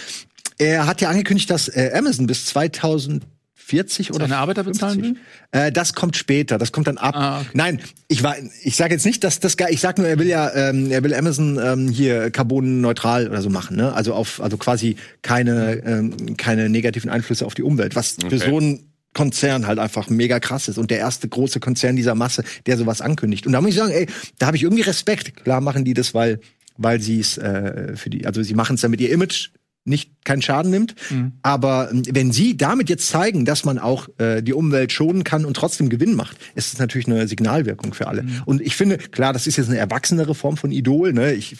[0.58, 5.72] er hat ja angekündigt, dass äh, Amazon bis 2040 oder Seine Arbeiter bezahlen 50, äh,
[5.72, 7.14] das kommt später, das kommt dann ab.
[7.16, 7.48] Ah, okay.
[7.54, 10.28] Nein, ich war, ich sage jetzt nicht, dass das gar, ich sag nur, er will
[10.28, 13.92] ja, ähm, er will Amazon ähm, hier carbonneutral oder so machen, ne?
[13.92, 18.38] Also auf, also quasi keine, ähm, keine negativen Einflüsse auf die Umwelt, was für Okay.
[18.38, 18.80] so ein
[19.16, 23.00] Konzern halt einfach mega krass ist und der erste große Konzern dieser Masse, der sowas
[23.00, 23.46] ankündigt.
[23.46, 24.06] Und da muss ich sagen, ey,
[24.38, 25.34] da habe ich irgendwie Respekt.
[25.42, 26.38] Klar machen die das, weil,
[26.76, 29.48] weil sie es äh, für die, also sie machen es damit ihr Image
[29.86, 30.94] nicht keinen Schaden nimmt.
[31.42, 35.46] Aber ähm, wenn sie damit jetzt zeigen, dass man auch äh, die Umwelt schonen kann
[35.46, 38.22] und trotzdem Gewinn macht, ist es natürlich eine Signalwirkung für alle.
[38.44, 41.14] Und ich finde, klar, das ist jetzt eine erwachsenere Form von Idol.
[41.14, 41.32] Ne?
[41.32, 41.56] Ich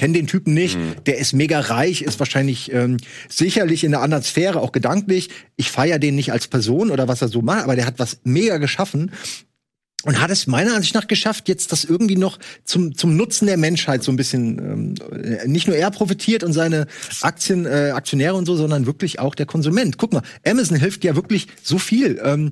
[0.00, 0.78] kenne den Typen nicht.
[1.04, 2.96] Der ist mega reich, ist wahrscheinlich ähm,
[3.28, 5.28] sicherlich in einer anderen Sphäre, auch gedanklich.
[5.56, 8.20] Ich feiere den nicht als Person oder was er so macht, aber der hat was
[8.24, 9.12] mega geschaffen.
[10.04, 13.58] Und hat es meiner Ansicht nach geschafft, jetzt das irgendwie noch zum, zum Nutzen der
[13.58, 16.86] Menschheit so ein bisschen, ähm, äh, nicht nur er profitiert und seine
[17.20, 19.98] Aktien, äh, Aktionäre und so, sondern wirklich auch der Konsument.
[19.98, 22.18] Guck mal, Amazon hilft ja wirklich so viel.
[22.24, 22.48] Ähm,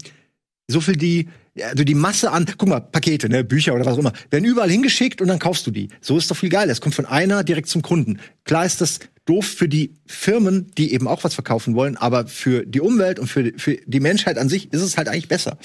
[0.71, 1.29] so viel die,
[1.63, 4.71] also die Masse an, guck mal, Pakete, ne, Bücher oder was auch immer, werden überall
[4.71, 5.89] hingeschickt und dann kaufst du die.
[6.01, 6.73] So ist doch viel geiler.
[6.73, 8.19] Es kommt von einer direkt zum Kunden.
[8.45, 12.65] Klar ist das doof für die Firmen, die eben auch was verkaufen wollen, aber für
[12.65, 15.59] die Umwelt und für, für die Menschheit an sich ist es halt eigentlich besser.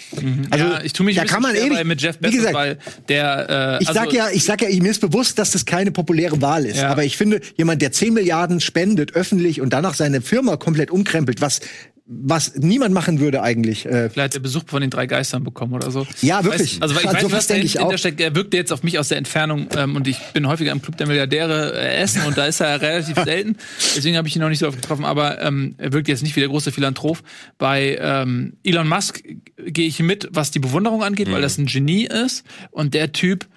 [0.51, 2.77] Also, ja, ich tue mich da kann man ewig, mit Jeff wie Bezos, gesagt, weil
[3.07, 5.91] der äh, ich sag also- ja, ich sag ja, mir ist bewusst, dass das keine
[5.91, 6.77] populäre Wahl ist.
[6.77, 6.89] Ja.
[6.89, 11.39] Aber ich finde, jemand, der 10 Milliarden spendet öffentlich und danach seine Firma komplett umkrempelt,
[11.39, 11.61] was
[12.05, 13.85] was niemand machen würde eigentlich.
[13.85, 16.05] Äh, Vielleicht hat er Besuch von den drei Geistern bekommen oder so.
[16.21, 16.75] Ja, wirklich.
[16.75, 17.97] Weiß, also weil ich Also weiß, was was denk ich auch.
[17.97, 18.19] steckt.
[18.19, 20.97] Er wirkte jetzt auf mich aus der Entfernung ähm, und ich bin häufiger im Club
[20.97, 23.55] der Milliardäre äh, essen und da ist er relativ selten.
[23.95, 25.05] Deswegen habe ich ihn noch nicht so oft getroffen.
[25.05, 27.19] Aber ähm, er wirkt jetzt nicht wie der große Philanthrop.
[27.57, 29.23] Bei ähm, Elon Musk
[29.57, 33.47] gehe ich mit, was die Bewunderung angeht, weil das ein Genie ist und der Typ,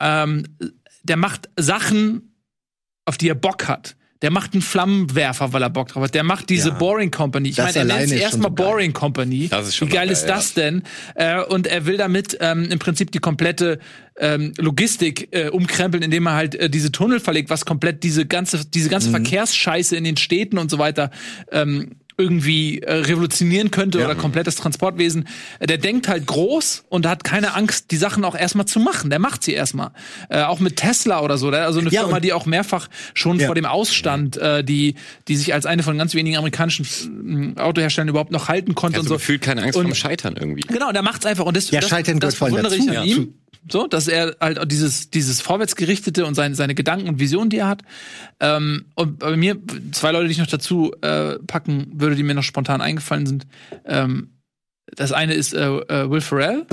[0.00, 0.44] ähm,
[1.04, 2.34] der macht Sachen,
[3.06, 3.96] auf die er Bock hat.
[4.22, 6.14] Der macht einen Flammenwerfer, weil er Bock drauf hat.
[6.14, 6.74] Der macht diese Ja.
[6.74, 7.50] Boring Company.
[7.50, 8.66] Ich meine, er nennt es schon erstmal so geil.
[8.66, 9.48] Boring Company.
[9.48, 10.82] Das ist schon Wie geil ist geil, das denn?
[11.14, 13.80] Äh, und er will damit ähm, im Prinzip die komplette
[14.18, 18.64] ähm, Logistik äh, umkrempeln, indem er halt äh, diese Tunnel verlegt, was komplett diese ganze,
[18.64, 19.12] diese ganze Mhm.
[19.12, 21.10] Verkehrsscheiße in den Städten und so weiter
[21.50, 25.26] ähm, irgendwie äh, revolutionieren könnte oder komplett das Transportwesen.
[25.58, 29.10] Äh, Der denkt halt groß und hat keine Angst, die Sachen auch erstmal zu machen.
[29.10, 29.90] Der macht sie erstmal.
[30.28, 31.48] Äh, auch mit Tesla oder so.
[31.50, 33.46] Also eine Ja, Firma, die auch mehrfach schon Ja.
[33.46, 34.94] vor dem Ausstand, äh, die,
[35.28, 39.06] die sich als eine von ganz wenigen amerikanischen äh, Autoherstellern überhaupt noch halten konnte Also
[39.06, 39.14] und so.
[39.16, 40.62] gefühlt keine Angst Und- vor dem Scheitern irgendwie.
[40.62, 43.02] Genau, der macht's einfach und das, Ja, das, Scheitern das allem bewundere ich an Ja.
[43.02, 43.34] ihm.
[43.70, 47.58] So, dass er halt auch dieses, dieses Vorwärtsgerichtete und seine, seine Gedanken und Visionen, die
[47.58, 47.82] er hat.
[48.40, 49.56] Ähm, und bei mir,
[49.92, 53.46] zwei Leute, die ich noch dazu äh, packen würde, die mir noch spontan eingefallen sind.
[53.86, 54.34] Ähm,
[54.86, 56.66] das eine ist äh, äh, Will Ferrell,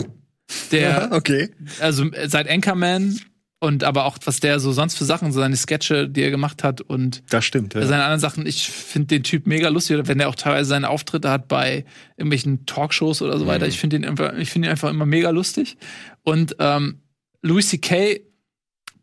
[0.72, 1.50] der okay.
[1.80, 3.20] also äh, seit Anchorman
[3.62, 6.64] und aber auch was der so sonst für Sachen, so seine Sketche, die er gemacht
[6.64, 7.76] hat und Das stimmt.
[7.76, 7.86] Ja.
[7.86, 11.30] seine anderen Sachen, ich finde den Typ mega lustig, wenn der auch teilweise seine Auftritte
[11.30, 11.86] hat bei
[12.18, 13.68] irgendwelchen Talkshows oder so weiter.
[13.68, 15.78] Ich finde ihn einfach, ich finde ihn einfach immer mega lustig.
[16.24, 17.02] Und ähm,
[17.44, 18.22] Louis C.K.,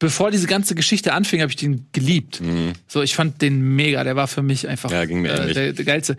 [0.00, 2.40] bevor diese ganze Geschichte anfing, habe ich den geliebt.
[2.88, 4.02] So, ich fand den mega.
[4.04, 4.94] Der war für mich einfach Mhm.
[4.96, 6.16] Ja, ging mir äh, der, der geilste.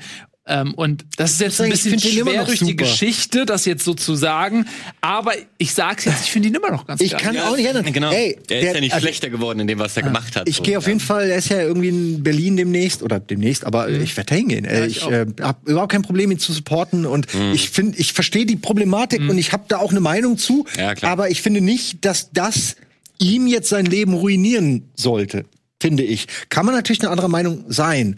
[0.49, 2.83] Ähm, und das ist jetzt ein bisschen schwer noch durch die super.
[2.83, 4.65] Geschichte, das jetzt so zu sagen.
[5.01, 7.21] Aber ich sag's jetzt, ich finde ihn immer noch ganz Ich geil.
[7.21, 7.91] kann auch nicht ändern.
[7.91, 8.11] Genau.
[8.11, 10.47] Ey, der ist ja nicht also, schlechter geworden in dem, was er gemacht hat.
[10.47, 10.63] Ich so.
[10.63, 14.15] gehe auf jeden Fall, er ist ja irgendwie in Berlin demnächst oder demnächst, aber ich
[14.17, 14.65] werde da hingehen.
[14.65, 18.13] Äh, ich ich äh, habe überhaupt kein Problem, ihn zu supporten und ich finde, ich
[18.13, 20.65] verstehe die Problematik und ich habe da auch eine Meinung zu.
[20.77, 21.11] Ja, klar.
[21.11, 22.75] Aber ich finde nicht, dass das
[23.19, 25.45] ihm jetzt sein Leben ruinieren sollte,
[25.81, 26.27] finde ich.
[26.49, 28.17] Kann man natürlich eine andere Meinung sein,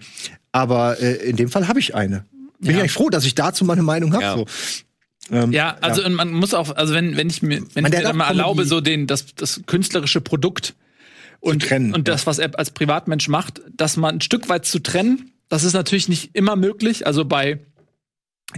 [0.52, 2.26] aber äh, in dem Fall habe ich eine.
[2.60, 2.72] Bin Ja.
[2.72, 4.24] ich eigentlich froh, dass ich dazu meine Meinung habe.
[4.24, 4.36] Ja.
[4.38, 4.46] So.
[5.32, 7.92] Ähm, Ja, also Und man muss auch, also wenn, wenn ich mir, wenn Man, ich
[7.92, 10.76] der mir dann mal erlaube, so den, das, das künstlerische Produkt
[11.40, 14.80] Und, trennen, und das, was er als Privatmensch macht, das mal ein Stück weit zu
[14.80, 17.08] trennen, das ist natürlich nicht immer möglich.
[17.08, 17.60] Also bei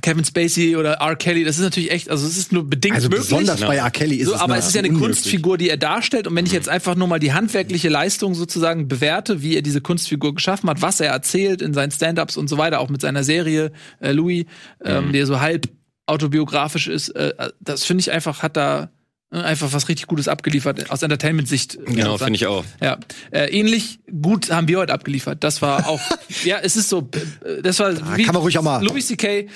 [0.01, 1.15] Kevin Spacey oder R.
[1.15, 3.29] Kelly, das ist natürlich echt, also es ist nur bedingt Also möglich.
[3.29, 3.91] besonders bei R.
[3.91, 5.17] Kelly ist so, es aber es ist ja eine unmöglich.
[5.17, 6.27] Kunstfigur, die er darstellt.
[6.27, 9.81] Und wenn ich jetzt einfach nur mal die handwerkliche Leistung sozusagen bewerte, wie er diese
[9.81, 13.23] Kunstfigur geschaffen hat, was er erzählt in seinen Stand-ups und so weiter, auch mit seiner
[13.23, 14.45] Serie äh, Louis,
[14.83, 15.69] ähm, die ja so halb
[16.05, 18.89] autobiografisch ist, äh, das finde ich einfach, hat da
[19.33, 21.77] einfach was richtig Gutes abgeliefert aus Entertainment-Sicht.
[21.85, 22.63] Genau, finde ich auch.
[22.81, 22.97] Ja,
[23.31, 25.43] äh, ähnlich gut haben wir heute abgeliefert.
[25.43, 25.99] Das war auch,
[26.43, 27.09] ja, es ist so,
[27.43, 29.47] äh, das war wie kann man ruhig auch mal- Louis C.K.,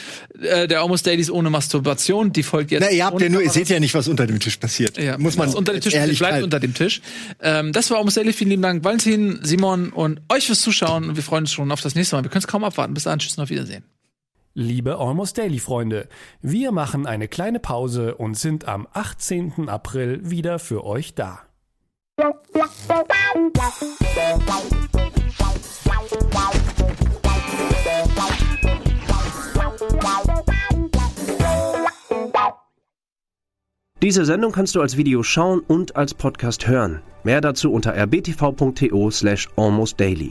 [0.42, 2.82] äh, der Almost Dailies ohne Masturbation, die folgt jetzt.
[2.82, 4.98] Na, ihr habt ja nur, ihr seht ja nicht, was unter dem Tisch passiert.
[4.98, 6.44] Ja, Muss man was unter dem Tisch ehrlich bleibt halten.
[6.46, 7.02] unter dem Tisch.
[7.42, 8.34] Ähm, das war Almost Daily.
[8.34, 11.16] Vielen lieben Dank, Valentin, Simon und euch fürs Zuschauen.
[11.16, 12.24] Wir freuen uns schon auf das nächste Mal.
[12.24, 12.94] Wir können es kaum abwarten.
[12.94, 13.84] Bis dann, tschüss und auf Wiedersehen.
[14.60, 16.10] Liebe Almost Daily Freunde,
[16.42, 19.70] wir machen eine kleine Pause und sind am 18.
[19.70, 21.42] April wieder für euch da.
[34.02, 37.04] Diese Sendung kannst du als Video schauen und als Podcast hören.
[37.24, 40.26] Mehr dazu unter rbtv.to slash almostdaily.